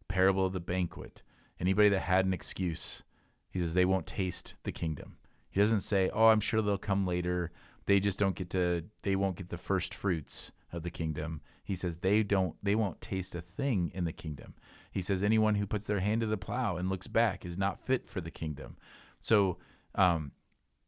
Parable 0.08 0.46
of 0.46 0.54
the 0.54 0.60
banquet. 0.60 1.24
Anybody 1.60 1.90
that 1.90 2.02
had 2.02 2.26
an 2.26 2.34
excuse, 2.34 3.04
he 3.50 3.60
says 3.60 3.74
they 3.74 3.86
won't 3.86 4.06
taste 4.06 4.54
the 4.64 4.72
kingdom. 4.72 5.18
He 5.50 5.60
doesn't 5.60 5.82
say, 5.82 6.10
"Oh, 6.14 6.28
I'm 6.28 6.40
sure 6.40 6.62
they'll 6.62 6.78
come 6.78 7.06
later. 7.06 7.52
They 7.86 8.00
just 8.00 8.20
don't 8.20 8.36
get 8.36 8.50
to 8.52 8.84
they 9.04 9.16
won't 9.16 9.38
get 9.38 9.50
the 9.50 9.58
first 9.58 9.94
fruits 9.94 10.52
of 10.72 10.84
the 10.84 10.92
kingdom." 10.92 11.42
He 11.64 11.76
says 11.76 11.98
they 11.98 12.24
don't 12.24 12.56
they 12.62 12.76
won't 12.76 13.02
taste 13.02 13.34
a 13.34 13.42
thing 13.42 13.92
in 13.94 14.04
the 14.06 14.14
kingdom. 14.14 14.54
He 14.92 15.02
says 15.02 15.24
anyone 15.24 15.56
who 15.56 15.66
puts 15.66 15.88
their 15.88 16.02
hand 16.02 16.22
to 16.22 16.28
the 16.28 16.38
plow 16.38 16.78
and 16.78 16.90
looks 16.90 17.08
back 17.08 17.46
is 17.46 17.58
not 17.58 17.80
fit 17.80 18.08
for 18.08 18.22
the 18.22 18.30
kingdom. 18.30 18.78
So 19.20 19.58
um, 19.96 20.34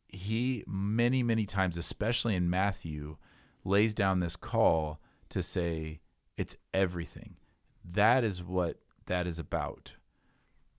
he 0.08 0.64
many 0.68 1.24
many 1.24 1.46
times, 1.46 1.78
especially 1.78 2.36
in 2.36 2.50
Matthew, 2.50 3.18
lays 3.64 3.94
down 3.94 4.20
this 4.20 4.36
call 4.36 5.00
to 5.30 5.42
say 5.42 6.00
it's 6.38 6.56
everything. 6.74 7.36
That 7.84 8.24
is 8.24 8.44
what 8.44 8.78
that 9.06 9.28
is 9.28 9.40
about. 9.40 9.94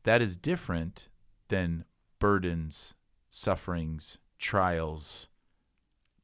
That 0.04 0.22
is 0.22 0.36
different 0.36 1.08
than 1.48 1.84
burdens, 2.18 2.94
sufferings, 3.30 4.18
trials, 4.38 5.28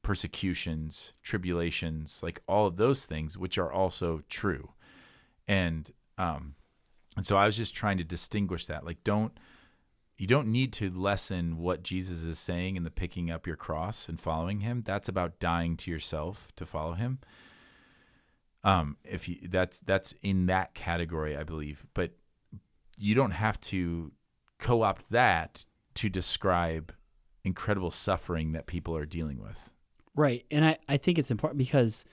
persecutions, 0.02 1.12
tribulations, 1.22 2.20
like 2.22 2.42
all 2.46 2.66
of 2.66 2.76
those 2.76 3.04
things, 3.06 3.38
which 3.38 3.58
are 3.58 3.72
also 3.72 4.22
true. 4.28 4.70
And 5.48 5.92
um, 6.18 6.54
and 7.16 7.26
so 7.26 7.36
I 7.36 7.46
was 7.46 7.56
just 7.56 7.74
trying 7.74 7.98
to 7.98 8.04
distinguish 8.04 8.66
that. 8.66 8.84
Like, 8.84 9.04
don't 9.04 9.32
you 10.18 10.26
don't 10.26 10.48
need 10.48 10.72
to 10.74 10.90
lessen 10.90 11.58
what 11.58 11.82
Jesus 11.82 12.22
is 12.22 12.38
saying 12.38 12.76
in 12.76 12.84
the 12.84 12.90
picking 12.90 13.30
up 13.30 13.46
your 13.46 13.56
cross 13.56 14.08
and 14.08 14.20
following 14.20 14.60
him. 14.60 14.82
That's 14.84 15.08
about 15.08 15.40
dying 15.40 15.76
to 15.78 15.90
yourself 15.90 16.48
to 16.56 16.66
follow 16.66 16.92
him. 16.92 17.18
Um, 18.64 18.96
if 19.04 19.28
you 19.28 19.48
that's 19.48 19.80
that's 19.80 20.14
in 20.22 20.46
that 20.46 20.74
category, 20.74 21.36
I 21.36 21.42
believe. 21.42 21.84
But 21.94 22.12
you 22.96 23.14
don't 23.14 23.32
have 23.32 23.60
to 23.62 24.12
co-opt 24.58 25.10
that 25.10 25.64
to 25.94 26.08
describe 26.08 26.92
incredible 27.44 27.90
suffering 27.90 28.52
that 28.52 28.66
people 28.66 28.96
are 28.96 29.06
dealing 29.06 29.42
with. 29.42 29.70
Right. 30.14 30.44
And 30.50 30.64
I, 30.64 30.78
I 30.88 30.96
think 30.96 31.18
it's 31.18 31.30
important 31.30 31.58
because 31.58 32.04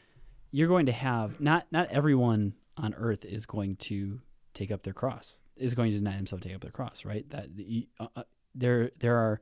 you're 0.52 0.68
going 0.68 0.88
to 0.88 0.92
have 0.92 1.40
not 1.40 1.68
not 1.72 1.90
everyone 1.92 2.54
on 2.78 2.94
earth 2.96 3.26
is 3.26 3.46
going 3.46 3.76
to 3.76 4.22
take 4.54 4.72
up 4.72 4.84
their 4.84 4.94
cross. 4.94 5.38
Is 5.60 5.76
going 5.76 5.92
to 5.92 5.98
deny 5.98 6.16
themselves 6.16 6.44
take 6.44 6.56
up 6.56 6.62
their 6.62 6.72
cross, 6.72 7.06
right? 7.06 7.30
That 7.30 7.48
uh, 8.00 8.08
uh, 8.16 8.24
there 8.56 8.92
there 9.00 9.18
are 9.18 9.40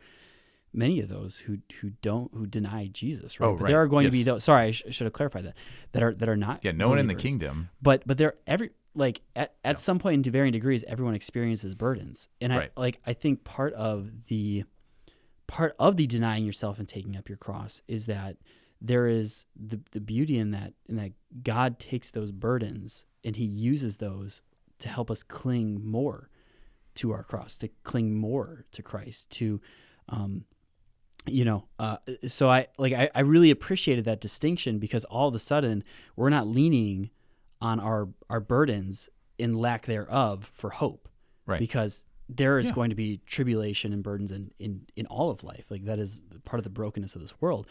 many 0.73 0.99
of 0.99 1.07
those 1.09 1.39
who 1.39 1.59
who 1.81 1.91
don't 2.01 2.33
who 2.33 2.45
deny 2.45 2.87
Jesus, 2.87 3.39
right? 3.39 3.47
Oh, 3.47 3.53
But 3.55 3.63
right. 3.63 3.67
there 3.69 3.81
are 3.81 3.87
going 3.87 4.05
to 4.05 4.11
be 4.11 4.19
Yes. 4.19 4.25
those. 4.25 4.43
Sorry, 4.43 4.63
I 4.67 4.71
sh- 4.71 4.83
should 4.89 5.05
have 5.05 5.13
clarified 5.13 5.45
that. 5.45 5.55
That 5.93 6.03
are 6.03 6.13
that 6.13 6.27
are 6.29 6.35
not. 6.37 6.63
Yeah, 6.63 6.71
no 6.73 6.89
one 6.89 6.99
in 6.99 7.07
the 7.07 7.15
kingdom. 7.15 7.69
But 7.81 8.03
but 8.05 8.17
there 8.17 8.33
every 8.45 8.71
like 8.95 9.21
at, 9.35 9.53
at 9.63 9.71
Yeah. 9.71 9.79
some 9.79 9.99
point 9.99 10.25
to 10.25 10.31
varying 10.31 10.53
degrees, 10.53 10.83
everyone 10.87 11.13
experiences 11.15 11.75
burdens, 11.75 12.27
and 12.41 12.51
I 12.53 12.69
like 12.75 12.99
I 13.05 13.13
think 13.13 13.43
part 13.43 13.73
of 13.73 14.25
the 14.25 14.63
part 15.47 15.75
of 15.79 15.95
the 15.95 16.05
denying 16.07 16.45
yourself 16.45 16.77
and 16.79 16.87
taking 16.89 17.15
up 17.15 17.29
your 17.29 17.37
cross 17.37 17.81
is 17.87 18.05
that 18.07 18.37
there 18.81 19.07
is 19.07 19.45
the 19.55 19.79
the 19.91 20.01
beauty 20.01 20.37
in 20.37 20.51
that 20.51 20.73
in 20.89 20.95
that 20.97 21.11
God 21.43 21.79
takes 21.79 22.11
those 22.11 22.31
burdens 22.31 23.05
and 23.23 23.35
He 23.35 23.45
uses 23.45 23.97
those 23.97 24.41
to 24.79 24.89
help 24.89 25.09
us 25.11 25.23
cling 25.23 25.83
more 25.83 26.29
to 26.95 27.11
our 27.11 27.23
cross, 27.23 27.57
to 27.59 27.69
cling 27.83 28.15
more 28.15 28.65
to 28.71 28.81
Christ, 28.83 29.29
to 29.31 29.61
um, 30.09 30.45
you 31.25 31.43
know 31.43 31.67
uh, 31.77 31.97
so 32.25 32.49
i 32.49 32.67
like 32.77 32.93
I, 32.93 33.09
I 33.13 33.19
really 33.19 33.51
appreciated 33.51 34.05
that 34.05 34.21
distinction 34.21 34.79
because 34.79 35.03
all 35.05 35.27
of 35.27 35.35
a 35.35 35.39
sudden 35.39 35.83
we're 36.15 36.29
not 36.29 36.47
leaning 36.47 37.09
on 37.59 37.81
our 37.81 38.07
our 38.29 38.39
burdens 38.39 39.09
in 39.37 39.53
lack 39.53 39.85
thereof 39.85 40.49
for 40.53 40.69
hope 40.69 41.09
Right. 41.45 41.59
because 41.59 42.07
there 42.29 42.59
is 42.59 42.67
Yeah. 42.67 42.71
going 42.73 42.89
to 42.91 42.95
be 42.95 43.19
tribulation 43.25 43.91
and 43.93 44.03
burdens 44.03 44.31
in, 44.31 44.51
in 44.57 44.85
in 44.95 45.05
all 45.07 45.29
of 45.29 45.43
life 45.43 45.65
like 45.69 45.83
that 45.83 45.99
is 45.99 46.21
part 46.45 46.59
of 46.59 46.63
the 46.63 46.69
brokenness 46.69 47.13
of 47.15 47.21
this 47.21 47.41
world 47.41 47.67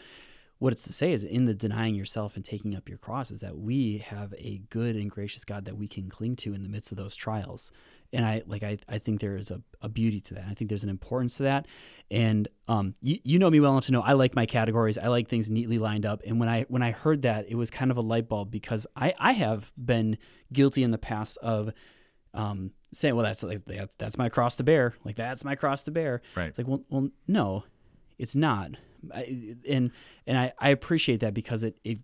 what 0.59 0.73
it's 0.73 0.83
to 0.83 0.93
say 0.93 1.13
is 1.13 1.23
in 1.23 1.45
the 1.45 1.53
denying 1.53 1.95
yourself 1.95 2.35
and 2.35 2.43
taking 2.43 2.75
up 2.75 2.89
your 2.89 2.97
cross 2.97 3.29
is 3.29 3.41
that 3.41 3.57
we 3.57 3.99
have 3.99 4.33
a 4.37 4.61
good 4.69 4.95
and 4.95 5.11
gracious 5.11 5.45
God 5.45 5.65
that 5.65 5.77
we 5.77 5.87
can 5.87 6.09
cling 6.09 6.35
to 6.37 6.53
in 6.53 6.63
the 6.63 6.69
midst 6.69 6.91
of 6.91 6.97
those 6.97 7.15
trials. 7.15 7.71
And 8.11 8.25
I 8.25 8.41
like 8.47 8.63
I, 8.63 8.77
I 8.87 8.97
think 8.99 9.19
there 9.19 9.35
is 9.35 9.51
a, 9.51 9.61
a 9.81 9.89
beauty 9.89 10.19
to 10.21 10.33
that. 10.35 10.45
I 10.49 10.53
think 10.53 10.69
there's 10.69 10.83
an 10.83 10.89
importance 10.89 11.37
to 11.37 11.43
that. 11.43 11.67
And 12.09 12.47
um 12.67 12.95
you, 13.01 13.19
you 13.23 13.37
know 13.37 13.49
me 13.49 13.59
well 13.59 13.73
enough 13.73 13.85
to 13.85 13.91
know 13.91 14.01
I 14.01 14.13
like 14.13 14.33
my 14.33 14.45
categories. 14.45 14.97
I 14.97 15.07
like 15.07 15.27
things 15.27 15.49
neatly 15.49 15.77
lined 15.77 16.05
up. 16.05 16.21
And 16.25 16.39
when 16.39 16.49
I 16.49 16.63
when 16.69 16.81
I 16.81 16.91
heard 16.91 17.21
that, 17.23 17.45
it 17.49 17.55
was 17.55 17.69
kind 17.69 17.91
of 17.91 17.97
a 17.97 18.01
light 18.01 18.27
bulb 18.27 18.49
because 18.49 18.87
I, 18.95 19.13
I 19.19 19.33
have 19.33 19.71
been 19.77 20.17
guilty 20.51 20.83
in 20.83 20.91
the 20.91 20.97
past 20.97 21.37
of 21.39 21.71
um, 22.33 22.71
saying, 22.93 23.15
"Well, 23.15 23.25
that's 23.25 23.43
like 23.43 23.65
that's 23.97 24.17
my 24.17 24.29
cross 24.29 24.57
to 24.57 24.63
bear. 24.63 24.93
Like 25.03 25.15
that's 25.15 25.43
my 25.43 25.55
cross 25.55 25.83
to 25.83 25.91
bear." 25.91 26.21
Right. 26.35 26.47
It's 26.47 26.57
like, 26.57 26.67
well, 26.67 26.83
well, 26.89 27.09
no, 27.27 27.63
it's 28.17 28.35
not. 28.35 28.71
I, 29.13 29.55
and 29.67 29.91
and 30.25 30.37
I, 30.37 30.53
I 30.59 30.69
appreciate 30.69 31.21
that 31.21 31.33
because 31.33 31.63
it 31.63 31.79
it 31.83 31.99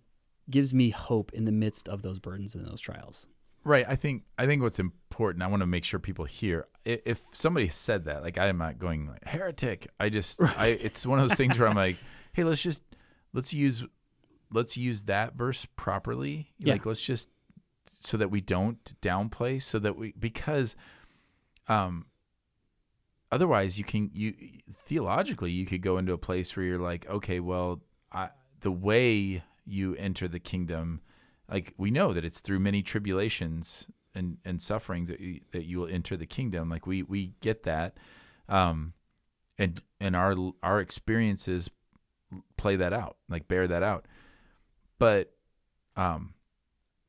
gives 0.50 0.74
me 0.74 0.90
hope 0.90 1.32
in 1.32 1.44
the 1.44 1.52
midst 1.52 1.88
of 1.88 2.02
those 2.02 2.18
burdens 2.18 2.54
and 2.54 2.66
those 2.66 2.80
trials. 2.80 3.26
Right. 3.64 3.86
I 3.88 3.96
think 3.96 4.24
I 4.38 4.46
think 4.46 4.62
what's 4.62 4.78
important. 4.78 5.42
I 5.42 5.46
want 5.46 5.60
to 5.60 5.66
make 5.66 5.84
sure 5.84 5.98
people 5.98 6.26
hear. 6.26 6.66
If 6.84 7.22
somebody 7.32 7.68
said 7.68 8.04
that, 8.04 8.22
like 8.22 8.36
I'm 8.36 8.58
not 8.58 8.78
going 8.78 9.08
like 9.08 9.24
heretic. 9.24 9.88
I 9.98 10.10
just 10.10 10.38
right. 10.38 10.58
I. 10.58 10.66
It's 10.66 11.06
one 11.06 11.18
of 11.18 11.28
those 11.28 11.36
things 11.36 11.58
where 11.58 11.68
I'm 11.68 11.76
like, 11.76 11.96
hey, 12.34 12.44
let's 12.44 12.62
just 12.62 12.82
let's 13.32 13.54
use 13.54 13.84
let's 14.52 14.76
use 14.76 15.04
that 15.04 15.34
verse 15.34 15.66
properly. 15.76 16.52
Yeah. 16.58 16.74
Like 16.74 16.84
let's 16.84 17.00
just 17.00 17.28
so 18.00 18.18
that 18.18 18.30
we 18.30 18.42
don't 18.42 19.00
downplay 19.00 19.62
so 19.62 19.78
that 19.78 19.96
we 19.96 20.12
because 20.18 20.76
um 21.68 22.04
otherwise 23.32 23.78
you 23.78 23.84
can 23.84 24.10
you 24.12 24.34
theologically 24.86 25.50
you 25.50 25.66
could 25.66 25.82
go 25.82 25.98
into 25.98 26.12
a 26.12 26.18
place 26.18 26.56
where 26.56 26.66
you're 26.66 26.78
like 26.78 27.08
okay 27.08 27.40
well 27.40 27.80
I, 28.12 28.30
the 28.60 28.70
way 28.70 29.42
you 29.64 29.94
enter 29.96 30.28
the 30.28 30.38
kingdom 30.38 31.00
like 31.50 31.74
we 31.76 31.90
know 31.90 32.12
that 32.12 32.24
it's 32.24 32.40
through 32.40 32.60
many 32.60 32.82
tribulations 32.82 33.88
and 34.14 34.38
and 34.44 34.62
sufferings 34.62 35.08
that 35.08 35.20
you, 35.20 35.40
that 35.52 35.64
you 35.64 35.78
will 35.80 35.88
enter 35.88 36.16
the 36.16 36.26
kingdom. 36.26 36.68
Like 36.68 36.86
we 36.86 37.02
we 37.02 37.34
get 37.40 37.64
that. 37.64 37.96
Um 38.48 38.94
and 39.58 39.82
and 40.00 40.16
our 40.16 40.34
our 40.62 40.80
experiences 40.80 41.70
play 42.56 42.76
that 42.76 42.92
out 42.92 43.16
like 43.28 43.48
bear 43.48 43.66
that 43.68 43.82
out. 43.82 44.06
But 44.98 45.34
um 45.96 46.34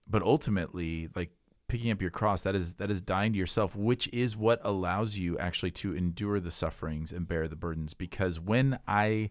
but 0.08 0.22
ultimately 0.22 1.10
like 1.16 1.32
picking 1.76 1.92
up 1.92 2.02
your 2.02 2.10
cross 2.10 2.42
that 2.44 2.56
is 2.56 2.76
that 2.76 2.90
is 2.90 3.02
dying 3.02 3.34
to 3.34 3.38
yourself 3.38 3.76
which 3.76 4.08
is 4.14 4.38
what 4.38 4.62
allows 4.64 5.18
you 5.18 5.38
actually 5.38 5.72
to 5.72 5.94
endure 5.94 6.40
the 6.40 6.50
sufferings 6.50 7.12
and 7.12 7.28
bear 7.28 7.50
the 7.50 7.56
burdens 7.58 7.94
because 7.94 8.40
when 8.40 8.80
i 8.88 9.30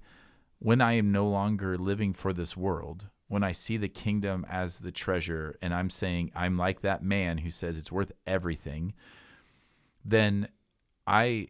when 0.58 0.82
i 0.82 0.92
am 0.92 1.10
no 1.10 1.26
longer 1.26 1.78
living 1.78 2.12
for 2.12 2.34
this 2.34 2.54
world 2.54 3.06
when 3.28 3.42
i 3.42 3.50
see 3.50 3.78
the 3.78 3.88
kingdom 3.88 4.44
as 4.50 4.80
the 4.80 4.92
treasure 4.92 5.56
and 5.62 5.72
i'm 5.72 5.88
saying 5.88 6.30
i'm 6.36 6.58
like 6.58 6.82
that 6.82 7.02
man 7.02 7.38
who 7.38 7.50
says 7.50 7.78
it's 7.78 7.90
worth 7.90 8.12
everything 8.26 8.92
then 10.04 10.46
i 11.06 11.48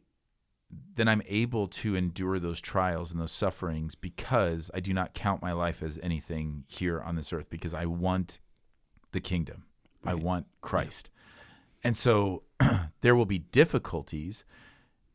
then 0.95 1.09
i'm 1.09 1.23
able 1.27 1.67
to 1.67 1.97
endure 1.97 2.39
those 2.39 2.61
trials 2.61 3.11
and 3.11 3.21
those 3.21 3.33
sufferings 3.33 3.97
because 3.97 4.71
i 4.73 4.79
do 4.79 4.95
not 4.95 5.13
count 5.13 5.43
my 5.43 5.51
life 5.51 5.83
as 5.83 5.99
anything 6.05 6.63
here 6.69 7.01
on 7.01 7.17
this 7.17 7.33
earth 7.33 7.51
because 7.51 7.75
i 7.75 7.85
want 7.85 8.39
the 9.11 9.21
kingdom. 9.21 9.65
Right. 10.05 10.13
I 10.13 10.15
want 10.15 10.47
Christ. 10.61 11.11
Yeah. 11.13 11.89
And 11.89 11.97
so 11.97 12.43
there 13.01 13.15
will 13.15 13.27
be 13.27 13.39
difficulties 13.39 14.45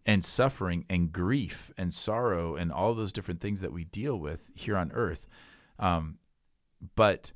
and 0.06 0.24
suffering 0.24 0.86
and 0.90 1.12
grief 1.12 1.72
and 1.78 1.94
sorrow 1.94 2.56
and 2.56 2.72
all 2.72 2.94
those 2.94 3.14
different 3.14 3.42
things 3.42 3.62
that 3.62 3.74
we 3.74 3.84
deal 3.84 4.18
with 4.18 4.50
here 4.56 4.78
on 4.78 4.92
earth. 4.94 5.28
Um, 5.78 6.18
but 6.96 7.32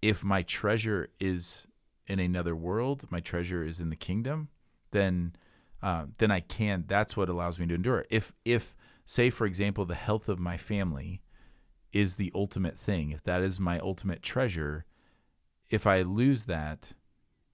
if 0.00 0.22
my 0.22 0.42
treasure 0.42 1.08
is 1.18 1.66
in 2.06 2.18
another 2.18 2.56
world, 2.56 3.06
my 3.10 3.20
treasure 3.20 3.64
is 3.64 3.80
in 3.80 3.90
the 3.90 3.96
kingdom, 3.96 4.48
then 4.92 5.34
uh, 5.82 6.06
then 6.18 6.30
I 6.30 6.40
can. 6.40 6.84
That's 6.88 7.16
what 7.16 7.28
allows 7.28 7.58
me 7.58 7.66
to 7.66 7.74
endure. 7.74 8.04
If 8.10 8.32
if 8.44 8.76
say 9.04 9.30
for 9.30 9.46
example 9.46 9.84
the 9.84 9.94
health 9.94 10.28
of 10.28 10.38
my 10.38 10.56
family 10.56 11.22
is 11.92 12.16
the 12.16 12.32
ultimate 12.34 12.76
thing, 12.76 13.10
if 13.10 13.22
that 13.24 13.42
is 13.42 13.60
my 13.60 13.78
ultimate 13.80 14.22
treasure, 14.22 14.84
if 15.70 15.86
I 15.86 16.02
lose 16.02 16.46
that, 16.46 16.92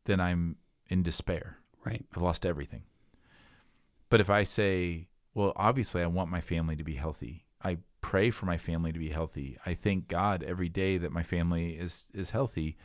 then 0.04 0.20
I'm 0.20 0.56
in 0.88 1.02
despair. 1.02 1.58
Right. 1.84 2.04
I've 2.14 2.22
lost 2.22 2.46
everything. 2.46 2.84
But 4.08 4.20
if 4.20 4.30
I 4.30 4.44
say, 4.44 5.08
well, 5.34 5.52
obviously 5.56 6.02
I 6.02 6.06
want 6.06 6.30
my 6.30 6.40
family 6.40 6.76
to 6.76 6.84
be 6.84 6.94
healthy. 6.94 7.44
I 7.62 7.78
pray 8.00 8.30
for 8.30 8.46
my 8.46 8.58
family 8.58 8.92
to 8.92 8.98
be 8.98 9.08
healthy. 9.08 9.58
I 9.66 9.74
thank 9.74 10.08
God 10.08 10.42
every 10.42 10.68
day 10.68 10.98
that 10.98 11.12
my 11.12 11.22
family 11.22 11.70
is 11.72 12.08
is 12.14 12.30
healthy. 12.30 12.76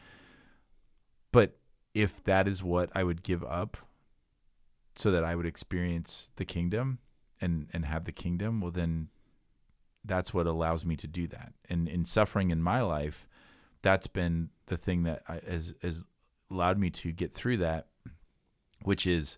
But 1.32 1.58
if 1.94 2.24
that 2.24 2.48
is 2.48 2.64
what 2.64 2.90
I 2.96 3.04
would 3.04 3.22
give 3.24 3.44
up 3.44 3.78
so 4.96 5.12
that 5.12 5.24
I 5.24 5.36
would 5.36 5.46
experience 5.46 6.32
the 6.38 6.46
kingdom 6.46 7.00
and 7.40 7.68
and 7.72 7.86
have 7.86 8.06
the 8.06 8.12
kingdom, 8.12 8.62
well 8.62 8.72
then 8.72 9.10
that's 10.04 10.34
what 10.34 10.48
allows 10.48 10.86
me 10.86 10.96
to 10.96 11.08
do 11.08 11.28
that. 11.28 11.54
And 11.70 11.88
in 11.88 12.06
suffering 12.06 12.50
in 12.50 12.62
my 12.62 12.82
life, 12.82 13.28
that's 13.82 14.08
been 14.08 14.50
the 14.68 14.78
thing 14.78 15.04
that 15.04 15.24
I, 15.28 15.42
has 15.48 15.74
has 15.82 16.04
allowed 16.52 16.80
me 16.80 16.90
to 16.90 17.12
get 17.12 17.34
through 17.34 17.58
that, 17.58 17.88
which 18.84 19.06
is 19.06 19.38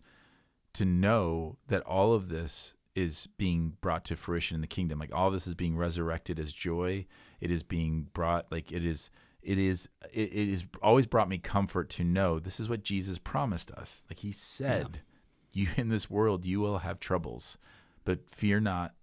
to 0.73 0.85
know 0.85 1.57
that 1.67 1.81
all 1.83 2.13
of 2.13 2.29
this 2.29 2.75
is 2.95 3.27
being 3.37 3.73
brought 3.81 4.03
to 4.05 4.15
fruition 4.15 4.55
in 4.55 4.61
the 4.61 4.67
kingdom. 4.67 4.99
Like 4.99 5.13
all 5.13 5.31
this 5.31 5.47
is 5.47 5.55
being 5.55 5.77
resurrected 5.77 6.39
as 6.39 6.53
joy. 6.53 7.05
It 7.39 7.51
is 7.51 7.63
being 7.63 8.07
brought 8.13 8.51
like 8.51 8.71
it 8.71 8.85
is 8.85 9.09
it 9.41 9.57
is 9.57 9.89
it, 10.11 10.31
it 10.33 10.49
is 10.49 10.63
always 10.81 11.05
brought 11.05 11.29
me 11.29 11.37
comfort 11.37 11.89
to 11.91 12.03
know 12.03 12.39
this 12.39 12.59
is 12.59 12.69
what 12.69 12.83
Jesus 12.83 13.17
promised 13.17 13.71
us. 13.71 14.03
Like 14.09 14.19
he 14.19 14.31
said, 14.31 15.01
yeah. 15.51 15.63
you 15.63 15.69
in 15.77 15.89
this 15.89 16.09
world 16.09 16.45
you 16.45 16.59
will 16.59 16.79
have 16.79 16.99
troubles, 16.99 17.57
but 18.03 18.29
fear 18.29 18.59
not, 18.59 18.93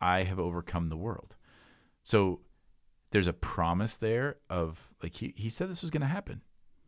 I 0.00 0.24
have 0.24 0.38
overcome 0.38 0.88
the 0.88 0.96
world. 0.96 1.36
So 2.02 2.40
there's 3.10 3.26
a 3.26 3.32
promise 3.32 3.96
there 3.96 4.36
of 4.50 4.90
like 5.02 5.14
he, 5.14 5.32
he 5.36 5.48
said 5.48 5.70
this 5.70 5.82
was 5.82 5.90
going 5.90 6.00
to 6.00 6.06
happen 6.06 6.42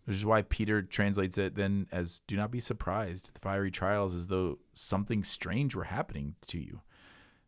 which 0.04 0.16
is 0.16 0.24
why 0.24 0.42
peter 0.42 0.82
translates 0.82 1.38
it 1.38 1.54
then 1.54 1.86
as 1.92 2.20
do 2.26 2.36
not 2.36 2.50
be 2.50 2.60
surprised. 2.60 3.32
The 3.32 3.40
fiery 3.40 3.70
trials 3.70 4.14
as 4.14 4.26
though 4.26 4.58
something 4.72 5.22
strange 5.22 5.74
were 5.74 5.84
happening 5.84 6.34
to 6.48 6.58
you. 6.58 6.80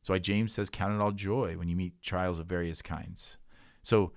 So 0.01 0.15
why 0.15 0.19
james 0.19 0.53
says 0.53 0.71
count 0.71 0.95
it 0.95 1.01
all 1.01 1.13
joy 1.13 1.57
when 1.57 1.69
you 1.69 1.77
meet 1.77 2.01
trials 2.03 2.39
of 2.39 2.47
various 2.47 2.83
kinds. 2.83 3.37
So 3.83 4.13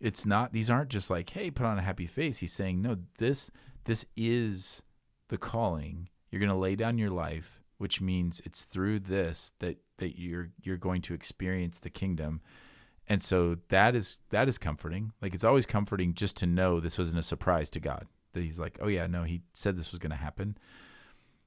it's 0.00 0.26
not 0.26 0.52
these 0.52 0.70
aren't 0.70 0.90
just 0.90 1.10
like 1.10 1.30
hey 1.30 1.50
put 1.50 1.66
on 1.66 1.78
a 1.78 1.82
happy 1.82 2.06
face. 2.06 2.38
He's 2.38 2.52
saying 2.52 2.82
no 2.82 2.98
this 3.18 3.50
this 3.84 4.04
is 4.16 4.82
the 5.28 5.38
calling. 5.38 6.08
You're 6.30 6.40
going 6.40 6.50
to 6.50 6.56
lay 6.56 6.76
down 6.76 6.98
your 6.98 7.10
life 7.10 7.62
which 7.78 8.00
means 8.00 8.42
it's 8.44 8.64
through 8.64 8.98
this 8.98 9.52
that 9.60 9.78
that 9.98 10.18
you're 10.18 10.50
you're 10.62 10.76
going 10.76 11.00
to 11.02 11.14
experience 11.14 11.78
the 11.78 11.90
kingdom 11.90 12.40
and 13.08 13.22
so 13.22 13.56
that 13.68 13.96
is 13.96 14.18
that 14.30 14.48
is 14.48 14.58
comforting. 14.58 15.12
Like 15.20 15.34
it's 15.34 15.44
always 15.44 15.66
comforting 15.66 16.14
just 16.14 16.36
to 16.36 16.46
know 16.46 16.78
this 16.78 16.98
wasn't 16.98 17.18
a 17.18 17.22
surprise 17.22 17.70
to 17.70 17.80
God. 17.80 18.06
That 18.34 18.42
he's 18.42 18.60
like, 18.60 18.78
"Oh 18.80 18.88
yeah, 18.88 19.06
no, 19.06 19.22
he 19.22 19.40
said 19.54 19.76
this 19.76 19.90
was 19.90 19.98
going 19.98 20.10
to 20.10 20.16
happen." 20.16 20.58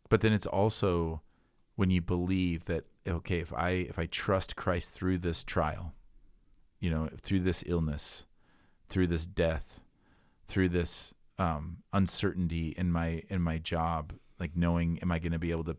But 0.10 0.22
then 0.22 0.34
it's 0.34 0.48
also 0.48 1.22
when 1.76 1.92
you 1.92 2.02
believe 2.02 2.66
that 2.66 2.86
okay, 3.08 3.40
if 3.40 3.54
I 3.54 3.70
if 3.70 4.00
I 4.00 4.08
trust 4.08 4.56
Christ 4.56 4.90
through 4.90 5.20
this 5.20 5.44
trial, 5.44 5.94
you 6.80 6.90
know, 6.90 7.10
through 7.22 7.42
this 7.42 7.64
illness, 7.68 8.26
through 8.90 9.08
this 9.08 9.28
death, 9.28 9.80
through 10.48 10.70
this 10.70 11.14
um, 11.38 11.78
uncertainty 11.94 12.74
in 12.76 12.92
my 12.92 13.22
in 13.30 13.42
my 13.44 13.60
job, 13.60 14.14
like 14.40 14.56
knowing 14.56 14.98
am 15.04 15.12
I 15.12 15.20
going 15.20 15.32
to 15.32 15.40
be 15.40 15.52
able 15.52 15.66
to 15.66 15.78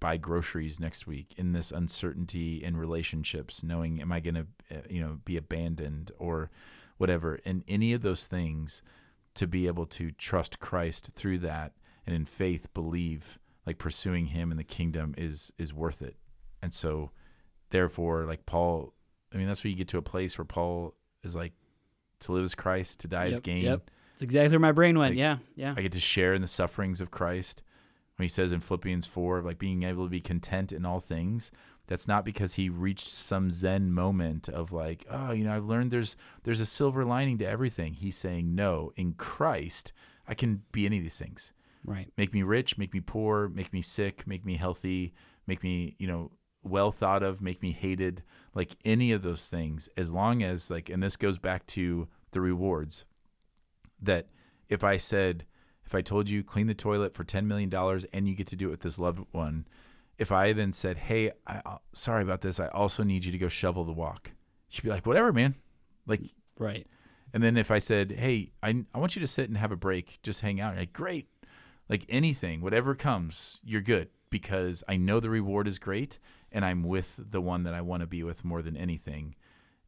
buy 0.00 0.16
groceries 0.16 0.78
next 0.78 1.06
week 1.06 1.32
in 1.36 1.52
this 1.52 1.72
uncertainty 1.72 2.62
in 2.62 2.76
relationships 2.76 3.62
knowing 3.62 4.00
am 4.00 4.12
i 4.12 4.20
going 4.20 4.34
to 4.34 4.46
uh, 4.70 4.80
you 4.90 5.00
know 5.00 5.18
be 5.24 5.36
abandoned 5.36 6.12
or 6.18 6.50
whatever 6.98 7.40
and 7.44 7.64
any 7.68 7.92
of 7.92 8.02
those 8.02 8.26
things 8.26 8.82
to 9.34 9.46
be 9.46 9.66
able 9.66 9.86
to 9.86 10.10
trust 10.12 10.60
christ 10.60 11.10
through 11.14 11.38
that 11.38 11.72
and 12.06 12.14
in 12.14 12.24
faith 12.24 12.72
believe 12.74 13.38
like 13.66 13.78
pursuing 13.78 14.26
him 14.26 14.50
in 14.50 14.56
the 14.56 14.64
kingdom 14.64 15.14
is 15.16 15.52
is 15.58 15.72
worth 15.72 16.02
it 16.02 16.16
and 16.62 16.72
so 16.72 17.10
therefore 17.70 18.24
like 18.24 18.44
paul 18.46 18.92
i 19.32 19.36
mean 19.36 19.46
that's 19.46 19.64
where 19.64 19.70
you 19.70 19.76
get 19.76 19.88
to 19.88 19.98
a 19.98 20.02
place 20.02 20.36
where 20.36 20.44
paul 20.44 20.94
is 21.24 21.34
like 21.34 21.52
to 22.20 22.32
live 22.32 22.44
as 22.44 22.54
christ 22.54 23.00
to 23.00 23.08
die 23.08 23.24
yep, 23.24 23.32
as 23.32 23.40
gain 23.40 23.64
yep. 23.64 23.90
It's 24.14 24.22
exactly 24.22 24.52
where 24.52 24.60
my 24.60 24.72
brain 24.72 24.98
went. 24.98 25.12
Like, 25.12 25.18
yeah, 25.18 25.36
yeah. 25.56 25.74
I 25.76 25.82
get 25.82 25.92
to 25.92 26.00
share 26.00 26.32
in 26.32 26.40
the 26.40 26.48
sufferings 26.48 27.02
of 27.02 27.10
Christ 27.10 27.62
when 28.16 28.24
he 28.24 28.28
says 28.28 28.52
in 28.52 28.60
Philippians 28.60 29.06
4, 29.06 29.42
like 29.42 29.58
being 29.58 29.82
able 29.82 30.04
to 30.04 30.10
be 30.10 30.20
content 30.20 30.72
in 30.72 30.86
all 30.86 31.00
things, 31.00 31.50
that's 31.86 32.08
not 32.08 32.24
because 32.24 32.54
he 32.54 32.68
reached 32.68 33.08
some 33.08 33.50
zen 33.50 33.92
moment 33.92 34.48
of 34.48 34.72
like, 34.72 35.06
oh, 35.10 35.32
you 35.32 35.44
know, 35.44 35.54
I've 35.54 35.66
learned 35.66 35.90
there's 35.90 36.16
there's 36.44 36.60
a 36.60 36.66
silver 36.66 37.04
lining 37.04 37.38
to 37.38 37.48
everything. 37.48 37.94
He's 37.94 38.16
saying, 38.16 38.54
no, 38.54 38.92
in 38.96 39.12
Christ, 39.14 39.92
I 40.26 40.34
can 40.34 40.62
be 40.72 40.86
any 40.86 40.98
of 40.98 41.04
these 41.04 41.18
things. 41.18 41.52
Right. 41.84 42.10
Make 42.16 42.34
me 42.34 42.42
rich, 42.42 42.78
make 42.78 42.92
me 42.92 43.00
poor, 43.00 43.48
make 43.48 43.72
me 43.72 43.82
sick, 43.82 44.26
make 44.26 44.44
me 44.44 44.56
healthy, 44.56 45.14
make 45.46 45.62
me, 45.62 45.94
you 45.98 46.08
know, 46.08 46.32
well 46.64 46.90
thought 46.90 47.22
of, 47.22 47.40
make 47.40 47.62
me 47.62 47.70
hated, 47.70 48.24
like 48.54 48.76
any 48.84 49.12
of 49.12 49.22
those 49.22 49.46
things, 49.46 49.88
as 49.96 50.12
long 50.12 50.42
as 50.42 50.68
like, 50.70 50.88
and 50.88 51.02
this 51.02 51.16
goes 51.16 51.38
back 51.38 51.64
to 51.66 52.08
the 52.32 52.40
rewards 52.40 53.04
that 54.02 54.26
if 54.68 54.82
I 54.82 54.96
said, 54.96 55.44
if 55.86 55.94
I 55.94 56.02
told 56.02 56.28
you 56.28 56.42
clean 56.42 56.66
the 56.66 56.74
toilet 56.74 57.14
for 57.14 57.24
$10 57.24 57.46
million 57.46 57.72
and 58.12 58.28
you 58.28 58.34
get 58.34 58.48
to 58.48 58.56
do 58.56 58.68
it 58.68 58.72
with 58.72 58.80
this 58.80 58.98
loved 58.98 59.24
one, 59.30 59.66
if 60.18 60.32
I 60.32 60.52
then 60.52 60.72
said, 60.72 60.98
Hey, 60.98 61.30
I, 61.46 61.62
uh, 61.64 61.78
sorry 61.92 62.22
about 62.22 62.40
this. 62.40 62.58
I 62.58 62.66
also 62.68 63.02
need 63.04 63.24
you 63.24 63.32
to 63.32 63.38
go 63.38 63.48
shovel 63.48 63.84
the 63.84 63.92
walk. 63.92 64.32
She'd 64.68 64.82
be 64.82 64.90
like, 64.90 65.06
whatever, 65.06 65.32
man. 65.32 65.54
Like, 66.06 66.22
right. 66.58 66.86
And 67.32 67.42
then 67.42 67.56
if 67.56 67.70
I 67.70 67.78
said, 67.78 68.12
Hey, 68.12 68.52
I, 68.62 68.84
I 68.92 68.98
want 68.98 69.14
you 69.14 69.20
to 69.20 69.28
sit 69.28 69.48
and 69.48 69.56
have 69.58 69.72
a 69.72 69.76
break, 69.76 70.18
just 70.22 70.40
hang 70.40 70.60
out. 70.60 70.76
Like, 70.76 70.92
great. 70.92 71.28
Like 71.88 72.04
anything, 72.08 72.62
whatever 72.62 72.96
comes, 72.96 73.60
you're 73.62 73.80
good 73.80 74.08
because 74.28 74.82
I 74.88 74.96
know 74.96 75.20
the 75.20 75.30
reward 75.30 75.68
is 75.68 75.78
great 75.78 76.18
and 76.50 76.64
I'm 76.64 76.82
with 76.82 77.20
the 77.30 77.40
one 77.40 77.62
that 77.62 77.74
I 77.74 77.80
want 77.80 78.00
to 78.00 78.08
be 78.08 78.24
with 78.24 78.44
more 78.44 78.60
than 78.60 78.76
anything. 78.76 79.36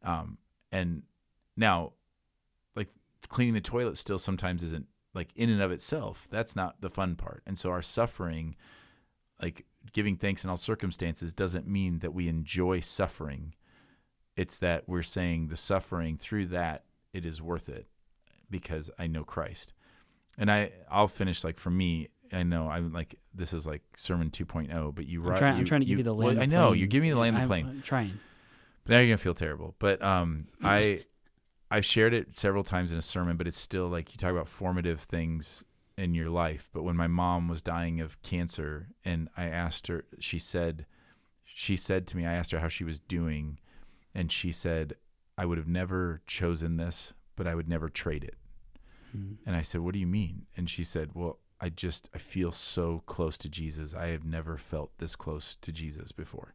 Um, 0.04 0.38
and 0.70 1.02
now, 1.56 1.94
like 2.76 2.88
cleaning 3.28 3.54
the 3.54 3.60
toilet 3.60 3.98
still 3.98 4.20
sometimes 4.20 4.62
isn't 4.62 4.86
like 5.14 5.30
in 5.34 5.50
and 5.50 5.60
of 5.60 5.72
itself. 5.72 6.28
That's 6.30 6.54
not 6.54 6.80
the 6.80 6.90
fun 6.90 7.16
part. 7.16 7.42
And 7.46 7.58
so 7.58 7.70
our 7.70 7.82
suffering, 7.82 8.56
like 9.40 9.64
giving 9.92 10.16
thanks 10.16 10.44
in 10.44 10.50
all 10.50 10.56
circumstances, 10.56 11.32
doesn't 11.32 11.66
mean 11.66 12.00
that 12.00 12.14
we 12.14 12.28
enjoy 12.28 12.80
suffering. 12.80 13.54
It's 14.36 14.56
that 14.58 14.88
we're 14.88 15.02
saying 15.02 15.48
the 15.48 15.56
suffering 15.56 16.16
through 16.16 16.46
that 16.46 16.84
it 17.12 17.24
is 17.24 17.42
worth 17.42 17.68
it 17.68 17.86
because 18.50 18.90
I 18.98 19.06
know 19.06 19.24
Christ. 19.24 19.72
And 20.36 20.50
I 20.50 20.72
I'll 20.90 21.08
finish 21.08 21.42
like 21.42 21.58
for 21.58 21.70
me 21.70 22.08
I 22.32 22.42
know 22.42 22.68
I'm 22.68 22.92
like 22.92 23.16
this 23.34 23.52
is 23.52 23.66
like 23.66 23.82
sermon 23.96 24.30
2.0, 24.30 24.94
but 24.94 25.06
you 25.06 25.20
I'm, 25.28 25.36
you, 25.40 25.46
I'm 25.46 25.64
trying 25.64 25.80
to 25.80 25.86
give 25.86 25.98
you 25.98 26.04
the 26.04 26.14
land. 26.14 26.38
well, 26.38 26.42
I 26.42 26.46
know 26.46 26.68
plane. 26.68 26.78
you're 26.78 26.88
giving 26.88 27.08
me 27.08 27.14
the 27.14 27.18
land 27.18 27.36
of 27.36 27.42
the 27.42 27.48
plane, 27.48 27.66
I'm 27.66 27.82
trying. 27.82 28.18
but 28.84 28.92
now 28.92 28.98
you're 28.98 29.08
gonna 29.08 29.18
feel 29.18 29.34
terrible. 29.34 29.74
But 29.78 30.02
um, 30.02 30.46
I 30.62 31.04
I've 31.70 31.84
shared 31.84 32.14
it 32.14 32.34
several 32.34 32.64
times 32.64 32.92
in 32.92 32.98
a 32.98 33.02
sermon, 33.02 33.36
but 33.36 33.46
it's 33.46 33.60
still 33.60 33.88
like 33.88 34.12
you 34.12 34.18
talk 34.18 34.30
about 34.30 34.48
formative 34.48 35.00
things 35.02 35.64
in 35.96 36.14
your 36.14 36.30
life. 36.30 36.70
But 36.72 36.84
when 36.84 36.96
my 36.96 37.08
mom 37.08 37.48
was 37.48 37.60
dying 37.60 38.00
of 38.00 38.20
cancer, 38.22 38.88
and 39.04 39.28
I 39.36 39.44
asked 39.46 39.88
her, 39.88 40.04
she 40.18 40.38
said, 40.38 40.86
she 41.44 41.76
said 41.76 42.06
to 42.06 42.16
me, 42.16 42.24
I 42.24 42.32
asked 42.32 42.52
her 42.52 42.60
how 42.60 42.68
she 42.68 42.84
was 42.84 43.00
doing, 43.00 43.58
and 44.14 44.32
she 44.32 44.52
said, 44.52 44.94
I 45.36 45.44
would 45.44 45.58
have 45.58 45.68
never 45.68 46.22
chosen 46.26 46.76
this, 46.76 47.12
but 47.36 47.46
I 47.46 47.54
would 47.54 47.68
never 47.68 47.88
trade 47.88 48.24
it. 48.24 48.36
Mm. 49.16 49.36
And 49.46 49.56
I 49.56 49.62
said, 49.62 49.80
What 49.80 49.94
do 49.94 50.00
you 50.00 50.06
mean? 50.06 50.46
And 50.56 50.68
she 50.68 50.84
said, 50.84 51.10
Well, 51.14 51.38
I 51.60 51.68
just 51.68 52.08
I 52.14 52.18
feel 52.18 52.52
so 52.52 53.02
close 53.06 53.38
to 53.38 53.48
Jesus. 53.48 53.94
I 53.94 54.08
have 54.08 54.24
never 54.24 54.56
felt 54.56 54.90
this 54.98 55.16
close 55.16 55.56
to 55.62 55.72
Jesus 55.72 56.12
before. 56.12 56.54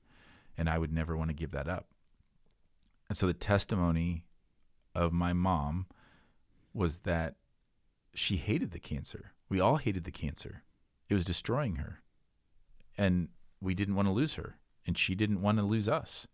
And 0.58 0.70
I 0.70 0.78
would 0.78 0.92
never 0.92 1.18
want 1.18 1.30
to 1.30 1.36
give 1.36 1.52
that 1.52 1.68
up. 1.68 1.88
And 3.10 3.18
so 3.18 3.28
the 3.28 3.34
testimony 3.34 4.26
of 4.96 5.12
my 5.12 5.34
mom 5.34 5.88
was 6.74 7.00
that 7.00 7.36
she 8.14 8.38
hated 8.38 8.72
the 8.72 8.80
cancer. 8.80 9.34
We 9.50 9.60
all 9.60 9.78
hated 9.78 10.04
the 10.04 10.12
cancer. 10.12 10.64
It 11.10 11.14
was 11.14 11.26
destroying 11.26 11.78
her. 11.78 12.02
And 12.98 13.30
we 13.62 13.74
didn't 13.74 13.96
want 13.96 14.08
to 14.08 14.14
lose 14.14 14.36
her. 14.36 14.58
And 14.86 14.98
she 14.98 15.16
didn't 15.16 15.42
want 15.42 15.58
to 15.58 15.64
lose 15.64 15.88
us. 15.88 16.28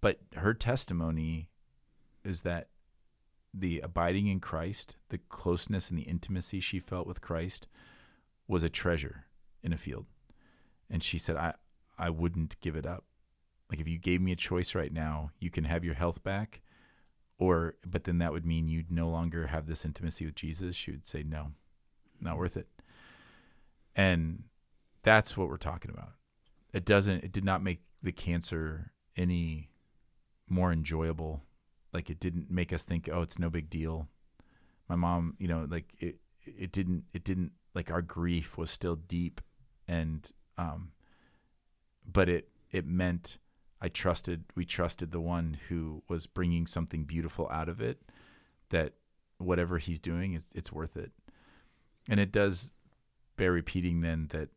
But 0.00 0.20
her 0.36 0.54
testimony 0.54 1.50
is 2.24 2.42
that 2.42 2.68
the 3.52 3.80
abiding 3.80 4.28
in 4.28 4.40
Christ, 4.40 4.96
the 5.08 5.18
closeness 5.18 5.90
and 5.90 5.98
the 5.98 6.04
intimacy 6.04 6.60
she 6.60 6.78
felt 6.78 7.06
with 7.06 7.20
Christ 7.20 7.66
was 8.46 8.62
a 8.62 8.68
treasure 8.68 9.26
in 9.62 9.72
a 9.72 9.78
field. 9.78 10.06
And 10.88 11.02
she 11.02 11.18
said, 11.18 11.36
I, 11.36 11.54
I 11.98 12.10
wouldn't 12.10 12.60
give 12.60 12.76
it 12.76 12.86
up. 12.86 13.04
Like 13.70 13.80
if 13.80 13.88
you 13.88 13.98
gave 13.98 14.20
me 14.20 14.32
a 14.32 14.36
choice 14.36 14.74
right 14.74 14.92
now, 14.92 15.30
you 15.38 15.50
can 15.50 15.64
have 15.64 15.84
your 15.84 15.94
health 15.94 16.22
back, 16.22 16.60
or 17.40 17.74
but 17.84 18.04
then 18.04 18.18
that 18.18 18.32
would 18.32 18.46
mean 18.46 18.68
you'd 18.68 18.92
no 18.92 19.08
longer 19.08 19.48
have 19.48 19.66
this 19.66 19.84
intimacy 19.84 20.26
with 20.26 20.36
Jesus. 20.36 20.76
She 20.76 20.92
would 20.92 21.06
say, 21.06 21.24
No, 21.24 21.48
not 22.20 22.36
worth 22.36 22.56
it. 22.56 22.68
And 23.96 24.44
that's 25.02 25.36
what 25.36 25.48
we're 25.48 25.56
talking 25.56 25.90
about. 25.90 26.12
It 26.72 26.84
doesn't 26.84 27.24
it 27.24 27.32
did 27.32 27.44
not 27.44 27.62
make 27.62 27.80
the 28.02 28.12
cancer 28.12 28.92
any 29.16 29.70
more 30.48 30.70
enjoyable 30.70 31.42
like 31.92 32.10
it 32.10 32.20
didn't 32.20 32.50
make 32.50 32.72
us 32.72 32.84
think 32.84 33.08
oh 33.12 33.22
it's 33.22 33.38
no 33.38 33.50
big 33.50 33.68
deal 33.70 34.08
my 34.88 34.96
mom 34.96 35.34
you 35.38 35.46
know 35.46 35.66
like 35.68 35.94
it 35.98 36.16
it 36.44 36.72
didn't 36.72 37.04
it 37.12 37.24
didn't 37.24 37.52
like 37.74 37.90
our 37.90 38.02
grief 38.02 38.56
was 38.56 38.70
still 38.70 38.96
deep 38.96 39.40
and 39.86 40.30
um 40.58 40.90
but 42.10 42.28
it 42.28 42.48
it 42.72 42.86
meant 42.86 43.38
i 43.80 43.88
trusted 43.88 44.44
we 44.54 44.64
trusted 44.64 45.10
the 45.10 45.20
one 45.20 45.58
who 45.68 46.02
was 46.08 46.26
bringing 46.26 46.66
something 46.66 47.04
beautiful 47.04 47.48
out 47.50 47.68
of 47.68 47.80
it 47.80 48.02
that 48.70 48.94
whatever 49.40 49.78
he's 49.78 50.00
doing 50.00 50.34
is 50.34 50.46
it's 50.54 50.72
worth 50.72 50.96
it. 50.96 51.12
And 52.08 52.20
it 52.20 52.32
does 52.32 52.72
bear 53.36 53.52
repeating 53.52 54.00
then 54.00 54.28
that 54.30 54.48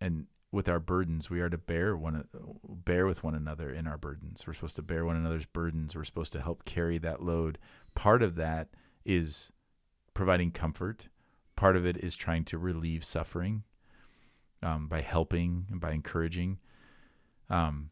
and 0.00 0.26
with 0.50 0.68
our 0.68 0.80
burdens 0.80 1.28
we 1.28 1.40
are 1.40 1.50
to 1.50 1.58
bear 1.58 1.96
one 1.96 2.24
bear 2.64 3.06
with 3.06 3.22
one 3.22 3.34
another 3.34 3.70
in 3.70 3.86
our 3.86 3.98
burdens. 3.98 4.46
We're 4.46 4.54
supposed 4.54 4.76
to 4.76 4.82
bear 4.82 5.04
one 5.04 5.16
another's 5.16 5.46
burdens. 5.46 5.94
We're 5.94 6.04
supposed 6.04 6.32
to 6.34 6.40
help 6.40 6.64
carry 6.64 6.98
that 6.98 7.22
load. 7.22 7.58
Part 7.94 8.22
of 8.22 8.36
that 8.36 8.68
is 9.04 9.50
providing 10.14 10.52
comfort. 10.52 11.08
Part 11.56 11.76
of 11.76 11.84
it 11.84 11.96
is 11.96 12.14
trying 12.14 12.44
to 12.44 12.58
relieve 12.58 13.04
suffering 13.04 13.64
um, 14.62 14.86
by 14.86 15.00
helping 15.00 15.66
and 15.70 15.80
by 15.80 15.92
encouraging. 15.92 16.58
Um, 17.50 17.90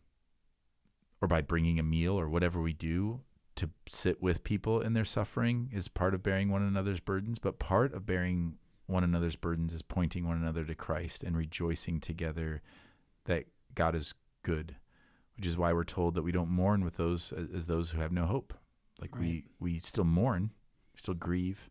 or 1.21 1.29
by 1.29 1.41
bringing 1.41 1.79
a 1.79 1.83
meal 1.83 2.19
or 2.19 2.29
whatever 2.29 2.61
we 2.61 2.73
do 2.73 3.21
to 3.57 3.71
sit 3.89 4.23
with 4.23 4.45
people 4.45 4.81
in 4.81 4.93
their 4.93 5.05
suffering 5.05 5.71
is 5.73 5.89
part 5.89 6.15
of 6.15 6.23
bearing 6.23 6.51
one 6.51 6.63
another's 6.63 7.01
burdens 7.01 7.39
but 7.39 7.59
part 7.59 7.95
of 7.95 8.05
bearing 8.05 8.57
one 8.87 9.05
another's 9.05 9.37
burdens 9.37 9.73
is 9.73 9.83
pointing 9.83 10.27
one 10.27 10.37
another 10.37 10.65
to 10.65 10.75
Christ 10.75 11.25
and 11.25 11.37
rejoicing 11.37 12.01
together 12.01 12.63
that 13.25 13.47
God 13.75 13.95
is 13.95 14.15
good, 14.43 14.77
which 15.37 15.47
is 15.47 15.57
why 15.57 15.73
we're 15.73 15.85
told 15.85 16.15
that 16.15 16.23
we 16.23 16.33
don't 16.33 16.49
mourn 16.49 16.85
with 16.85 16.97
those 16.97 17.33
as, 17.33 17.67
those 17.67 17.91
who 17.91 18.01
have 18.01 18.13
no 18.13 18.27
hope. 18.27 18.55
Like 19.01 19.15
Right. 19.15 19.21
we 19.21 19.45
we 19.59 19.79
still 19.79 20.05
mourn, 20.05 20.53
still 20.97 21.15
grieve. 21.15 21.69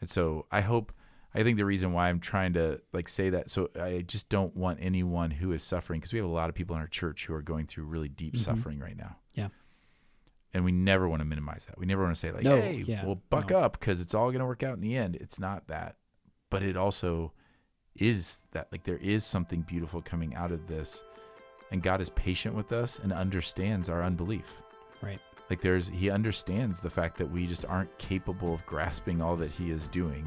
And 0.00 0.10
so 0.10 0.46
I 0.50 0.62
hope 0.62 0.92
I 1.34 1.42
think 1.42 1.56
the 1.56 1.64
reason 1.64 1.92
why 1.92 2.08
I'm 2.10 2.20
trying 2.20 2.52
to 2.54 2.80
like 2.92 3.08
say 3.08 3.30
that 3.30 3.50
so 3.50 3.70
I 3.80 4.02
just 4.06 4.28
don't 4.28 4.54
want 4.56 4.78
anyone 4.82 5.30
who 5.30 5.52
is 5.52 5.62
suffering 5.62 6.00
because 6.00 6.12
we 6.12 6.18
have 6.18 6.28
a 6.28 6.32
lot 6.32 6.48
of 6.50 6.54
people 6.54 6.76
in 6.76 6.82
our 6.82 6.88
church 6.88 7.24
who 7.26 7.34
are 7.34 7.42
going 7.42 7.66
through 7.66 7.84
really 7.84 8.08
deep 8.08 8.34
Mhm. 8.34 8.38
suffering 8.40 8.78
right 8.78 8.96
now. 8.96 9.16
Yeah. 9.34 9.48
And 10.54 10.64
we 10.64 10.72
never 10.72 11.08
want 11.08 11.20
to 11.20 11.24
minimize 11.24 11.64
that. 11.66 11.78
We 11.78 11.86
never 11.86 12.02
want 12.02 12.14
to 12.14 12.20
say 12.20 12.30
like, 12.30 12.42
No, 12.44 12.60
"Hey, 12.60 12.84
yeah, 12.86 13.06
well, 13.06 13.22
buck 13.30 13.48
no. 13.50 13.58
up 13.60 13.78
because 13.80 14.00
it's 14.02 14.14
all 14.14 14.28
going 14.30 14.40
to 14.40 14.46
work 14.46 14.62
out 14.62 14.74
in 14.74 14.80
the 14.82 14.94
end." 14.96 15.16
It's 15.16 15.38
not 15.40 15.66
that, 15.68 15.96
but 16.50 16.62
it 16.62 16.76
also 16.76 17.32
is 17.96 18.40
that 18.52 18.70
like 18.70 18.84
there 18.84 18.98
is 18.98 19.24
something 19.24 19.62
beautiful 19.62 20.02
coming 20.02 20.34
out 20.34 20.52
of 20.52 20.66
this, 20.66 21.02
and 21.70 21.82
God 21.82 22.02
is 22.02 22.10
patient 22.10 22.54
with 22.54 22.72
us 22.72 22.98
and 22.98 23.12
understands 23.12 23.88
our 23.88 24.02
unbelief. 24.02 24.60
Right. 25.00 25.20
Like 25.48 25.62
there's 25.62 25.88
He 25.88 26.10
understands 26.10 26.80
the 26.80 26.90
fact 26.90 27.16
that 27.16 27.30
we 27.30 27.46
just 27.46 27.64
aren't 27.64 27.96
capable 27.98 28.52
of 28.54 28.64
grasping 28.66 29.22
all 29.22 29.36
that 29.36 29.50
He 29.52 29.70
is 29.70 29.88
doing, 29.88 30.26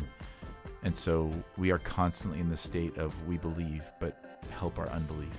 and 0.84 0.96
so 0.96 1.32
we 1.58 1.72
are 1.72 1.80
constantly 1.80 2.40
in 2.40 2.50
the 2.50 2.58
state 2.58 2.98
of 2.98 3.14
we 3.28 3.38
believe, 3.38 3.84
but 4.00 4.24
help 4.52 4.78
our 4.78 4.90
unbelief. 4.90 5.34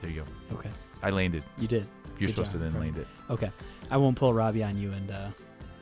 There 0.00 0.10
you 0.10 0.22
go. 0.22 0.56
Okay. 0.56 0.70
I 1.02 1.10
landed. 1.10 1.42
You 1.58 1.68
did. 1.68 1.86
You're 2.18 2.28
Good 2.28 2.36
supposed 2.36 2.52
job, 2.52 2.60
to 2.60 2.70
then 2.70 2.80
land 2.80 2.96
it. 2.96 3.06
Okay. 3.30 3.50
I 3.90 3.96
won't 3.96 4.16
pull 4.16 4.32
Robbie 4.34 4.62
on 4.62 4.76
you 4.76 4.92
and 4.92 5.10
uh, 5.10 5.28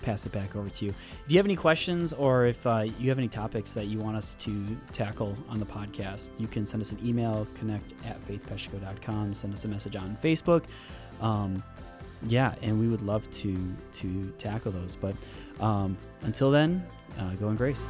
pass 0.02 0.26
it 0.26 0.32
back 0.32 0.54
over 0.56 0.68
to 0.68 0.84
you. 0.84 0.94
If 1.24 1.32
you 1.32 1.38
have 1.38 1.46
any 1.46 1.56
questions 1.56 2.12
or 2.12 2.44
if 2.44 2.66
uh, 2.66 2.86
you 2.98 3.08
have 3.08 3.18
any 3.18 3.28
topics 3.28 3.72
that 3.72 3.86
you 3.86 3.98
want 3.98 4.16
us 4.16 4.34
to 4.40 4.66
tackle 4.92 5.36
on 5.48 5.58
the 5.58 5.66
podcast, 5.66 6.30
you 6.38 6.46
can 6.46 6.66
send 6.66 6.82
us 6.82 6.92
an 6.92 6.98
email, 7.04 7.46
connect 7.54 7.94
at 8.04 8.20
faithpeshco.com, 8.22 9.34
send 9.34 9.52
us 9.52 9.64
a 9.64 9.68
message 9.68 9.96
on 9.96 10.16
Facebook. 10.22 10.64
Um, 11.20 11.62
yeah, 12.28 12.54
and 12.62 12.78
we 12.78 12.88
would 12.88 13.02
love 13.02 13.28
to 13.32 13.56
to 13.94 14.32
tackle 14.38 14.72
those. 14.72 14.96
But 14.96 15.14
um, 15.60 15.96
until 16.22 16.50
then, 16.50 16.84
uh, 17.18 17.30
go 17.34 17.48
in 17.48 17.56
grace. 17.56 17.82